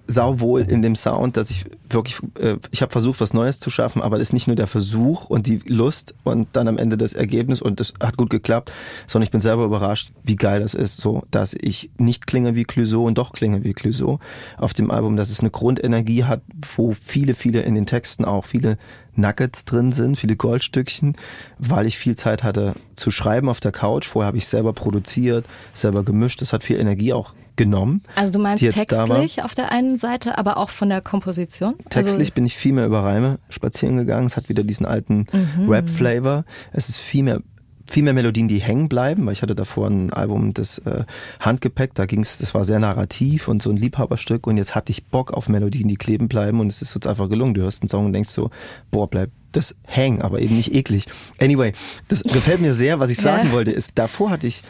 [0.07, 4.01] sauwohl in dem Sound, dass ich wirklich, äh, ich habe versucht, was Neues zu schaffen,
[4.01, 7.13] aber das ist nicht nur der Versuch und die Lust und dann am Ende das
[7.13, 8.71] Ergebnis und das hat gut geklappt,
[9.07, 12.65] sondern ich bin selber überrascht, wie geil das ist, so, dass ich nicht klinge wie
[12.65, 14.19] Clouseau und doch klinge wie Clouseau
[14.57, 16.41] auf dem Album, dass es eine Grundenergie hat,
[16.75, 18.77] wo viele, viele in den Texten auch viele
[19.15, 21.15] Nuggets drin sind, viele Goldstückchen,
[21.59, 24.07] weil ich viel Zeit hatte zu schreiben auf der Couch.
[24.07, 26.41] Vorher habe ich selber produziert, selber gemischt.
[26.41, 28.03] Das hat viel Energie auch genommen.
[28.15, 31.75] Also du meinst textlich auf der einen Seite, aber auch von der Komposition?
[31.89, 34.25] Textlich also bin ich viel mehr über Reime spazieren gegangen.
[34.25, 35.69] Es hat wieder diesen alten mhm.
[35.69, 36.45] Rap-Flavor.
[36.71, 37.41] Es ist viel mehr
[37.85, 41.03] viel mehr Melodien, die hängen bleiben, weil ich hatte davor ein Album des äh,
[41.39, 45.05] Handgepäck, da ging's, das war sehr narrativ und so ein Liebhaberstück und jetzt hatte ich
[45.07, 47.53] Bock auf Melodien, die kleben bleiben und es ist uns einfach gelungen.
[47.53, 48.49] Du hörst einen Song und denkst so,
[48.89, 51.05] boah, bleib das hängen, aber eben nicht eklig.
[51.39, 51.73] Anyway,
[52.07, 52.99] das gefällt mir sehr.
[52.99, 54.63] Was ich sagen wollte, ist, davor hatte ich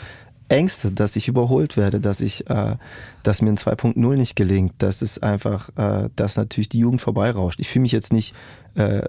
[0.50, 2.76] Ängste, dass ich überholt werde, dass ich, äh,
[3.24, 7.60] dass mir ein 2.0 nicht gelingt, dass es einfach, äh, dass natürlich die Jugend vorbeirauscht.
[7.60, 8.36] Ich fühle mich jetzt nicht,
[8.76, 9.02] äh,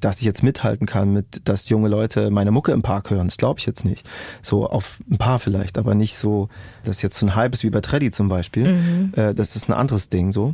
[0.00, 3.28] dass ich jetzt mithalten kann mit, dass junge Leute meine Mucke im Park hören.
[3.28, 4.08] Das glaube ich jetzt nicht.
[4.40, 6.48] So auf ein paar vielleicht, aber nicht so,
[6.84, 8.72] dass jetzt so ein Hype ist wie bei Treddy zum Beispiel.
[8.72, 9.12] Mhm.
[9.16, 10.52] Äh, das ist ein anderes Ding so.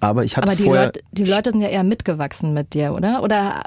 [0.00, 2.92] Aber ich hatte Aber die vorher Leute, die Leute sind ja eher mitgewachsen mit dir,
[2.92, 3.22] oder?
[3.22, 3.64] Oder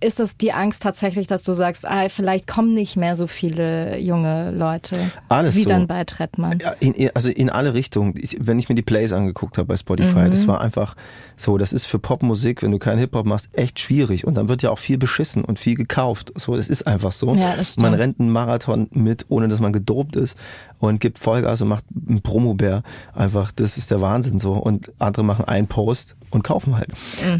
[0.00, 3.98] ist es die Angst tatsächlich, dass du sagst, ah, vielleicht kommen nicht mehr so viele
[3.98, 4.96] junge Leute
[5.28, 5.68] Alles wie so.
[5.68, 6.58] dann bei Trettmann?
[6.60, 8.14] Ja, in, also in alle Richtungen.
[8.20, 10.30] Ich, wenn ich mir die Plays angeguckt habe bei Spotify, Mhm.
[10.30, 10.94] das war einfach
[11.36, 14.24] so, das ist für Popmusik, wenn du keinen Hip-Hop machst, echt schwierig.
[14.26, 16.32] Und dann wird ja auch viel beschissen und viel gekauft.
[16.36, 17.34] So, das ist einfach so.
[17.34, 20.36] Ja, das man rennt einen Marathon mit, ohne dass man gedopt ist
[20.80, 22.82] und gibt Vollgas und macht einen Promobär.
[23.14, 24.52] Einfach, das ist der Wahnsinn so.
[24.52, 26.90] Und andere machen einen Post und kaufen halt.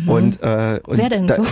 [0.03, 0.09] Mhm.
[0.09, 1.43] Und, äh, und Wer denn da- so?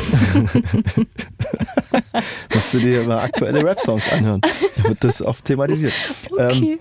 [2.55, 4.41] musst du dir mal aktuelle Rap-Songs anhören.
[4.76, 5.93] Da wird das oft thematisiert.
[6.37, 6.72] Okay.
[6.72, 6.78] Ähm,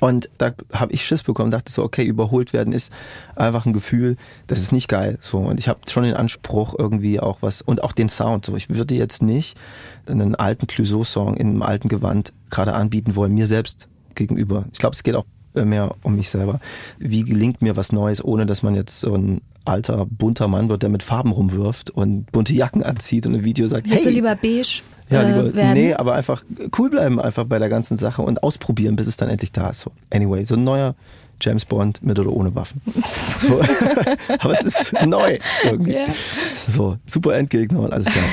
[0.00, 2.92] und da habe ich Schiss bekommen, dachte so, okay, überholt werden ist
[3.34, 5.18] einfach ein Gefühl, das ist nicht geil.
[5.20, 8.44] So und ich habe schon den Anspruch irgendwie auch was und auch den Sound.
[8.44, 9.56] So, ich würde jetzt nicht
[10.06, 13.88] einen alten Clouseau-Song in einem alten Gewand gerade anbieten wollen, mir selbst
[14.18, 14.66] gegenüber.
[14.72, 16.60] Ich glaube, es geht auch äh, mehr um mich selber.
[16.98, 20.82] Wie gelingt mir was Neues, ohne dass man jetzt so ein alter bunter Mann wird,
[20.82, 24.14] der mit Farben rumwirft und bunte Jacken anzieht und im Video sagt, Willst du hey,
[24.14, 25.72] lieber beige ja, äh, lieber, werden?
[25.74, 26.44] nee, aber einfach
[26.78, 29.80] cool bleiben einfach bei der ganzen Sache und ausprobieren, bis es dann endlich da ist.
[29.80, 29.92] So.
[30.10, 30.94] Anyway, so ein neuer
[31.40, 32.80] James Bond mit oder ohne Waffen.
[33.40, 33.60] So.
[34.40, 35.92] aber es ist neu irgendwie.
[35.92, 36.06] Ja.
[36.66, 38.24] So, super Endgegner und alles klar.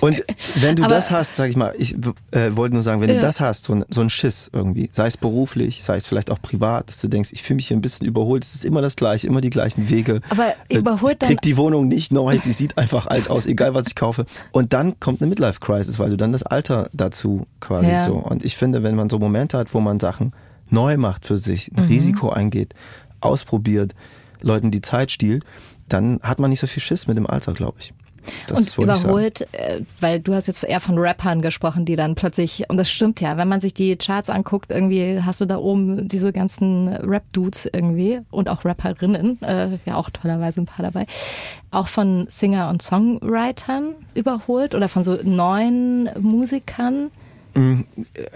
[0.00, 0.24] Und
[0.56, 1.94] wenn du Aber- das hast, sag ich mal, ich
[2.32, 3.16] äh, wollte nur sagen, wenn Ja.
[3.16, 6.30] du das hast, so ein, so ein Schiss irgendwie, sei es beruflich, sei es vielleicht
[6.32, 8.82] auch privat, dass du denkst, ich fühle mich hier ein bisschen überholt, es ist immer
[8.82, 10.20] das Gleiche, immer die gleichen Wege.
[10.30, 13.46] Aber Äh, überholt ich dann- krieg die Wohnung nicht neu, sie sieht einfach alt aus,
[13.46, 14.26] egal was ich kaufe.
[14.50, 18.06] Und dann kommt eine Midlife-Crisis, weil du dann das Alter dazu quasi Ja.
[18.06, 18.14] so.
[18.14, 20.32] Und ich finde, wenn man so Momente hat, wo man Sachen
[20.72, 21.88] neu macht für sich, ein Mhm.
[21.88, 22.74] Risiko eingeht,
[23.20, 23.94] ausprobiert,
[24.40, 25.44] Leuten die Zeit stiehlt,
[25.88, 27.92] dann hat man nicht so viel Schiss mit dem Alter, glaube ich.
[28.46, 32.64] Das und überholt, äh, weil du hast jetzt eher von Rappern gesprochen, die dann plötzlich,
[32.68, 36.06] und das stimmt ja, wenn man sich die Charts anguckt, irgendwie hast du da oben
[36.06, 41.06] diese ganzen Rap-Dudes irgendwie und auch Rapperinnen, äh, ja auch tollerweise ein paar dabei,
[41.70, 47.10] auch von Singer- und Songwritern überholt oder von so neuen Musikern.
[47.60, 47.84] Mm,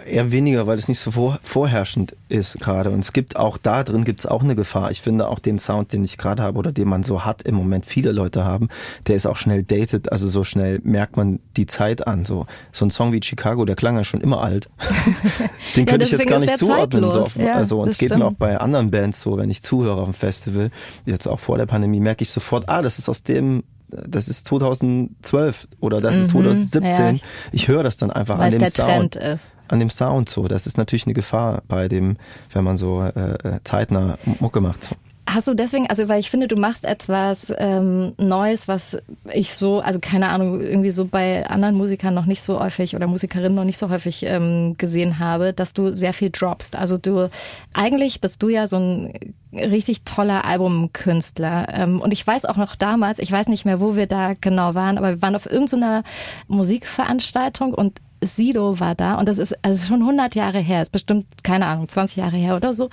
[0.06, 2.90] Eher weniger, weil es nicht so vor, vorherrschend ist gerade.
[2.90, 4.90] Und es gibt auch da drin gibt es auch eine Gefahr.
[4.90, 7.54] Ich finde auch den Sound, den ich gerade habe oder den man so hat im
[7.54, 8.68] Moment viele Leute haben,
[9.06, 10.12] der ist auch schnell dated.
[10.12, 12.24] Also so schnell merkt man die Zeit an.
[12.24, 14.68] So, so ein Song wie Chicago, der klang ja schon immer alt.
[15.76, 17.04] den Ja, könnte ich jetzt gar nicht zuordnen.
[17.04, 17.24] So zeitlos.
[17.24, 20.02] auf, Ja, also, und es geht mir auch bei anderen Bands so, wenn ich zuhöre
[20.02, 20.70] auf dem Festival,
[21.06, 23.62] jetzt auch vor der Pandemie, merke ich sofort, ah, das ist aus dem
[24.08, 26.82] das ist 2012 oder das ist Mhm, 2017.
[27.16, 27.22] ja.
[27.52, 29.46] Ich höre das dann einfach Weil an dem Sound ist.
[29.68, 30.48] an dem Sound so.
[30.48, 32.16] Das ist natürlich eine Gefahr bei dem,
[32.52, 34.84] wenn man so äh, äh, zeitnah Mucke macht.
[34.84, 34.94] So.
[35.26, 38.98] Hast du deswegen, also weil ich finde, du machst etwas ähm, Neues, was
[39.32, 43.06] ich so, also keine Ahnung, irgendwie so bei anderen Musikern noch nicht so häufig oder
[43.06, 46.76] Musikerinnen noch nicht so häufig ähm, gesehen habe, dass du sehr viel droppst.
[46.76, 47.30] Also du,
[47.72, 49.14] eigentlich bist du ja so ein
[49.54, 51.68] richtig toller Albumkünstler.
[51.72, 54.74] Ähm, und ich weiß auch noch damals, ich weiß nicht mehr, wo wir da genau
[54.74, 56.02] waren, aber wir waren auf irgendeiner
[56.48, 61.26] Musikveranstaltung und Sido war da und das ist also schon 100 Jahre her, ist bestimmt,
[61.42, 62.90] keine Ahnung, 20 Jahre her oder so.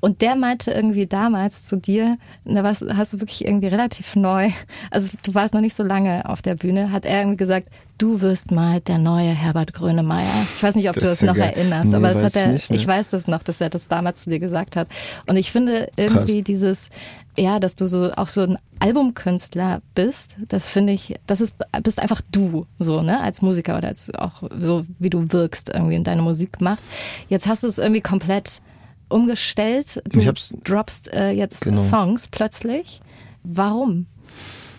[0.00, 4.50] Und der meinte irgendwie damals zu dir, da warst, hast du wirklich irgendwie relativ neu,
[4.90, 7.68] also du warst noch nicht so lange auf der Bühne, hat er irgendwie gesagt,
[7.98, 10.26] du wirst mal der neue Herbert Grönemeyer.
[10.56, 11.52] Ich weiß nicht, ob Das du das noch geil.
[11.56, 14.30] erinnerst, Nee, aber das hat er, ich weiß das noch, dass er das damals zu
[14.30, 14.88] dir gesagt hat.
[15.26, 16.90] Und ich finde irgendwie dieses,
[17.38, 22.00] ja, dass du so auch so ein Albumkünstler bist, das finde ich, das ist bist
[22.00, 26.06] einfach du so, ne, als Musiker oder als auch so wie du wirkst irgendwie und
[26.06, 26.84] deine Musik machst.
[27.28, 28.60] Jetzt hast du es irgendwie komplett
[29.08, 30.02] umgestellt.
[30.10, 31.82] Du Ich hab's- droppst äh, jetzt Genau.
[31.82, 33.00] Songs plötzlich.
[33.44, 34.06] Warum?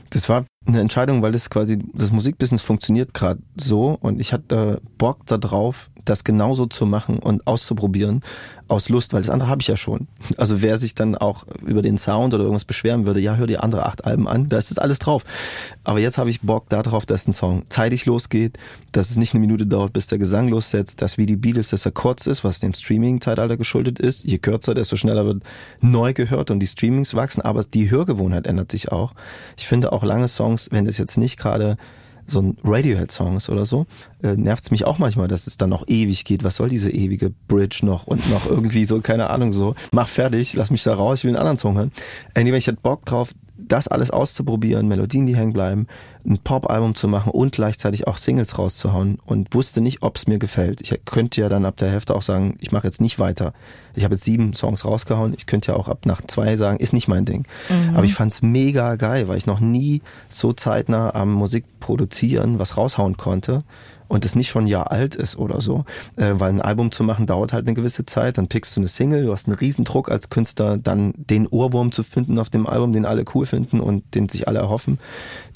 [0.09, 4.81] Das war eine Entscheidung, weil das quasi, das Musikbusiness funktioniert gerade so und ich hatte
[4.97, 8.21] Bock darauf, das genauso zu machen und auszuprobieren
[8.67, 10.07] aus Lust, weil das andere habe ich ja schon.
[10.37, 13.63] Also wer sich dann auch über den Sound oder irgendwas beschweren würde, ja, hör dir
[13.63, 15.23] andere acht Alben an, da ist das alles drauf.
[15.83, 18.57] Aber jetzt habe ich Bock darauf, dass ein Song zeitig losgeht,
[18.91, 21.85] dass es nicht eine Minute dauert, bis der Gesang lossetzt, dass wie die Beatles, dass
[21.85, 24.25] er kurz ist, was dem Streaming-Zeitalter geschuldet ist.
[24.25, 25.43] Je kürzer, desto schneller wird
[25.79, 29.13] neu gehört und die Streamings wachsen, aber die Hörgewohnheit ändert sich auch.
[29.57, 31.77] Ich finde auch lange Songs, wenn das jetzt nicht gerade
[32.27, 33.85] so ein Radiohead-Song ist oder so,
[34.21, 36.43] äh, nervt es mich auch manchmal, dass es dann noch ewig geht.
[36.43, 40.53] Was soll diese ewige Bridge noch und noch irgendwie so, keine Ahnung, so, mach fertig,
[40.53, 41.91] lass mich da raus, ich will einen anderen Song hören.
[42.35, 45.87] Anyway, ich hatte Bock drauf, das alles auszuprobieren, Melodien, die hängen bleiben,
[46.27, 50.39] ein Pop-Album zu machen und gleichzeitig auch Singles rauszuhauen und wusste nicht, ob es mir
[50.39, 50.81] gefällt.
[50.81, 53.53] Ich könnte ja dann ab der Hälfte auch sagen, ich mache jetzt nicht weiter.
[53.95, 55.33] Ich habe jetzt sieben Songs rausgehauen.
[55.37, 57.47] Ich könnte ja auch ab nach zwei sagen, ist nicht mein Ding.
[57.69, 57.95] Mhm.
[57.95, 62.59] Aber ich fand es mega geil, weil ich noch nie so zeitnah am Musik produzieren
[62.59, 63.63] was raushauen konnte
[64.07, 65.85] und es nicht schon ein Jahr alt ist oder so,
[66.15, 68.87] äh, weil ein Album zu machen dauert halt eine gewisse Zeit, dann pickst du eine
[68.87, 72.93] Single, du hast einen Riesendruck als Künstler, dann den Ohrwurm zu finden auf dem Album,
[72.93, 74.99] den alle cool finden und den sich alle erhoffen,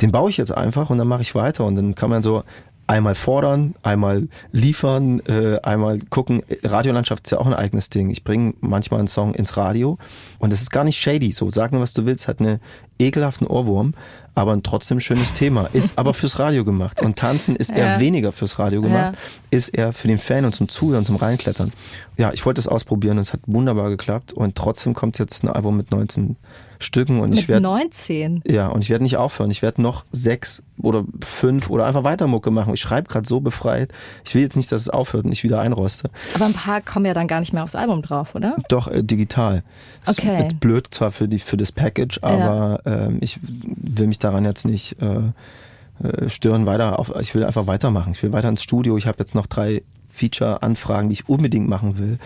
[0.01, 2.43] den baue ich jetzt einfach und dann mache ich weiter und dann kann man so
[2.91, 6.43] einmal fordern, einmal liefern, äh, einmal gucken.
[6.61, 8.09] Radiolandschaft ist ja auch ein eigenes Ding.
[8.09, 9.97] Ich bringe manchmal einen Song ins Radio
[10.39, 11.31] und es ist gar nicht shady.
[11.31, 12.59] So, sag mir, was du willst, hat eine
[12.99, 13.93] ekelhaften Ohrwurm,
[14.35, 15.69] aber ein trotzdem schönes Thema.
[15.71, 17.01] Ist aber fürs Radio gemacht.
[17.01, 17.99] Und Tanzen ist eher ja.
[18.01, 19.57] weniger fürs Radio gemacht, ja.
[19.57, 21.71] ist eher für den Fan und zum Zuhören, zum Reinklettern.
[22.17, 25.47] Ja, ich wollte es ausprobieren und es hat wunderbar geklappt und trotzdem kommt jetzt ein
[25.47, 26.35] Album mit 19
[26.82, 28.43] Stücken und Mit ich werde 19.
[28.45, 29.51] Ja, und ich werde nicht aufhören.
[29.51, 32.73] Ich werde noch sechs oder fünf oder einfach weiter Mucke machen.
[32.73, 33.91] Ich schreibe gerade so befreit.
[34.25, 36.09] Ich will jetzt nicht, dass es aufhört und ich wieder einroste.
[36.34, 38.57] Aber ein paar kommen ja dann gar nicht mehr aufs Album drauf, oder?
[38.69, 39.63] Doch äh, digital.
[40.05, 40.47] Okay.
[40.47, 43.07] Ist blöd zwar für die für das Package, aber ja.
[43.07, 47.13] ähm, ich will mich daran jetzt nicht äh, äh, stören weiter auf.
[47.19, 48.13] Ich will einfach weitermachen.
[48.13, 48.97] Ich will weiter ins Studio.
[48.97, 52.20] Ich habe jetzt noch drei Feature-Anfragen, die ich unbedingt machen will,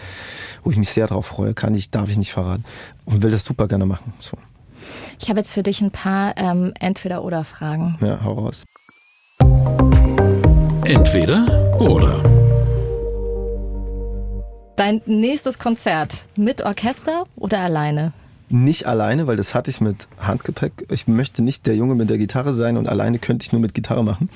[0.64, 2.66] wo ich mich sehr darauf freue, kann ich, darf ich nicht verraten
[3.06, 4.14] und will das super gerne machen.
[4.20, 4.38] So.
[5.20, 7.98] Ich habe jetzt für dich ein paar ähm, Entweder-Oder-Fragen.
[8.02, 8.66] Ja, hau raus.
[10.86, 12.22] Entweder oder.
[14.76, 18.14] Dein nächstes Konzert mit Orchester oder alleine?
[18.50, 20.86] Nicht alleine, weil das hatte ich mit Handgepäck.
[20.92, 23.74] Ich möchte nicht der Junge mit der Gitarre sein und alleine könnte ich nur mit
[23.74, 24.30] Gitarre machen.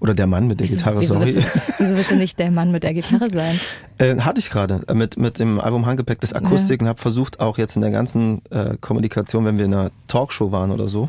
[0.00, 1.34] Oder der Mann mit der wieso, Gitarre, wieso sorry.
[1.34, 3.60] Willst du, wieso willst du nicht der Mann mit der Gitarre sein?
[3.98, 6.84] Äh, hatte ich gerade äh, mit, mit dem Album Handgepäck das Akustik ja.
[6.84, 10.52] und habe versucht auch jetzt in der ganzen äh, Kommunikation, wenn wir in einer Talkshow
[10.52, 11.08] waren oder so,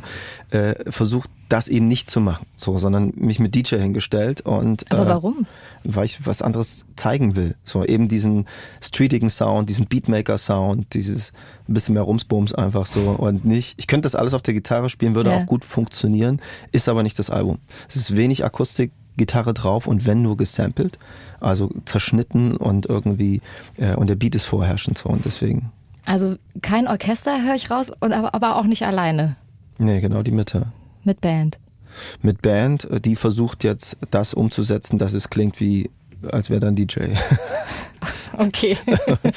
[0.51, 4.89] äh, versucht das eben nicht zu machen, so, sondern mich mit DJ hingestellt und.
[4.91, 5.45] Aber äh, warum?
[5.89, 7.55] Weil ich was anderes zeigen will.
[7.63, 8.45] So eben diesen
[8.81, 11.31] streetigen Sound, diesen Beatmaker-Sound, dieses
[11.67, 13.75] ein bisschen mehr Rumsbums einfach so und nicht.
[13.77, 15.38] Ich könnte das alles auf der Gitarre spielen, würde ja.
[15.38, 17.59] auch gut funktionieren, ist aber nicht das Album.
[17.88, 20.99] Es ist wenig Akustik, Gitarre drauf und wenn nur gesampelt,
[21.39, 23.41] also zerschnitten und irgendwie
[23.77, 25.71] äh, und der Beat ist vorherrschend so und deswegen.
[26.05, 29.35] Also kein Orchester höre ich raus und aber, aber auch nicht alleine.
[29.77, 30.67] Nee, genau die Mitte.
[31.03, 31.59] Mit Band.
[32.22, 35.89] Mit Band, äh, die versucht jetzt das umzusetzen, dass es klingt wie,
[36.32, 37.00] als wäre dann DJ.
[38.38, 38.78] Okay.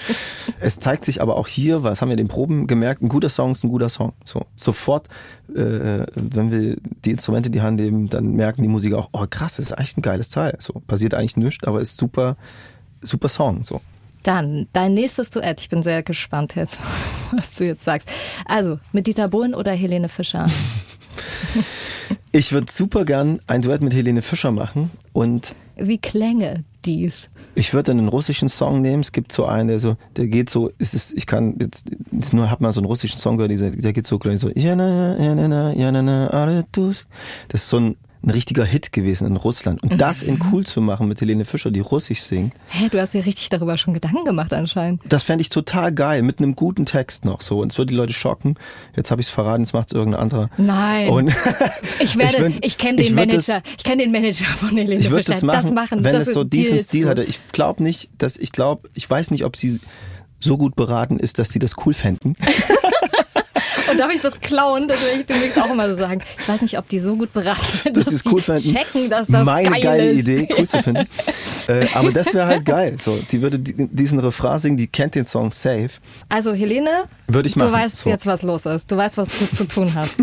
[0.60, 3.30] es zeigt sich aber auch hier, was haben wir in den Proben gemerkt, ein guter
[3.30, 4.12] Song ist ein guter Song.
[4.24, 5.08] So, sofort,
[5.54, 9.26] äh, wenn wir die Instrumente in die Hand nehmen, dann merken die Musiker auch, oh
[9.28, 10.56] krass, das ist eigentlich ein geiles Teil.
[10.60, 12.36] So, passiert eigentlich nichts, aber ist super,
[13.00, 13.64] super Song.
[13.64, 13.80] So.
[14.22, 15.60] Dann dein nächstes Duett.
[15.60, 16.78] Ich bin sehr gespannt jetzt,
[17.32, 18.08] was du jetzt sagst.
[18.44, 20.46] Also, mit Dieter Bohlen oder Helene Fischer?
[22.32, 25.54] Ich würde super gern ein Duett mit Helene Fischer machen und.
[25.76, 27.28] Wie klänge dies?
[27.54, 29.00] Ich würde einen russischen Song nehmen.
[29.00, 32.32] Es gibt so einen, der so, der geht so, ist es, ich kann jetzt, jetzt
[32.32, 34.50] nur hab mal so einen russischen Song gehört, dieser, der geht so so,
[37.48, 39.82] das ist so ein ein richtiger Hit gewesen in Russland.
[39.82, 39.98] Und mhm.
[39.98, 42.52] das in cool zu machen mit Helene Fischer, die Russisch singt.
[42.68, 45.00] Hä, du hast dir richtig darüber schon Gedanken gemacht anscheinend.
[45.08, 47.60] Das fände ich total geil, mit einem guten Text noch so.
[47.60, 48.56] Und es würde die Leute schocken.
[48.94, 50.50] Jetzt habe ich es verraten, jetzt macht es irgendein anderer.
[50.58, 51.08] Nein.
[51.08, 51.28] Und
[52.00, 55.08] ich werde, ich, ich kenne den Manager, das, ich kenne den Manager von Helene ich
[55.08, 55.32] Fischer.
[55.32, 57.24] Das, machen, das machen, wenn das es so diesen Stil hatte.
[57.24, 59.80] Ich glaube nicht, dass ich glaube, ich weiß nicht, ob sie
[60.40, 62.36] so gut beraten ist, dass sie das cool fänden.
[63.90, 64.88] Und darf ich das klauen?
[64.88, 66.22] Das will ich demnächst auch immer so sagen.
[66.38, 68.74] Ich weiß nicht, ob die so gut beraten sind, dass, dass die cool finden.
[68.74, 70.20] checken, dass das Meine geil geile ist.
[70.20, 71.08] Idee, cool zu finden.
[71.68, 72.96] äh, aber das wäre halt geil.
[73.00, 75.90] So, die würde diesen Refrain singen, die kennt den Song safe.
[76.28, 77.68] Also Helene, würde ich machen.
[77.70, 78.10] du weißt so.
[78.10, 78.90] jetzt, was los ist.
[78.90, 80.16] Du weißt, was du zu tun hast.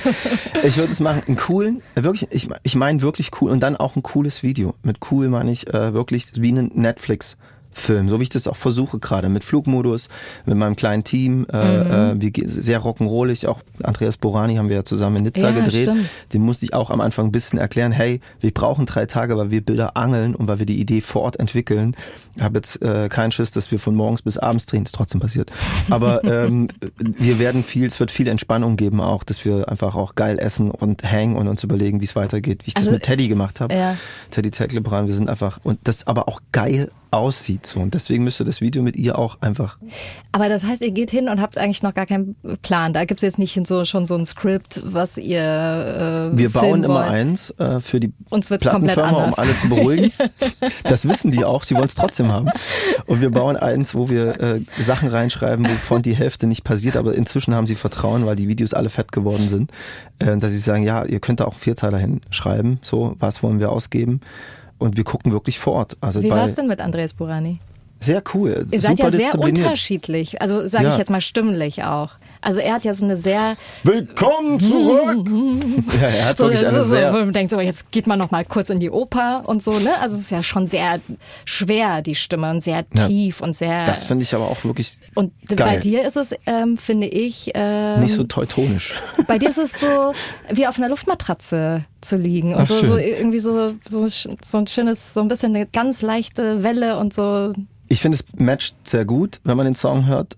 [0.62, 3.96] ich würde es machen, einen coolen, wirklich, ich, ich meine wirklich cool und dann auch
[3.96, 4.74] ein cooles Video.
[4.82, 7.36] Mit cool meine ich äh, wirklich wie ein Netflix.
[7.72, 10.08] Film, so wie ich das auch versuche gerade mit Flugmodus,
[10.44, 12.20] mit meinem kleinen Team, äh, mhm.
[12.20, 15.82] äh, wie, sehr rock'n'rollig, auch Andreas Borani haben wir ja zusammen in Nizza ja, gedreht,
[15.82, 16.08] stimmt.
[16.32, 19.50] dem musste ich auch am Anfang ein bisschen erklären, hey, wir brauchen drei Tage, weil
[19.50, 21.96] wir Bilder angeln und weil wir die Idee vor Ort entwickeln.
[22.36, 25.20] Ich habe jetzt äh, keinen Schiss, dass wir von morgens bis abends drehen, ist trotzdem
[25.20, 25.50] passiert.
[25.90, 26.68] Aber ähm,
[26.98, 30.70] wir werden viel, es wird viel Entspannung geben auch, dass wir einfach auch geil essen
[30.70, 33.60] und hängen und uns überlegen, wie es weitergeht, wie ich also, das mit Teddy gemacht
[33.60, 33.74] habe.
[33.74, 33.96] Ja.
[34.30, 37.66] Teddy Tecklebrand, wir sind einfach, und das aber auch geil aussieht.
[37.66, 37.80] So.
[37.80, 39.78] Und deswegen müsste das Video mit ihr auch einfach.
[40.32, 42.92] Aber das heißt, ihr geht hin und habt eigentlich noch gar keinen Plan.
[42.92, 46.30] Da gibt es jetzt nicht so, schon so ein Skript, was ihr.
[46.32, 50.12] Äh, Wir bauen immer eins äh, für die Uns wird Plattenfirma, um alle zu beruhigen.
[50.84, 52.50] das wissen die auch, sie wollen es trotzdem haben.
[53.06, 57.14] Und wir bauen eins, wo wir äh, Sachen reinschreiben, wovon die Hälfte nicht passiert, aber
[57.14, 59.72] inzwischen haben sie Vertrauen, weil die Videos alle fett geworden sind,
[60.18, 63.58] äh, dass sie sagen, ja, ihr könnt da auch einen Vierzeiler hinschreiben, so, was wollen
[63.58, 64.20] wir ausgeben?
[64.80, 65.96] Und wir gucken wirklich vor Ort.
[66.00, 67.60] Also Wie war es denn mit Andreas Burani?
[68.02, 68.64] Sehr cool.
[68.70, 70.40] Ihr seid ja sehr unterschiedlich.
[70.40, 70.92] Also sage Ja.
[70.92, 72.12] ich jetzt mal stimmlich auch.
[72.40, 75.28] Also er hat ja so eine sehr Willkommen zurück!
[76.00, 78.06] ja, er hat so, wirklich eine so, so, sehr wo man denkt so, jetzt geht
[78.06, 79.90] man noch mal kurz in die Oper und so, ne?
[80.00, 81.00] Also es ist ja schon sehr
[81.44, 83.06] schwer die Stimme und sehr Ja.
[83.06, 85.80] tief und sehr Das finde ich aber auch wirklich und bei geil.
[85.80, 88.94] dir ist es, ähm, finde ich, ähm, nicht so teutonisch.
[89.26, 90.14] bei dir ist es so
[90.50, 94.66] wie auf einer Luftmatratze zu liegen und Ach, so, so irgendwie so, so so ein
[94.66, 97.52] schönes, so ein bisschen eine ganz leichte Welle und so.
[97.90, 100.36] Ich finde, es matcht sehr gut, wenn man den Song hört.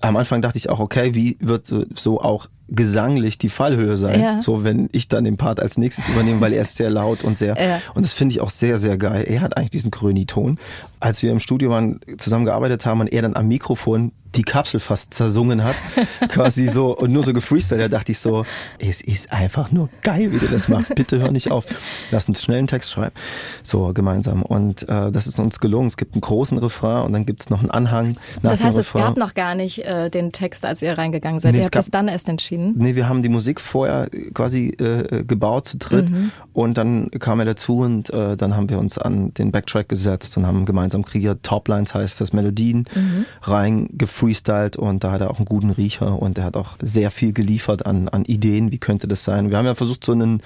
[0.00, 4.18] Am Anfang dachte ich auch, okay, wie wird so, auch gesanglich die Fallhöhe sein?
[4.20, 4.40] Ja.
[4.40, 7.36] So, wenn ich dann den Part als nächstes übernehme, weil er ist sehr laut und
[7.36, 7.82] sehr, Ja.
[7.94, 9.24] und das finde ich auch sehr, sehr geil.
[9.28, 10.58] Er hat eigentlich diesen Kröni-Ton.
[11.00, 15.14] Als wir im Studio waren, zusammengearbeitet haben und er dann am Mikrofon die Kapsel fast
[15.14, 15.74] zersungen hat,
[16.28, 18.44] quasi so, und nur so gefreestylt, da dachte ich so,
[18.78, 20.94] es ist einfach nur geil, wie du das machst.
[20.94, 21.64] Bitte hör nicht auf.
[22.10, 23.14] Lass uns schnell einen Text schreiben.
[23.62, 24.42] So, gemeinsam.
[24.42, 25.88] Und äh, das ist uns gelungen.
[25.88, 28.76] Es gibt einen großen Refrain und dann gibt es noch einen Anhang nach Das heißt,
[28.76, 31.52] es gab noch gar nicht äh, den Text, als ihr reingegangen seid.
[31.52, 32.74] Nee, ihr habt gab- das dann erst entschieden.
[32.76, 36.30] Nee, wir haben die Musik vorher quasi äh, gebaut zu dritt Mhm.
[36.52, 40.36] und dann kam er dazu und äh, dann haben wir uns an den Backtrack gesetzt
[40.36, 41.42] und haben gemeinsam kreiert.
[41.42, 43.24] Toplines heißt das, Melodien Mhm.
[43.42, 43.88] rein
[44.20, 47.32] gefreestylt und da hat er auch einen guten Riecher und er hat auch sehr viel
[47.32, 49.50] geliefert an, an Ideen, wie könnte das sein.
[49.50, 50.42] Wir haben ja versucht, so einen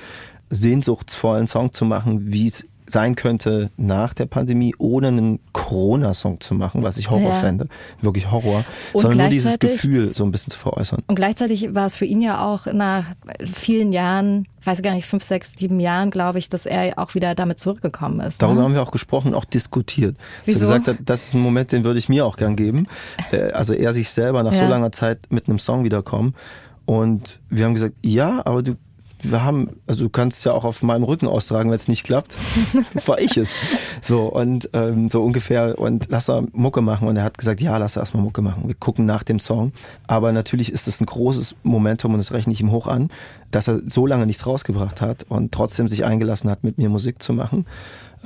[0.51, 6.55] sehnsuchtsvollen Song zu machen, wie es sein könnte nach der Pandemie, ohne einen Corona-Song zu
[6.55, 7.33] machen, was ich Horror Ja.
[7.33, 7.67] fände.
[8.01, 8.65] Wirklich Horror.
[8.93, 11.03] Und sondern nur dieses Gefühl so ein bisschen zu veräußern.
[11.07, 13.07] Und gleichzeitig war es für ihn ja auch nach
[13.55, 17.15] vielen Jahren, ich weiß gar nicht, fünf, sechs, sieben Jahren, glaube ich, dass er auch
[17.15, 18.43] wieder damit zurückgekommen ist.
[18.43, 18.65] Darüber ne?
[18.67, 20.17] haben wir auch gesprochen und auch diskutiert.
[20.45, 20.59] Dass Wieso?
[20.59, 22.87] er gesagt hat, das ist ein Moment, den würde ich mir auch gern geben.
[23.33, 24.69] Äh, Also er sich selber nach so Ja.
[24.69, 26.35] langer Zeit mit einem Song wiederkommen.
[26.87, 28.75] Und wir haben gesagt, ja, aber du,
[29.25, 32.05] wir haben, also du kannst es ja auch auf meinem Rücken austragen, wenn es nicht
[32.05, 32.37] klappt.
[33.07, 33.55] War ich es.
[34.01, 37.09] So, und ähm, so ungefähr, und lass er Mucke machen.
[37.09, 38.69] Und er hat gesagt, ja, lass erstmal Mucke machen.
[38.69, 39.73] Wir gucken nach dem Song.
[40.07, 43.11] Aber natürlich ist es ein großes Momentum und das rechne ich ihm hoch an,
[43.51, 47.23] dass er so lange nichts rausgebracht hat und trotzdem sich eingelassen hat, mit mir Musik
[47.23, 47.67] zu machen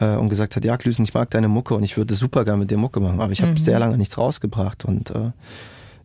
[0.00, 2.58] äh, und gesagt hat, ja, Klüsen, ich mag deine Mucke und ich würde super gerne
[2.58, 3.56] mit dir Mucke machen, aber ich habe Mhm.
[3.58, 5.30] sehr lange nichts rausgebracht und äh,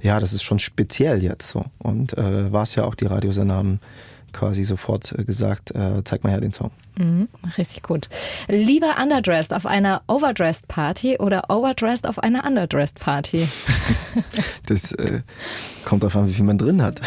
[0.02, 1.64] ja, das ist schon speziell jetzt so.
[1.80, 3.80] Und äh, war es ja auch, die Radiosender haben
[4.34, 6.72] quasi sofort äh, gesagt, äh, zeig mal her den Song.
[6.98, 7.28] Mhm,
[7.58, 8.10] richtig gut.
[8.48, 13.48] Lieber underdressed auf einer overdressed Party oder overdressed auf einer underdressed Party?
[14.68, 15.22] Das äh,
[15.84, 17.02] kommt darauf an, wie viel man drin hat.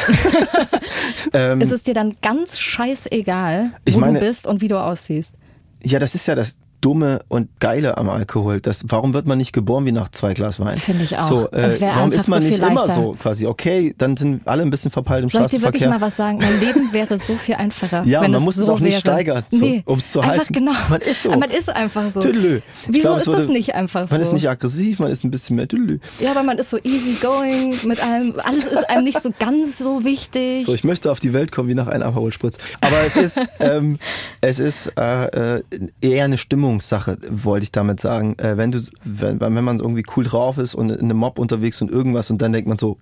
[1.33, 5.35] ähm, ist es dir dann ganz scheißegal, wo meine- du bist und wie du aussiehst?
[5.83, 8.61] ja, das ist ja das Dumme und Geile am Alkohol.
[8.61, 10.79] Das, warum wird man nicht geboren wie nach zwei Glas Wein?
[10.79, 11.29] Finde ich auch.
[11.29, 13.47] So, äh, warum ist man so nicht immer so quasi?
[13.47, 15.89] Okay, dann sind alle ein bisschen verpeilt im Soll ich dir wirklich Straßenverkehr.
[15.91, 16.39] mal was sagen?
[16.39, 18.05] Mein Leben wäre so viel einfacher.
[18.05, 19.01] Ja, wenn man muss so es auch nicht wäre.
[19.01, 20.53] steigern, so, nee, um es zu einfach halten.
[20.55, 20.73] Genau.
[20.89, 21.31] Man ist so.
[21.31, 22.21] Man ist einfach so.
[22.21, 22.61] Tüdelü.
[22.89, 24.15] Wieso glaub, es ist das würde- nicht einfach so?
[24.15, 25.99] Man ist nicht aggressiv, man ist ein bisschen mehr tüdelü.
[26.21, 28.35] ja, aber man ist so easy going mit allem.
[28.45, 30.67] Alles ist einem nicht so ganz so wichtig.
[30.67, 32.57] So, ich möchte auf die Welt kommen wie nach einem Aperol Spritz.
[32.81, 33.99] Aber es ist, ähm,
[34.41, 35.63] es ist äh, äh,
[36.01, 36.39] eher eine
[36.81, 38.39] Stimmungssache, wollte ich damit sagen.
[38.39, 41.81] Äh, wenn du, wenn, wenn man irgendwie cool drauf ist und in einem Mob unterwegs
[41.83, 42.99] und irgendwas und dann denkt man so,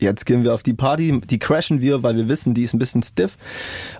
[0.00, 2.78] jetzt gehen wir auf die Party, die crashen wir, weil wir wissen, die ist ein
[2.78, 3.36] bisschen stiff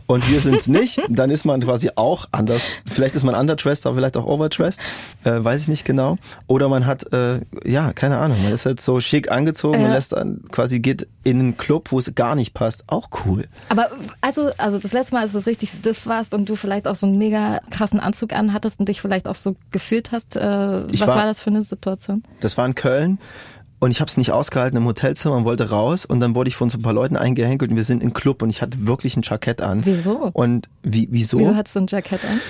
[0.07, 1.01] und wir sind's nicht.
[1.09, 2.63] Dann ist man quasi auch anders.
[2.87, 4.81] Vielleicht ist man underdressed, aber vielleicht auch overdressed,
[5.25, 6.19] äh, weiß ich nicht genau.
[6.47, 9.93] Oder man hat, äh, ja, keine Ahnung, man ist halt so schick angezogen und Ja.
[9.95, 12.85] lässt dann quasi geht in einen Club, wo es gar nicht passt.
[12.87, 13.45] Auch cool.
[13.69, 13.89] Aber
[14.21, 17.07] also, also das letzte Mal, als du richtig stiff warst und du vielleicht auch so
[17.07, 21.17] einen mega krassen Anzug anhattest und dich vielleicht auch so gefühlt hast, äh, was war-
[21.17, 22.23] war das für eine Situation?
[22.41, 23.19] Das war in Köln
[23.81, 26.57] und ich habe es nicht ausgehalten im Hotelzimmer und wollte raus und dann wurde ich
[26.57, 29.17] von so ein paar Leuten eingehänkelt und wir sind im Club und ich hatte wirklich
[29.17, 29.85] ein Jackett an.
[29.85, 30.31] Wieso?
[30.33, 31.39] Und wie, wieso?
[31.39, 32.41] Wieso hattest du ein Jackett an?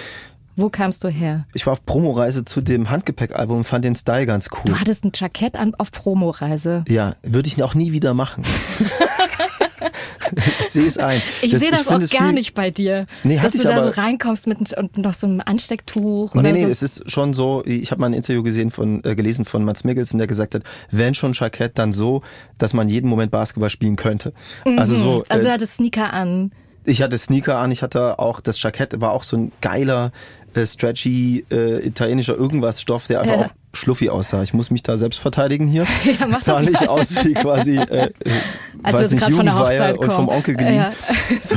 [0.56, 1.46] Wo kamst du her?
[1.54, 4.72] ich war auf Promoreise zu dem Handgepäckalbum und fand den Style ganz cool.
[4.72, 6.84] Du hattest ein Jackett an auf Promoreise.
[6.88, 8.42] Ja, würde ich auch nie wieder machen.
[10.36, 11.20] ich sehe es ein.
[11.42, 13.06] Ich sehe das find auch es gar nicht bei dir.
[13.24, 16.64] Nee, dass du da so reinkommst mit und noch so einem Anstecktuch Nee, oder nee,
[16.64, 16.68] so.
[16.68, 19.84] es ist schon so, ich habe mal ein Interview gesehen von, äh, gelesen von Mats
[19.84, 22.22] Mikkelsen, der gesagt hat, wenn schon Jackett, dann so,
[22.58, 24.32] dass man jeden Moment Basketball spielen könnte.
[24.76, 26.52] Also so, also äh, du hattest Sneaker an.
[26.84, 30.10] Ich hatte Sneaker an, ich hatte auch, das Jackett war auch so ein geiler,
[30.62, 33.46] äh, stretchy, äh, italienischer irgendwas Stoff, der einfach Ja.
[33.46, 34.42] auch schluffi aussah.
[34.42, 35.86] Ich muss mich da selbst verteidigen hier.
[36.20, 36.88] Ja, mach Es sah das nicht mal.
[36.88, 38.10] aus wie quasi, äh,
[38.82, 40.28] Als wir weiß nicht, gerade von der Jugendweihe und vom.
[40.28, 40.74] Onkel geliehen.
[40.76, 40.92] Ja.
[41.42, 41.56] So,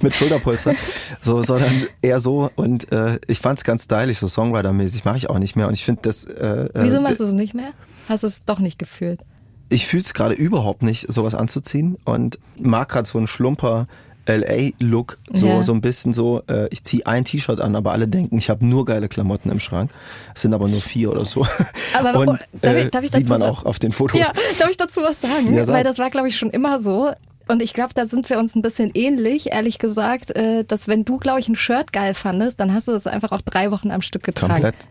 [0.00, 0.74] mit Schulterpolster.
[1.22, 1.70] So, sondern
[2.00, 2.50] eher so.
[2.56, 5.04] Und äh, ich fand es ganz stylisch, so Songwriter-mäßig.
[5.04, 5.68] Mache ich auch nicht mehr.
[5.68, 6.24] Und ich finde das.
[6.24, 7.70] Äh, Wieso äh, machst du es nicht mehr?
[8.08, 9.20] Hast du es doch nicht gefühlt?
[9.68, 13.86] ich fühle es gerade überhaupt nicht, sowas anzuziehen und mag gerade so einen Schlumper
[14.26, 15.62] LA-Look, so, Ja.
[15.62, 18.64] so ein bisschen so, äh, ich ziehe ein T-Shirt an, aber alle denken, ich habe
[18.64, 19.90] nur geile Klamotten im Schrank.
[20.34, 21.46] Es sind aber nur vier oder so.
[21.98, 24.18] Aber und, darf ich- äh, darf ich sieht dazu man auch auf den Fotos.
[24.20, 24.26] Ja,
[24.58, 25.54] darf ich dazu was sagen?
[25.54, 25.66] Ja.
[25.66, 27.10] Weil das war, glaube ich, schon immer so.
[27.48, 31.04] Und ich glaube, da sind wir uns ein bisschen ähnlich, ehrlich gesagt, äh, dass wenn
[31.04, 33.90] du, glaube ich, ein Shirt geil fandest, dann hast du es einfach auch drei Wochen
[33.90, 34.52] am Stück getragen.
[34.62, 34.88] Komplett.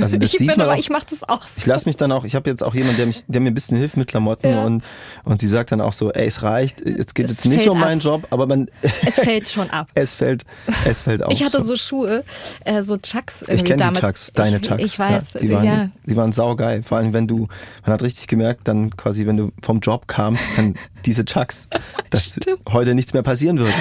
[0.00, 0.78] Also das ich sieht bin man aber, auch.
[0.78, 1.58] ich mache das auch so.
[1.58, 3.54] Ich lasse mich dann auch, ich habe jetzt auch jemanden, der, mich, der mir ein
[3.54, 4.64] bisschen hilft mit Klamotten Ja.
[4.64, 4.84] und,
[5.24, 7.78] und sie sagt dann auch so, ey, es reicht, es geht Es jetzt nicht um
[7.80, 8.04] meinen ab.
[8.04, 9.88] Job, aber man, Es fällt schon ab.
[9.94, 10.44] es fällt,
[10.86, 11.32] es fällt auf.
[11.34, 12.22] Ich hatte so Schuhe,
[12.64, 14.00] äh, so Chucks irgendwie Ich kenne die.
[14.00, 14.82] Chucks, deine ich, Chucks.
[14.82, 15.88] Ich weiß, ja, die, waren, ja.
[16.06, 16.82] die waren saugeil.
[16.82, 17.48] Vor allem, wenn du,
[17.84, 20.74] man hat richtig gemerkt, dann quasi, wenn du vom Job kamst, dann
[21.04, 21.68] diese Chucks,
[22.10, 22.38] dass
[22.70, 23.72] heute nichts mehr passieren wird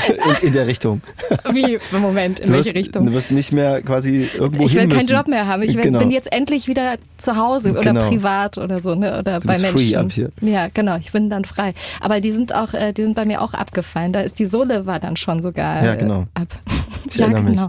[0.41, 1.01] in, in der Richtung.
[1.51, 3.05] Wie, Moment, in du welche wirst, Richtung?
[3.05, 5.07] Du wirst nicht mehr quasi irgendwo Ich will keinen.
[5.07, 5.61] Job mehr haben.
[5.63, 5.99] Ich will, genau.
[5.99, 8.07] bin jetzt endlich wieder zu Hause oder Genau.
[8.07, 9.19] privat oder so, ne?
[9.19, 9.77] Oder Du bei bist Menschen.
[9.77, 10.29] free ab hier.
[10.41, 10.97] Ja, genau.
[10.97, 11.73] Ich bin dann frei.
[12.01, 14.13] Aber die sind auch, äh, die sind bei mir auch abgefallen.
[14.13, 16.25] Da ist die Sohle war dann schon sogar Ja, genau.
[16.33, 16.47] ab.
[17.09, 17.59] Ich ja, erinnere mich.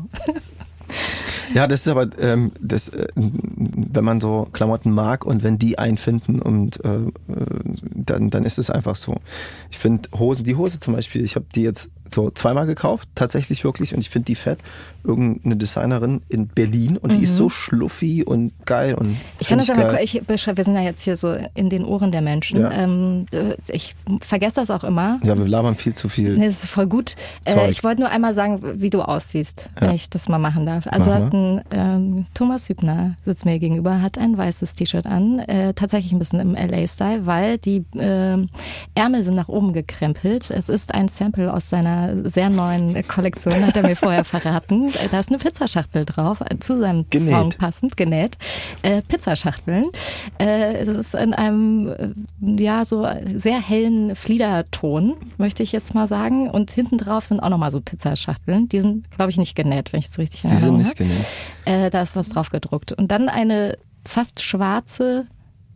[1.52, 5.78] Ja, das ist aber, ähm, das, äh, wenn man so Klamotten mag und wenn die
[5.78, 7.10] einen finden und äh, äh,
[7.94, 9.16] dann, dann ist es einfach so.
[9.70, 13.64] Ich finde Hosen, die Hose zum Beispiel, ich habe die jetzt so zweimal gekauft, tatsächlich
[13.64, 14.58] wirklich, und ich finde die fett.
[15.06, 17.36] Irgendeine Designerin in Berlin und die ist Mhm.
[17.36, 21.18] so schluffy und geil und Ich kann das aber, ich, wir sind ja jetzt hier
[21.18, 22.60] so in den Ohren der Menschen.
[22.60, 22.70] Ja.
[22.70, 25.20] Ähm, äh, ich vergesse das auch immer.
[25.22, 26.38] Ja, wir labern viel zu viel.
[26.38, 27.16] Nee, das ist voll gut.
[27.44, 29.88] Äh, ich wollte nur einmal sagen, wie du aussiehst, Ja.
[29.88, 30.86] wenn ich das mal machen darf.
[30.86, 35.04] Also Mach du hast einen ähm, Thomas Hübner sitzt mir gegenüber, hat ein weißes T-Shirt
[35.04, 38.48] an, äh, tatsächlich ein bisschen im LA-Style, weil die ähm,
[38.94, 40.50] Ärmel sind nach oben gekrempelt.
[40.50, 44.92] Es ist ein Sample aus seiner sehr neuen Kollektion, hat er mir vorher verraten.
[45.10, 47.28] Da ist eine Pizzaschachtel drauf, zu seinem Genäht.
[47.28, 48.36] Song passend, genäht.
[48.82, 49.86] Äh, Pizzaschachteln.
[50.38, 56.08] Äh, es ist in einem, äh, ja, so sehr hellen Fliederton, möchte ich jetzt mal
[56.08, 56.50] sagen.
[56.50, 58.68] Und hinten drauf sind auch nochmal so Pizzaschachteln.
[58.68, 61.24] Die sind, glaube ich, nicht genäht, wenn ich es richtig in Die sind nicht genäht.
[61.64, 62.92] Äh, da ist was drauf gedruckt.
[62.92, 65.26] Und dann eine fast schwarze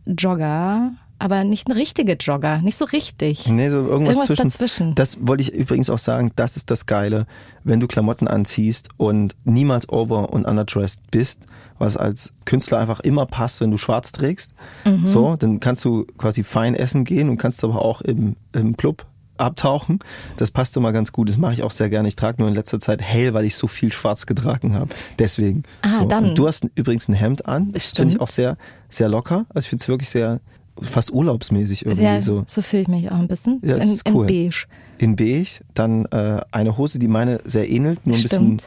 [0.05, 3.47] Jogger, aber nicht eine richtige Jogger, nicht so richtig.
[3.47, 4.49] Nee, so irgendwas, Irgendwas zwischen.
[4.49, 4.95] dazwischen.
[4.95, 7.27] Das wollte ich übrigens auch sagen, das ist das Geile,
[7.63, 11.45] wenn du Klamotten anziehst und niemals over und underdressed bist,
[11.77, 14.53] was als Künstler einfach immer passt, wenn du schwarz trägst.
[14.85, 15.05] Mhm.
[15.07, 19.05] So, dann kannst du quasi fein essen gehen und kannst aber auch im, im Club
[19.39, 19.99] abtauchen.
[20.37, 21.29] Das passt immer ganz gut.
[21.29, 22.07] Das mache ich auch sehr gerne.
[22.07, 24.89] Ich trage nur in letzter Zeit hell, weil ich so viel schwarz getragen habe.
[25.17, 25.63] Deswegen.
[25.81, 26.05] Ah, so.
[26.05, 26.25] dann.
[26.29, 27.71] Und du hast übrigens ein Hemd an.
[27.71, 28.57] Das finde ich auch sehr,
[28.89, 29.45] sehr locker.
[29.49, 30.41] Also ich finde es wirklich sehr,
[30.81, 32.43] fast urlaubsmäßig irgendwie Ja, so.
[32.47, 33.59] so fühle ich mich auch ein bisschen.
[33.63, 34.29] Ja, in, cool.
[34.29, 34.65] in beige.
[34.97, 38.61] In beige, dann äh, eine Hose, die meine sehr ähnelt, nur ein bisschen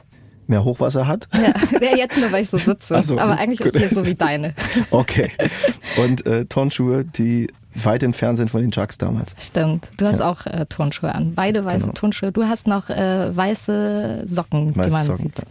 [0.46, 1.28] mehr Hochwasser hat.
[1.32, 3.00] Ja, ja, jetzt nur, weil ich so sitze.
[3.02, 3.68] So, aber eigentlich gut.
[3.74, 4.54] ist hier so wie deine.
[4.90, 5.30] Okay.
[6.04, 9.34] Und äh, Turnschuhe, die weit entfernt sind von den Chucks damals.
[9.38, 9.88] Stimmt.
[9.96, 10.30] Du hast Ja.
[10.30, 11.34] auch äh, Turnschuhe an.
[11.34, 11.92] Beide weiße Genau.
[11.94, 12.32] Turnschuhe.
[12.32, 15.42] Du hast noch äh, weiße Socken, die Weiße man Socken, sieht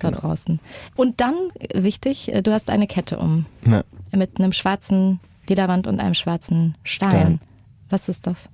[0.00, 0.58] da draußen.
[0.96, 3.46] Und dann, äh, wichtig, äh, du hast eine Kette um.
[3.68, 3.84] Ja.
[4.12, 7.10] Mit einem schwarzen Lederband und einem schwarzen Stein.
[7.10, 7.40] Stein.
[7.90, 8.48] Was ist das?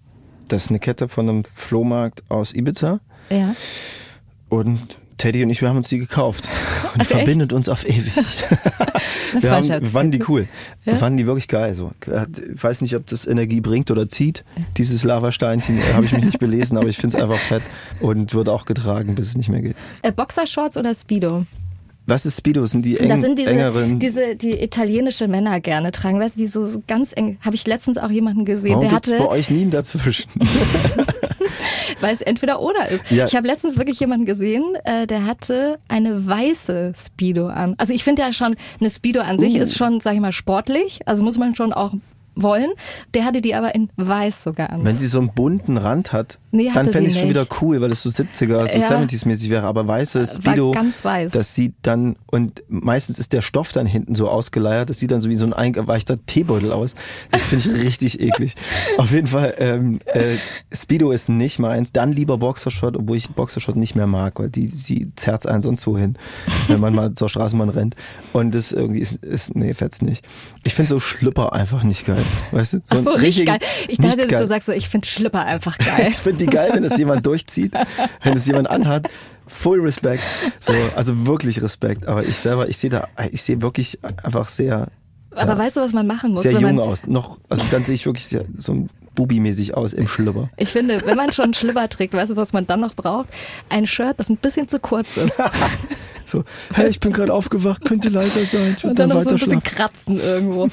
[0.49, 3.01] Das ist eine Kette von einem Flohmarkt aus Ibiza.
[3.31, 3.55] Ja.
[4.49, 6.49] Und Teddy und ich, wir haben uns die gekauft.
[6.95, 7.11] Und Ach, echt?
[7.11, 8.13] verbindet uns auf ewig.
[9.41, 10.47] Wir, haben, wir fanden die cool.
[10.85, 10.93] Ja?
[10.93, 11.75] Wir fanden die wirklich geil.
[11.75, 11.91] So.
[12.07, 14.45] Ich weiß nicht, ob das Energie bringt oder zieht.
[14.77, 17.63] Dieses Lavasteinchen äh, habe ich mich nicht belesen, aber ich finde es einfach fett
[17.99, 19.77] und wird auch getragen, bis es nicht mehr geht.
[20.03, 21.47] Äh, Boxershorts oder Speedo?
[22.07, 22.67] Was ist Speedo?
[22.67, 23.99] Sind die eng, das sind diese, engeren?
[23.99, 26.21] diese, die italienische Männer gerne tragen.
[26.21, 27.39] Weißt du, die so, ganz eng.
[27.41, 29.19] Habe ich letztens auch jemanden gesehen, Warum der hatte.
[29.19, 30.27] bei euch nie ein dazwischen?
[32.01, 33.11] weil es entweder oder ist.
[33.11, 33.27] Ja.
[33.27, 37.75] Ich habe letztens wirklich jemanden gesehen, äh, der hatte eine weiße Speedo an.
[37.79, 39.59] Also ich finde ja schon, eine Speedo an sich Uh.
[39.59, 41.01] ist schon, sag ich mal, sportlich.
[41.07, 41.95] Also muss man schon auch
[42.35, 42.71] wollen.
[43.15, 44.85] Der hatte die aber in weiß sogar an.
[44.85, 47.81] Wenn sie so einen bunten Rand hat, Nee, dann fände ich sie schon wieder cool,
[47.81, 49.01] weil es so 70er, so Ja.
[49.01, 49.67] 70s mäßig wäre.
[49.67, 51.33] Aber weiße Speedo, ganz weiß.
[51.33, 55.21] das sieht dann, und meistens ist der Stoff dann hinten so ausgeleiert, das sieht dann
[55.21, 56.95] so wie so ein eingeweichter Teebeutel aus.
[57.33, 58.55] Das finde ich richtig eklig.
[58.99, 60.37] Auf jeden Fall, ähm, äh,
[60.73, 61.93] Speedo ist nicht meins.
[61.93, 65.87] Dann lieber Boxershot, obwohl ich Boxershot nicht mehr mag, weil die, die zerrt einen sonst
[65.89, 66.17] wohin,
[66.69, 67.97] wenn man mal zur Straßenbahn rennt.
[68.33, 70.25] Und das irgendwie ist, ist nee, fetzt nicht.
[70.63, 72.23] Ich finde so Schlüpper einfach nicht geil.
[72.53, 72.81] Weißt du?
[72.91, 73.59] Ach so, richtig geil.
[73.89, 76.09] Ich dachte, du sagst so, ich finde Schlipper einfach geil.
[76.15, 77.73] Ich finde die geil, wenn es jemand durchzieht,
[78.23, 79.09] wenn es jemand anhat.
[79.47, 80.23] Full Respekt.
[80.59, 82.07] So, also wirklich Respekt.
[82.07, 84.89] Aber ich selber, ich sehe da, ich sehe wirklich einfach sehr.
[85.33, 86.43] Aber ja, weißt du, was man machen muss?
[86.43, 87.07] Sehr jung aus.
[87.07, 90.51] Noch, also dann sehe ich wirklich sehr, so Bubi-mäßig aus im Schlüpper.
[90.57, 93.29] Ich finde, wenn man schon einen Schlüpper trägt, weißt du, was man dann noch braucht?
[93.69, 95.39] Ein Shirt, das ein bisschen zu kurz ist.
[96.27, 98.77] so, hey, ich bin gerade aufgewacht, könnte leiser sein.
[98.83, 100.69] Und dann, dann noch so ein bisschen kratzen irgendwo.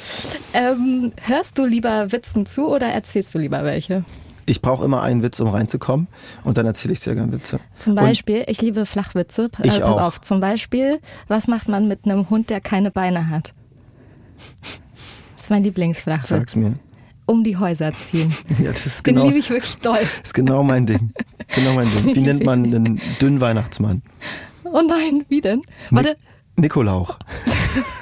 [0.53, 4.03] Ähm, hörst du lieber Witzen zu oder erzählst du lieber welche?
[4.45, 6.07] Ich brauche immer einen Witz, um reinzukommen
[6.43, 7.59] und dann erzähle ich sehr gerne Witze.
[7.79, 9.49] Zum Beispiel, und ich liebe Flachwitze.
[9.61, 10.01] Äh, ich pass auch.
[10.01, 13.53] auf, zum Beispiel, was macht man mit einem Hund, der keine Beine hat?
[15.35, 16.29] Das ist mein Lieblingsflachwitz.
[16.29, 16.75] Sag's mir.
[17.25, 18.35] Um die Häuser ziehen.
[18.59, 19.99] Ja, das ist genau, Den liebe ich wirklich doll.
[19.99, 21.13] Das ist genau mein Ding.
[21.55, 22.15] Genau mein Ding.
[22.15, 24.01] Wie nennt man einen dünnen Weihnachtsmann?
[24.63, 25.61] Oh nein, wie denn?
[25.89, 26.17] Warte.
[26.55, 27.17] Nikolauch.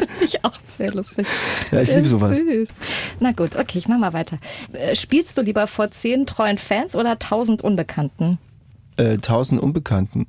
[0.08, 1.26] Finde ich auch sehr lustig.
[1.70, 2.36] Ja, ich liebe sowas.
[2.36, 2.68] Süß.
[3.20, 4.38] Na gut, okay, ich mach mal weiter.
[4.72, 8.38] Äh, spielst du lieber vor zehn treuen Fans oder tausend Unbekannten?
[8.96, 10.26] Äh, tausend Unbekannten.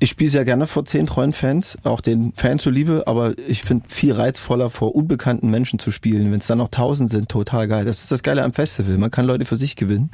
[0.00, 3.88] Ich spiele sehr gerne vor zehn treuen Fans, auch den Fans zuliebe, aber ich finde
[3.88, 6.32] viel reizvoller vor unbekannten Menschen zu spielen.
[6.32, 7.84] Wenn es dann noch tausend sind, total geil.
[7.84, 8.98] Das ist das Geile am Festival.
[8.98, 10.10] Man kann Leute für sich gewinnen,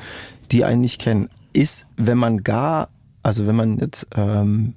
[0.50, 1.30] die einen nicht kennen.
[1.52, 2.90] Ist, wenn man gar,
[3.22, 4.74] also wenn man jetzt ähm,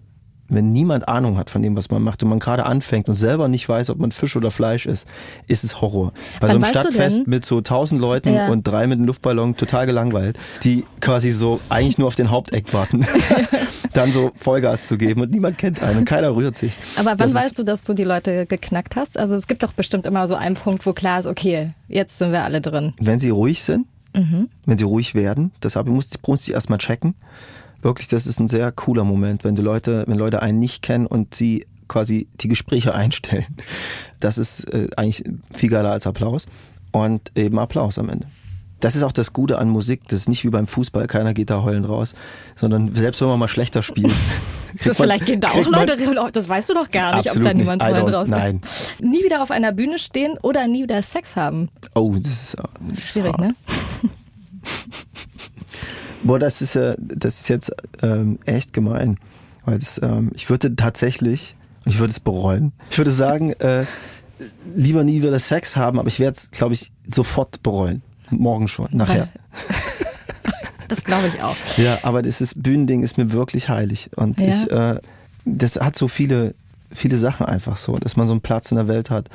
[0.53, 3.47] wenn niemand Ahnung hat von dem, was man macht und man gerade anfängt und selber
[3.47, 5.07] nicht weiß, ob man Fisch oder Fleisch ist,
[5.47, 6.13] ist es Horror.
[6.39, 8.47] Bei Wann so einem Stadtfest mit so tausend Leuten ja.
[8.47, 12.73] und drei mit einem Luftballon total gelangweilt, die quasi so eigentlich nur auf den Haupteck
[12.73, 13.05] warten,
[13.93, 16.77] dann so Vollgas zu geben und niemand kennt einen und keiner rührt sich.
[16.97, 19.17] Aber wann das weißt du, dass du die Leute geknackt hast?
[19.17, 22.31] Also es gibt doch bestimmt immer so einen Punkt, wo klar ist, okay, jetzt sind
[22.31, 22.93] wir alle drin.
[22.99, 24.49] Wenn sie ruhig sind, mhm.
[24.65, 27.15] wenn sie ruhig werden, deshalb muss ich erstmal checken
[27.83, 31.05] wirklich, das ist ein sehr cooler Moment, wenn die Leute, wenn Leute einen nicht kennen
[31.05, 33.57] und sie quasi die Gespräche einstellen.
[34.19, 35.23] Das ist äh, eigentlich
[35.53, 36.47] viel geiler als Applaus.
[36.91, 38.27] Und eben Applaus am Ende.
[38.79, 40.01] Das ist auch das Gute an Musik.
[40.09, 42.13] Das ist nicht wie beim Fußball, keiner geht da heulend raus,
[42.55, 44.13] sondern selbst wenn man mal schlechter spielt.
[44.79, 45.97] so, vielleicht gehen da auch Leute,
[46.33, 48.61] das weißt du doch gar nicht, ob da niemand heulend raus Nein.
[48.99, 51.69] Nie wieder auf einer Bühne stehen oder nie wieder Sex haben.
[51.95, 52.57] Oh, das ist,
[52.89, 53.55] das ist schwierig, ne?
[56.23, 57.71] Boah, das ist ja, das ist jetzt
[58.01, 59.17] ähm, echt gemein.
[59.65, 61.55] Weil das, ähm, ich würde tatsächlich,
[61.85, 62.73] ich würde es bereuen.
[62.89, 63.85] Ich würde sagen, äh,
[64.75, 68.01] lieber nie wieder Sex haben, aber ich werde es, glaube ich, sofort bereuen.
[68.29, 69.29] Morgen schon, nachher.
[70.87, 71.55] das glaube ich auch.
[71.77, 74.09] Ja, aber dieses Bühnending ist mir wirklich heilig.
[74.15, 74.47] Und ja.
[74.47, 74.99] ich, äh,
[75.45, 76.55] das hat so viele,
[76.89, 79.29] viele Sachen einfach so, dass man so einen Platz in der Welt hat,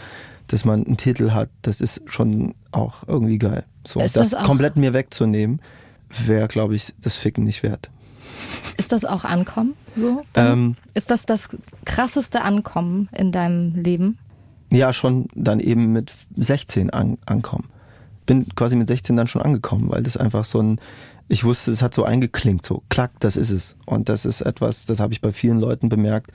[0.49, 3.65] dass man einen Titel hat, das ist schon auch irgendwie geil.
[3.85, 5.61] So, ist das, das komplett mir wegzunehmen
[6.27, 7.91] wäre, glaube ich, das Ficken nicht wert.
[8.77, 10.23] Ist das auch Ankommen so?
[10.35, 11.49] Ähm, ist das das
[11.85, 14.19] krasseste Ankommen in deinem Leben?
[14.71, 17.69] Ja, schon dann eben mit 16 an, ankommen.
[18.27, 20.81] Bin quasi mit 16 dann schon angekommen, weil das einfach so ein,
[21.29, 23.77] ich wusste, es hat so eingeklingt, so klack, das ist es.
[23.87, 26.31] Und das ist etwas, das habe ich bei vielen Leuten bemerkt,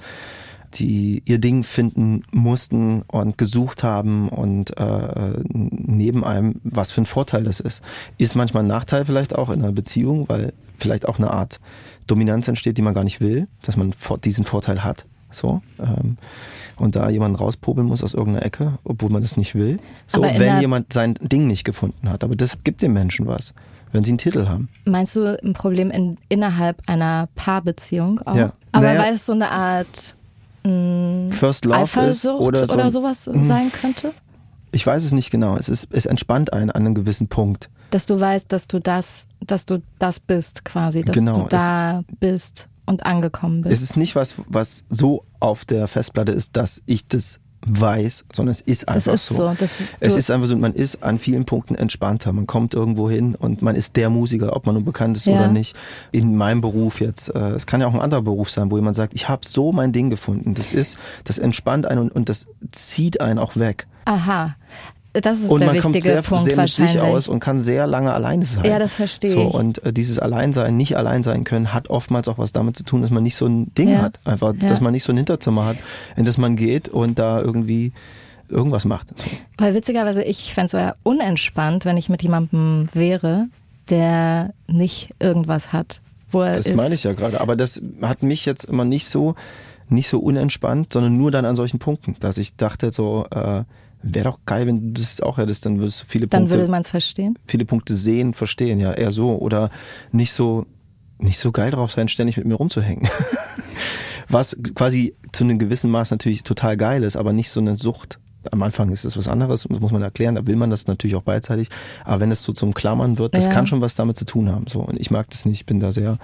[0.76, 7.06] die ihr Ding finden mussten und gesucht haben und äh, neben einem, was für ein
[7.06, 7.84] Vorteil das ist.
[8.18, 11.60] Ist manchmal ein Nachteil vielleicht auch in einer Beziehung, weil vielleicht auch eine Art
[12.08, 13.94] Dominanz entsteht, die man gar nicht will, dass man
[14.24, 15.06] diesen Vorteil hat.
[15.32, 15.62] So.
[15.80, 16.18] Ähm,
[16.76, 19.78] und da jemanden rauspobeln muss aus irgendeiner Ecke, obwohl man das nicht will.
[20.08, 22.24] So, wenn jemand sein Ding nicht gefunden hat.
[22.24, 23.54] Aber das gibt dem Menschen was,
[23.92, 24.70] wenn sie einen Titel haben.
[24.86, 28.36] Meinst du ein Problem in, innerhalb einer Paarbeziehung auch?
[28.36, 28.54] Ja.
[28.72, 30.16] Aber naja, weil es so eine Art
[30.64, 34.14] First Love Eifersucht ist oder, so oder sowas mh, sein könnte?
[34.72, 35.56] Ich weiß es nicht genau.
[35.58, 37.70] Es, ist, es entspannt einen an einem gewissen Punkt.
[37.92, 42.04] Dass du weißt, dass du das, dass du das bist quasi, dass genau, du da
[42.20, 43.74] bist und angekommen bist.
[43.74, 48.52] Es ist nicht was, was so auf der Festplatte ist, dass ich das weiß, sondern
[48.52, 49.36] es ist einfach ist so.
[49.36, 49.56] so.
[49.58, 52.34] Das, es ist einfach so, man ist an vielen Punkten entspannter.
[52.34, 55.34] Man kommt irgendwo hin und man ist der Musiker, ob man nun bekannt ist ja.
[55.34, 55.76] oder nicht.
[56.12, 58.96] In meinem Beruf jetzt, äh, es kann ja auch ein anderer Beruf sein, wo jemand
[58.96, 60.54] sagt, ich habe so mein Ding gefunden.
[60.54, 63.88] Das ist, das entspannt einen und, und das zieht einen auch weg.
[64.06, 64.56] Aha.
[65.14, 67.86] Das ist und der man kommt sehr, Punkt sehr mit sich aus und kann sehr
[67.86, 68.66] lange alleine sein.
[68.66, 69.54] Ja, das verstehe so, ich.
[69.54, 73.02] Und äh, dieses Alleinsein, nicht allein sein können, hat oftmals auch was damit zu tun,
[73.02, 74.02] dass man nicht so ein Ding ja.
[74.02, 74.20] hat.
[74.26, 74.70] Einfach, ja.
[74.70, 75.78] dass man nicht so ein Hinterzimmer hat,
[76.16, 77.94] in das man geht und da irgendwie
[78.50, 79.10] irgendwas macht.
[79.16, 79.26] So.
[79.58, 83.48] Weil witzigerweise, ich fände es sehr unentspannt, wenn ich mit jemandem wäre,
[83.90, 86.02] der nicht irgendwas hat,
[86.32, 86.70] wo er das ist.
[86.70, 87.40] Das meine ich ja gerade.
[87.40, 89.36] Aber das hat mich jetzt immer nicht so,
[89.90, 93.64] nicht so unentspannt, sondern nur dann an solchen Punkten, dass ich dachte so, äh,
[94.04, 96.54] Wäre doch geil, wenn du das auch hättest, dann würdest du viele dann Punkte.
[96.54, 97.40] Dann würde man es verstehen.
[97.46, 99.38] Viele Punkte sehen, verstehen, ja, eher so.
[99.38, 99.70] Oder
[100.12, 100.66] nicht so,
[101.20, 103.08] nicht so geil drauf sein, ständig mit mir rumzuhängen.
[104.28, 108.20] Was quasi zu einem gewissen Maß natürlich total geil ist, aber nicht so eine Sucht
[108.52, 111.16] am Anfang ist es was anderes, das muss man erklären, da will man das natürlich
[111.16, 111.70] auch beidseitig.
[112.04, 113.52] Aber wenn es so zum Klammern wird, das ja.
[113.52, 114.68] kann schon was damit zu tun haben.
[114.68, 114.82] So.
[114.82, 116.18] Und ich mag das nicht, ich bin da sehr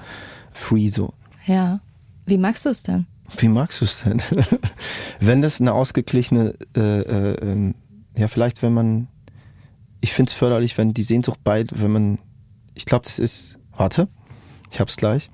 [0.52, 1.14] free so.
[1.46, 1.80] Ja.
[2.26, 3.08] Wie magst du es denn?
[3.38, 4.22] Wie magst du es denn?
[5.20, 7.76] wenn das eine ausgeglichene, äh, äh, ähm,
[8.18, 9.08] ja, vielleicht wenn man,
[10.02, 12.20] ich finde es förderlich, wenn die Sehnsucht beid, wenn man,
[12.74, 14.08] ich glaube, das ist, warte,
[14.72, 15.30] ich hab's gleich.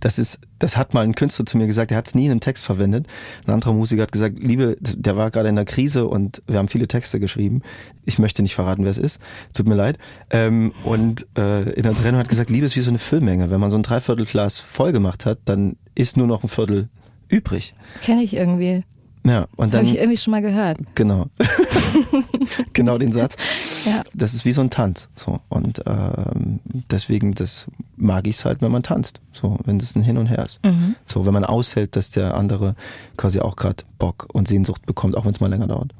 [0.00, 2.30] Das ist, das hat mal ein Künstler zu mir gesagt, er hat es nie in
[2.30, 3.06] einem Text verwendet.
[3.46, 6.68] Ein anderer Musiker hat gesagt, Liebe, der war gerade in der Krise und wir haben
[6.68, 7.62] viele Texte geschrieben.
[8.04, 9.20] Ich möchte nicht verraten, wer es ist.
[9.52, 9.98] Tut mir leid.
[10.30, 13.50] Ähm, und äh, in der Trennung hat gesagt, Liebe ist wie so eine Füllmenge.
[13.50, 16.88] Wenn man so ein Dreiviertelglas voll gemacht hat, dann ist nur noch ein Viertel
[17.28, 17.74] übrig.
[18.02, 18.84] Kenne ich irgendwie.
[19.24, 19.80] Ja, und dann.
[19.80, 20.78] Habe ich irgendwie schon mal gehört.
[20.94, 21.26] Genau.
[22.72, 23.36] genau den Satz.
[23.84, 24.02] Ja.
[24.14, 25.08] Das ist wie so ein Tanz.
[25.14, 25.40] So.
[25.48, 29.20] Und ähm, deswegen, das mag ich es halt, wenn man tanzt.
[29.32, 30.64] So, wenn das ein Hin und Her ist.
[30.64, 30.96] Mhm.
[31.06, 32.74] So, wenn man aushält, dass der andere
[33.16, 35.92] quasi auch gerade Bock und Sehnsucht bekommt, auch wenn es mal länger dauert.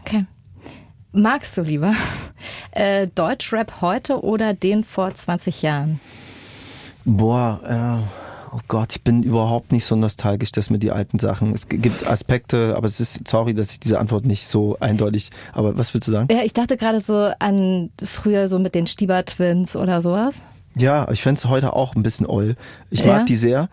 [0.00, 0.26] Okay.
[1.12, 1.92] Magst du lieber
[2.72, 6.00] äh, Deutschrap heute oder den vor 20 Jahren?
[7.04, 7.98] Boah, ja.
[7.98, 8.02] Äh
[8.52, 11.54] oh Gott, ich bin überhaupt nicht so nostalgisch, dass mir die alten Sachen.
[11.54, 15.76] Es gibt Aspekte, aber es ist, sorry, dass ich diese Antwort nicht so eindeutig, aber
[15.78, 16.28] was willst du sagen?
[16.30, 20.36] Ja, ich dachte gerade so an früher so mit den Stieber-Twins oder sowas.
[20.76, 22.56] Ja, ich fände es heute auch ein bisschen oll.
[22.90, 23.24] Ich mag ja.
[23.24, 23.68] die sehr.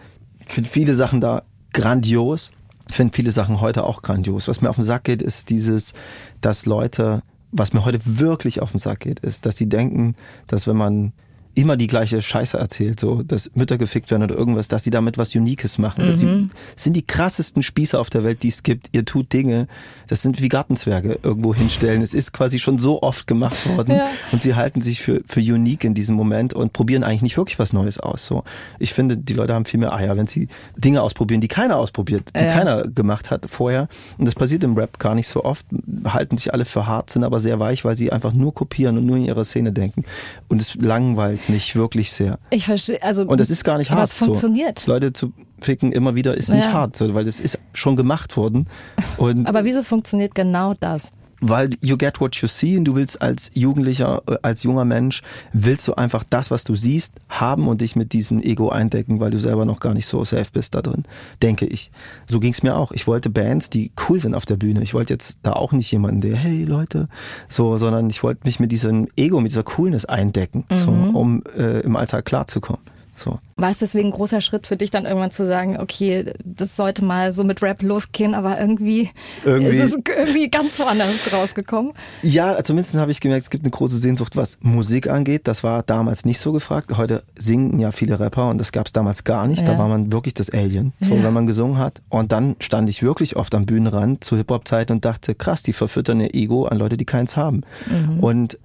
[0.45, 2.51] Ich finde viele Sachen da grandios.
[2.87, 4.47] Ich finde viele Sachen heute auch grandios.
[4.47, 5.93] Was mir auf den Sack geht, ist dieses,
[6.41, 7.21] dass Leute,
[7.51, 10.15] was mir heute wirklich auf den Sack geht, ist, dass sie denken,
[10.47, 11.13] dass wenn man
[11.55, 15.17] immer die gleiche Scheiße erzählt, so, dass Mütter gefickt werden oder irgendwas, dass sie damit
[15.17, 16.07] was Uniques machen.
[16.07, 16.15] Mhm.
[16.15, 18.89] Sie sind die krassesten Spießer auf der Welt, die es gibt.
[18.91, 19.67] Ihr tut Dinge,
[20.07, 22.01] das sind wie Gartenzwerge irgendwo hinstellen.
[22.01, 24.07] es ist quasi schon so oft gemacht worden ja.
[24.31, 27.59] und sie halten sich für, für unique in diesem Moment und probieren eigentlich nicht wirklich
[27.59, 28.25] was Neues aus.
[28.25, 28.43] So,
[28.77, 30.47] ich finde, die Leute haben viel mehr Eier, wenn sie
[30.77, 32.53] Dinge ausprobieren, die keiner ausprobiert, die ja.
[32.53, 33.87] keiner gemacht hat vorher.
[34.17, 35.65] Und das passiert im Rap gar nicht so oft.
[36.05, 39.05] Halten sich alle für hart, sind aber sehr weich, weil sie einfach nur kopieren und
[39.05, 40.05] nur in ihrer Szene denken.
[40.47, 42.39] Und es langweilt mich wirklich sehr.
[42.49, 43.23] Ich verstehe, also.
[43.23, 44.01] Und das ist gar nicht hart.
[44.01, 44.79] Was funktioniert.
[44.79, 44.91] So.
[44.91, 46.71] Leute zu ficken immer wieder ist nicht ja.
[46.73, 48.67] hart, weil das ist schon gemacht worden.
[49.45, 51.11] Aber wieso funktioniert genau das?
[51.41, 55.21] Weil you get what you see und du willst als Jugendlicher, äh, als junger Mensch,
[55.53, 59.31] willst du einfach das, was du siehst, haben und dich mit diesem Ego eindecken, weil
[59.31, 61.03] du selber noch gar nicht so safe bist da drin,
[61.41, 61.91] denke ich.
[62.29, 62.91] So ging es mir auch.
[62.91, 64.81] Ich wollte Bands, die cool sind auf der Bühne.
[64.81, 67.07] Ich wollte jetzt da auch nicht jemanden, der, hey Leute,
[67.47, 70.75] so, sondern ich wollte mich mit diesem Ego, mit dieser Coolness eindecken, mhm.
[70.75, 72.81] so, um äh, im Alltag klarzukommen.
[73.23, 73.39] So.
[73.57, 77.03] War es deswegen ein großer Schritt für dich dann irgendwann zu sagen, okay, das sollte
[77.03, 79.09] mal so mit Rap losgehen, aber irgendwie,
[79.43, 81.93] irgendwie ist es irgendwie ganz woanders rausgekommen?
[82.21, 85.47] Ja, zumindest habe ich gemerkt, es gibt eine große Sehnsucht, was Musik angeht.
[85.47, 86.95] Das war damals nicht so gefragt.
[86.97, 89.63] Heute singen ja viele Rapper und das gab es damals gar nicht.
[89.63, 89.73] Ja.
[89.73, 91.23] Da war man wirklich das Alien, so ja.
[91.23, 92.01] wenn man gesungen hat.
[92.09, 96.21] Und dann stand ich wirklich oft am Bühnenrand zu Hip-Hop-Zeiten und dachte, krass, die verfüttern
[96.21, 97.63] ihr Ego an Leute, die keins haben.
[97.89, 98.19] Mhm.
[98.23, 98.59] Und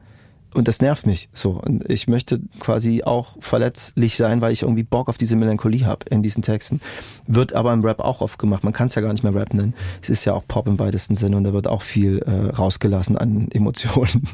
[0.55, 1.51] und das nervt mich so.
[1.51, 6.07] Und ich möchte quasi auch verletzlich sein, weil ich irgendwie Bock auf diese Melancholie habe
[6.11, 6.81] in diesen Texten.
[7.27, 8.65] Wird aber im Rap auch oft gemacht.
[8.65, 9.75] Man kann es ja gar nicht mehr Rap nennen.
[10.03, 13.19] Es ist ja auch Pop im weitesten Sinne und da wird auch viel äh, rausgelassen
[13.19, 14.29] an Emotionen.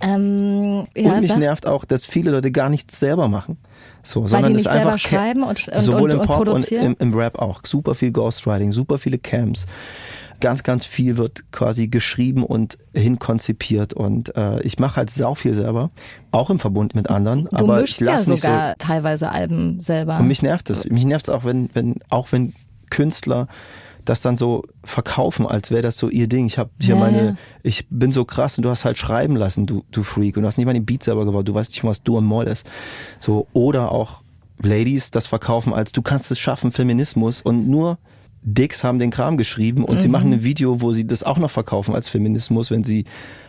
[0.00, 3.58] Ähm, ja, und mich nervt auch, dass viele Leute gar nichts selber machen.
[4.02, 6.70] So, weil sondern die nicht es einfach schreiben und, und, sowohl und, im Pop und
[6.70, 7.60] im, im Rap auch.
[7.64, 9.66] Super viel Ghostwriting, super viele Camps
[10.42, 13.94] ganz, ganz viel wird quasi geschrieben und hinkonzipiert.
[13.94, 15.90] Und äh, ich mache halt sau viel selber,
[16.32, 17.44] auch im Verbund mit anderen.
[17.44, 20.18] Du aber mischst ich ja sogar so, teilweise Alben selber.
[20.18, 20.84] Und mich nervt es.
[20.84, 22.52] Mich nervt es auch, wenn, wenn, auch wenn
[22.90, 23.48] Künstler
[24.04, 26.46] das dann so verkaufen, als wäre das so ihr Ding.
[26.46, 27.34] Ich habe hier ja, meine, ja.
[27.62, 30.36] ich bin so krass und du hast halt schreiben lassen, du, du Freak.
[30.36, 32.24] Und du hast nicht mal den Beat selber gebaut, du weißt nicht, was du am
[32.24, 32.68] Moll ist.
[33.20, 34.22] So, oder auch
[34.60, 37.98] Ladies das verkaufen als du kannst es schaffen, Feminismus und nur
[38.44, 40.00] Dicks haben den Kram geschrieben und mhm.
[40.00, 43.04] sie machen ein Video, wo sie das auch noch verkaufen als Feminismus, wenn sie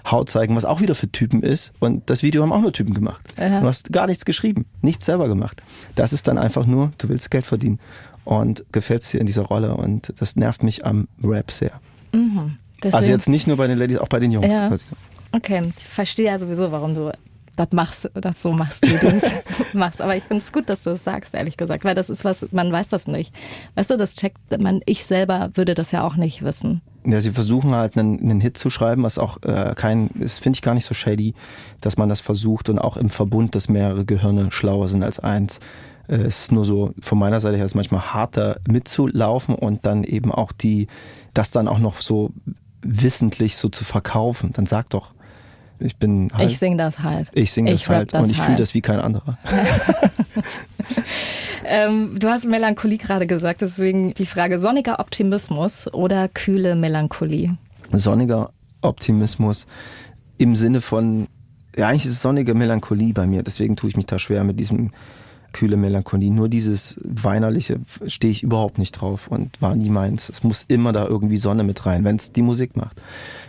[0.09, 1.73] Haut zeigen, was auch wieder für Typen ist.
[1.79, 3.21] Und das Video haben auch nur Typen gemacht.
[3.37, 3.61] Aha.
[3.61, 5.61] Du hast gar nichts geschrieben, nichts selber gemacht.
[5.95, 7.79] Das ist dann einfach nur, du willst Geld verdienen
[8.23, 11.71] und gefällst dir in dieser Rolle und das nervt mich am Rap sehr.
[12.13, 12.57] Mhm.
[12.91, 14.53] Also jetzt nicht nur bei den Ladies, auch bei den Jungs.
[14.53, 14.71] Ja.
[15.31, 17.11] Okay, ich verstehe ja sowieso, warum du
[17.55, 19.21] das machst, das so machst, wie du
[19.77, 20.01] machst.
[20.01, 22.51] Aber ich finde es gut, dass du es sagst, ehrlich gesagt, weil das ist was,
[22.51, 23.33] man weiß das nicht.
[23.75, 26.81] Weißt du, das checkt man, ich selber würde das ja auch nicht wissen.
[27.05, 30.57] Ja, sie versuchen halt einen, einen Hit zu schreiben, was auch äh, kein, das finde
[30.57, 31.33] ich gar nicht so shady,
[31.81, 35.59] dass man das versucht und auch im Verbund, dass mehrere Gehirne schlauer sind als eins.
[36.07, 40.03] Äh, es ist nur so von meiner Seite her ist manchmal harter mitzulaufen und dann
[40.03, 40.87] eben auch die,
[41.33, 42.31] das dann auch noch so
[42.81, 44.51] wissentlich so zu verkaufen.
[44.53, 45.13] Dann sag doch,
[45.83, 46.49] ich bin halt.
[46.49, 47.29] Ich sing das halt.
[47.33, 48.47] Ich sing das ich halt das und ich halt.
[48.47, 49.37] fühle das wie kein anderer.
[51.65, 57.57] ähm, du hast Melancholie gerade gesagt, deswegen die Frage: sonniger Optimismus oder kühle Melancholie?
[57.91, 59.67] sonniger Optimismus
[60.37, 61.27] im Sinne von,
[61.77, 64.59] ja, eigentlich ist es sonnige Melancholie bei mir, deswegen tue ich mich da schwer mit
[64.59, 64.91] diesem
[65.53, 66.31] kühle Melancholie.
[66.31, 70.29] Nur dieses weinerliche stehe ich überhaupt nicht drauf und war nie meins.
[70.29, 73.01] Es muss immer da irgendwie Sonne mit rein, wenn es die Musik macht,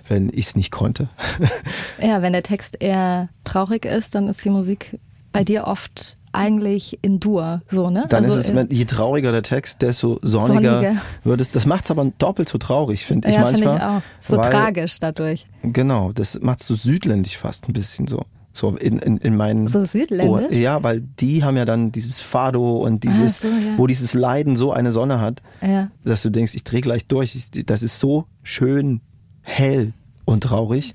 [0.09, 1.09] wenn ich es nicht konnte.
[2.01, 4.99] ja, wenn der Text eher traurig ist, dann ist die Musik
[5.33, 8.07] bei dir oft eigentlich in Dur, so, ne?
[8.09, 11.03] Dann also, ist es, je trauriger der Text, desto sonniger, sonniger.
[11.23, 11.53] wird es.
[11.53, 13.79] Das macht es aber doppelt so traurig, finde ich ja, manchmal.
[13.79, 14.03] Find ich auch.
[14.19, 15.47] So weil, tragisch dadurch.
[15.63, 18.25] Genau, das macht es so südländisch fast ein bisschen so.
[18.57, 20.47] So in, in, in meinen So südländisch?
[20.47, 20.53] Ohr.
[20.53, 23.77] Ja, weil die haben ja dann dieses Fado und dieses, so, ja.
[23.77, 25.91] wo dieses Leiden so eine Sonne hat, ja.
[26.05, 27.51] dass du denkst, ich drehe gleich durch.
[27.67, 29.01] Das ist so schön
[29.43, 29.93] hell
[30.25, 30.95] und traurig.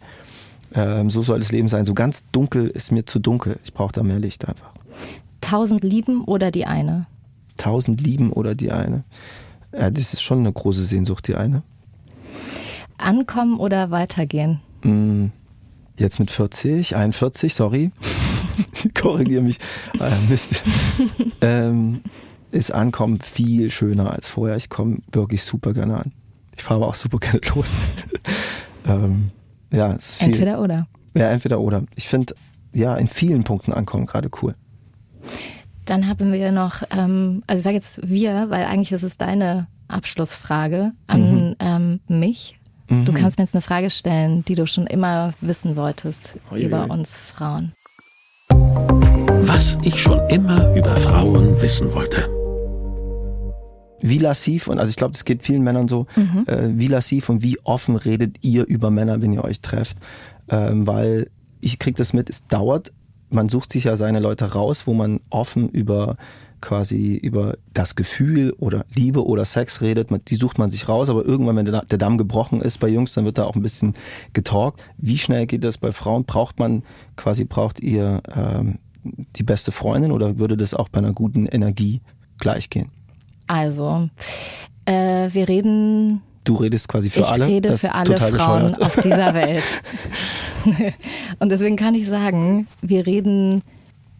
[0.73, 1.85] Ähm, so soll das Leben sein.
[1.85, 3.59] So ganz dunkel ist mir zu dunkel.
[3.65, 4.71] Ich brauche da mehr Licht einfach.
[5.41, 7.07] Tausend lieben oder die eine?
[7.57, 9.03] Tausend lieben oder die eine.
[9.73, 11.63] Ja, das ist schon eine große Sehnsucht, die eine.
[12.97, 14.61] Ankommen oder weitergehen?
[14.83, 15.27] Mm,
[15.99, 17.91] jetzt mit 40, 41, sorry.
[18.93, 19.59] Korrigiere mich.
[19.99, 20.61] Ah, Mist.
[21.41, 22.01] ähm,
[22.51, 24.57] ist Ankommen viel schöner als vorher.
[24.57, 26.11] Ich komme wirklich super gerne an.
[26.55, 27.71] Ich fahre aber auch super gerne los.
[28.87, 29.31] ähm,
[29.71, 29.97] ja.
[30.19, 30.87] Entweder oder.
[31.13, 31.83] Ja, entweder oder.
[31.95, 32.35] Ich finde,
[32.73, 34.55] ja, in vielen Punkten ankommen gerade cool.
[35.85, 39.67] Dann haben wir noch, ähm, also ich sage jetzt wir, weil eigentlich ist es deine
[39.87, 41.55] Abschlussfrage an mhm.
[41.59, 42.58] ähm, mich.
[42.89, 43.05] Mhm.
[43.05, 46.65] Du kannst mir jetzt eine Frage stellen, die du schon immer wissen wolltest Oje.
[46.65, 47.71] über uns Frauen.
[49.41, 52.27] Was ich schon immer über Frauen wissen wollte.
[54.01, 56.45] Wie lassiv, und also ich glaube, das geht vielen Männern so, mhm.
[56.47, 59.97] äh, wie lassiv und wie offen redet ihr über Männer, wenn ihr euch trefft?
[60.49, 61.29] Ähm, weil
[61.61, 62.91] ich krieg das mit, es dauert
[63.29, 66.17] man sucht sich ja seine Leute raus, wo man offen über
[66.61, 70.09] quasi über das Gefühl oder Liebe oder Sex redet.
[70.27, 73.25] Die sucht man sich raus, aber irgendwann, wenn der Damm gebrochen ist bei Jungs, dann
[73.25, 73.95] wird da auch ein bisschen
[74.33, 74.83] getalkt.
[74.97, 76.25] Wie schnell geht das bei Frauen?
[76.25, 76.83] Braucht man
[77.15, 78.79] quasi, braucht ihr ähm,
[79.35, 82.01] die beste Freundin oder würde das auch bei einer guten Energie
[82.39, 82.91] gleich gehen?
[83.47, 84.09] Also,
[84.85, 87.45] äh, wir reden Du redest quasi für ich alle.
[87.45, 89.63] Ich rede für alle Frauen auf dieser Welt.
[91.39, 93.61] Und deswegen kann ich sagen, wir reden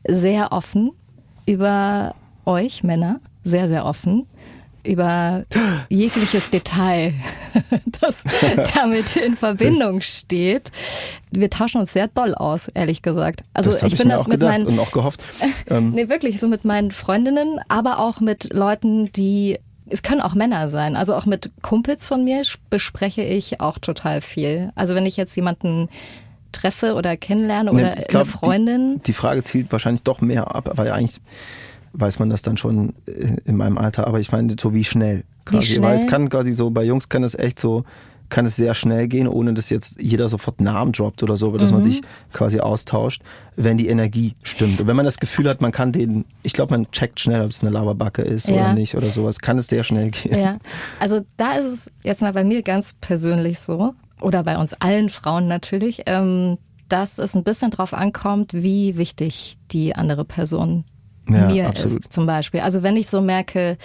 [0.08, 0.92] sehr offen
[1.46, 2.14] über
[2.50, 4.26] euch Männer, sehr, sehr offen
[4.84, 5.46] über
[5.90, 7.14] jegliches Detail,
[8.02, 8.24] das
[8.74, 10.72] damit in Verbindung steht.
[11.32, 13.44] Wir tauschen uns sehr doll aus, ehrlich gesagt.
[13.54, 15.24] Also ich, ich bin das mit meinen und auch gehofft.
[15.70, 15.92] Ähm.
[15.92, 20.68] nee, wirklich so mit meinen Freundinnen, aber auch mit Leuten, die es können auch Männer
[20.68, 20.96] sein.
[20.96, 24.72] Also auch mit Kumpels von mir bespreche ich auch total viel.
[24.76, 25.90] Also wenn ich jetzt jemanden
[26.52, 28.96] treffe oder kennenlerne oder nee, glaub, eine Freundin.
[28.98, 31.20] Die, die, Frage zielt wahrscheinlich doch mehr ab, weil eigentlich
[31.94, 32.94] weiß man das dann schon
[33.46, 34.08] in meinem Alter.
[34.08, 35.70] Aber ich meine, so wie schnell quasi.
[35.70, 35.84] Wie schnell?
[35.84, 37.84] Weil es kann quasi so, bei Jungs kann es echt so
[38.30, 41.58] kann es sehr schnell gehen, ohne dass jetzt jeder sofort Namen droppt oder so, aber
[41.58, 41.78] dass mhm.
[41.78, 42.02] man sich
[42.32, 43.24] quasi austauscht,
[43.56, 44.80] wenn die Energie stimmt.
[44.80, 47.52] Und wenn man das Gefühl hat, man kann den, ich glaube, man checkt schnell, ob
[47.52, 48.56] es eine Lavabacke ist ja.
[48.56, 50.40] oder nicht oder sowas, kann es sehr schnell gehen.
[50.40, 50.58] Ja,
[51.00, 55.10] also da ist es jetzt mal bei mir ganz persönlich so, oder bei uns allen
[55.10, 56.58] Frauen natürlich, ähm,
[56.88, 60.86] dass es ein bisschen drauf ankommt, wie wichtig die andere Person
[61.34, 62.00] ja, mir absolut.
[62.02, 62.62] ist, zum Beispiel.
[62.62, 63.78] Also wenn ich so merke,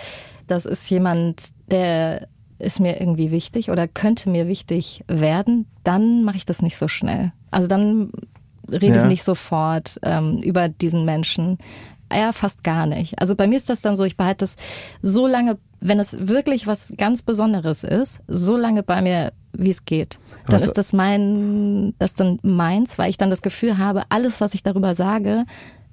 [0.46, 6.36] das ist jemand, der ist mir irgendwie wichtig oder könnte mir wichtig werden, dann mache
[6.36, 7.32] ich das nicht so schnell.
[7.50, 8.10] Also dann
[8.70, 9.02] rede ja.
[9.02, 11.58] ich nicht sofort ähm, über diesen Menschen.
[12.12, 13.18] Ja, fast gar nicht.
[13.20, 14.56] Also bei mir ist das dann so, ich behalte das
[15.02, 19.84] so lange, wenn es wirklich was ganz Besonderes ist, so lange bei mir, wie es
[19.84, 20.18] geht.
[20.46, 20.62] Dann was?
[20.62, 24.62] ist das mein, das dann meins, weil ich dann das Gefühl habe, alles, was ich
[24.62, 25.44] darüber sage,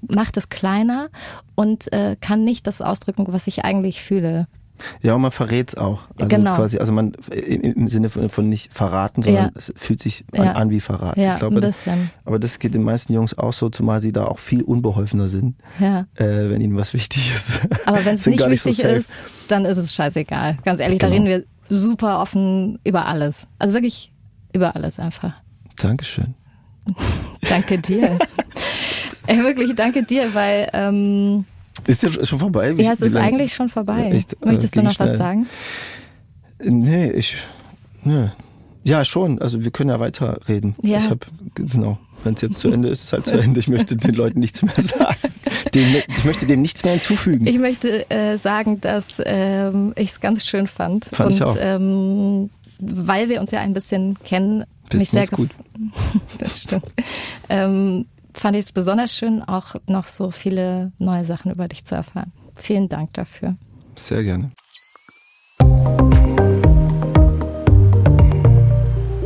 [0.10, 1.10] macht es kleiner
[1.56, 4.48] und äh, kann nicht das ausdrücken, was ich eigentlich fühle.
[5.02, 6.02] Ja, und man verrät es auch.
[6.18, 6.56] Also genau.
[6.56, 9.52] quasi, also man im Sinne von, nicht verraten, sondern ja.
[9.56, 10.54] es fühlt sich ja.
[10.54, 11.18] an wie Verrat.
[11.18, 12.12] Ja, ich glaube, ein bisschen.
[12.26, 15.56] aber das geht den meisten Jungs auch so, zumal sie da auch viel unbeholfener sind,
[15.80, 16.06] ja.
[16.16, 17.60] äh, wenn ihnen was wichtig ist.
[17.86, 19.12] Aber wenn es nicht wichtig so ist,
[19.48, 20.58] dann ist es scheißegal.
[20.64, 21.12] Ganz ehrlich, genau.
[21.12, 23.48] da reden wir super offen über alles.
[23.60, 24.12] Also wirklich
[24.54, 25.34] über alles einfach.
[25.78, 26.36] Dankeschön.
[27.50, 28.18] danke dir.
[29.28, 31.46] Ey, wirklich, danke dir, weil ähm,
[31.88, 32.78] ist ja schon vorbei?
[32.78, 34.10] Wie, ja, es ist eigentlich schon vorbei.
[34.10, 35.12] Ja, echt, Möchtest du noch schnell.
[35.12, 35.48] was sagen?
[36.64, 37.38] Nee, ich.
[38.04, 38.30] Nee.
[38.84, 39.42] Ja, schon.
[39.42, 40.76] Also wir können ja weiterreden.
[40.82, 40.98] Ja.
[40.98, 41.20] Ich habe,
[41.56, 41.98] genau.
[42.24, 43.60] Wenn es jetzt zu Ende ist, ist es halt zu Ende.
[43.60, 45.18] Ich möchte den Leuten nichts mehr sagen.
[45.74, 47.48] Dem, ich möchte dem nichts mehr hinzufügen.
[47.48, 51.06] Ich möchte äh, sagen, dass ähm, ich es ganz schön fand.
[51.06, 51.58] Fand Und, ich auch.
[51.60, 52.50] Ähm,
[52.80, 54.66] weil wir uns ja ein bisschen kennen.
[54.86, 55.50] Bisschen mich sehr ist gut.
[56.38, 56.92] das stimmt.
[57.50, 61.96] Ähm, fand ich es besonders schön, auch noch so viele neue Sachen über dich zu
[61.96, 62.32] erfahren.
[62.56, 63.56] Vielen Dank dafür.
[63.96, 64.52] Sehr gerne.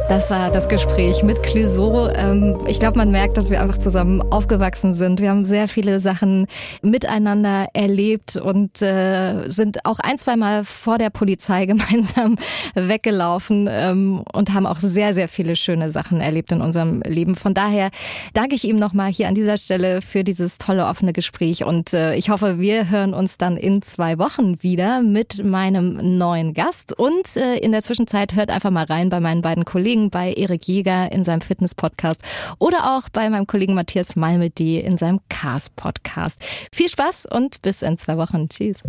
[0.07, 2.10] Das war das Gespräch mit Clouseau.
[2.10, 5.19] Ähm, ich glaube, man merkt, dass wir einfach zusammen aufgewachsen sind.
[5.19, 6.45] Wir haben sehr viele Sachen
[6.84, 12.38] miteinander erlebt und äh, sind auch ein, zwei Mal vor der Polizei gemeinsam
[12.76, 17.36] weggelaufen ähm, und haben auch sehr, sehr viele schöne Sachen erlebt in unserem Leben.
[17.36, 17.90] Von daher
[18.34, 22.14] danke ich ihm nochmal hier an dieser Stelle für dieses tolle offene Gespräch und äh,
[22.15, 27.36] ich hoffe, wir hören uns dann in zwei Wochen wieder mit meinem neuen Gast und
[27.36, 30.67] äh, in der Zwischenzeit hört einfach mal rein bei meinen beiden Kollegen Kollegen bei Erik
[30.67, 32.22] Jäger in seinem Fitness-Podcast
[32.59, 36.41] oder auch bei meinem Kollegen Matthias Malmedy in seinem Cars-Podcast.
[36.73, 38.49] Viel Spaß und bis in zwei Wochen.
[38.49, 38.80] Tschüss.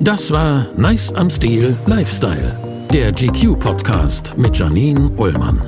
[0.00, 2.58] Das war Nice am Stil Lifestyle,
[2.92, 5.62] der GQ-Podcast mit Janine Ullmann.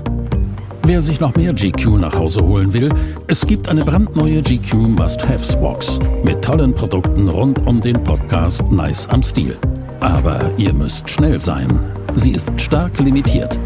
[0.82, 2.88] Wer sich noch mehr GQ nach Hause holen will,
[3.28, 9.22] es gibt eine brandneue GQ Must-Haves-Box mit tollen Produkten rund um den Podcast Nice am
[9.22, 9.56] Stil.
[10.00, 11.68] Aber ihr müsst schnell sein.
[12.14, 13.58] Sie ist stark limitiert.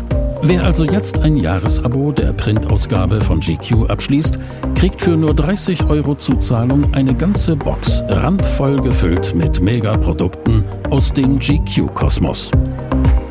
[0.44, 4.40] Wer also jetzt ein Jahresabo der Printausgabe von GQ abschließt,
[4.74, 11.38] kriegt für nur 30 Euro Zuzahlung eine ganze Box randvoll gefüllt mit Megaprodukten aus dem
[11.38, 12.50] GQ-Kosmos.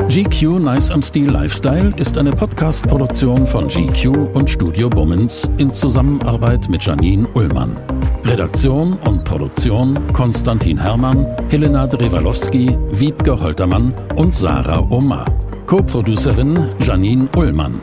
[0.07, 6.69] GQ Nice am Stil Lifestyle ist eine Podcast-Produktion von GQ und Studio Bummens in Zusammenarbeit
[6.69, 7.77] mit Janine Ullmann.
[8.23, 15.25] Redaktion und Produktion Konstantin Herrmann, Helena Drewalowski, Wiebke Holtermann und Sarah Omar.
[15.71, 17.79] Co-Producerin Janine Ullmann.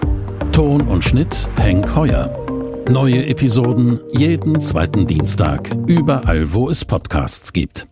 [0.52, 2.28] Ton und Schnitt Henk Heuer.
[2.90, 7.89] Neue Episoden jeden zweiten Dienstag, überall wo es Podcasts gibt.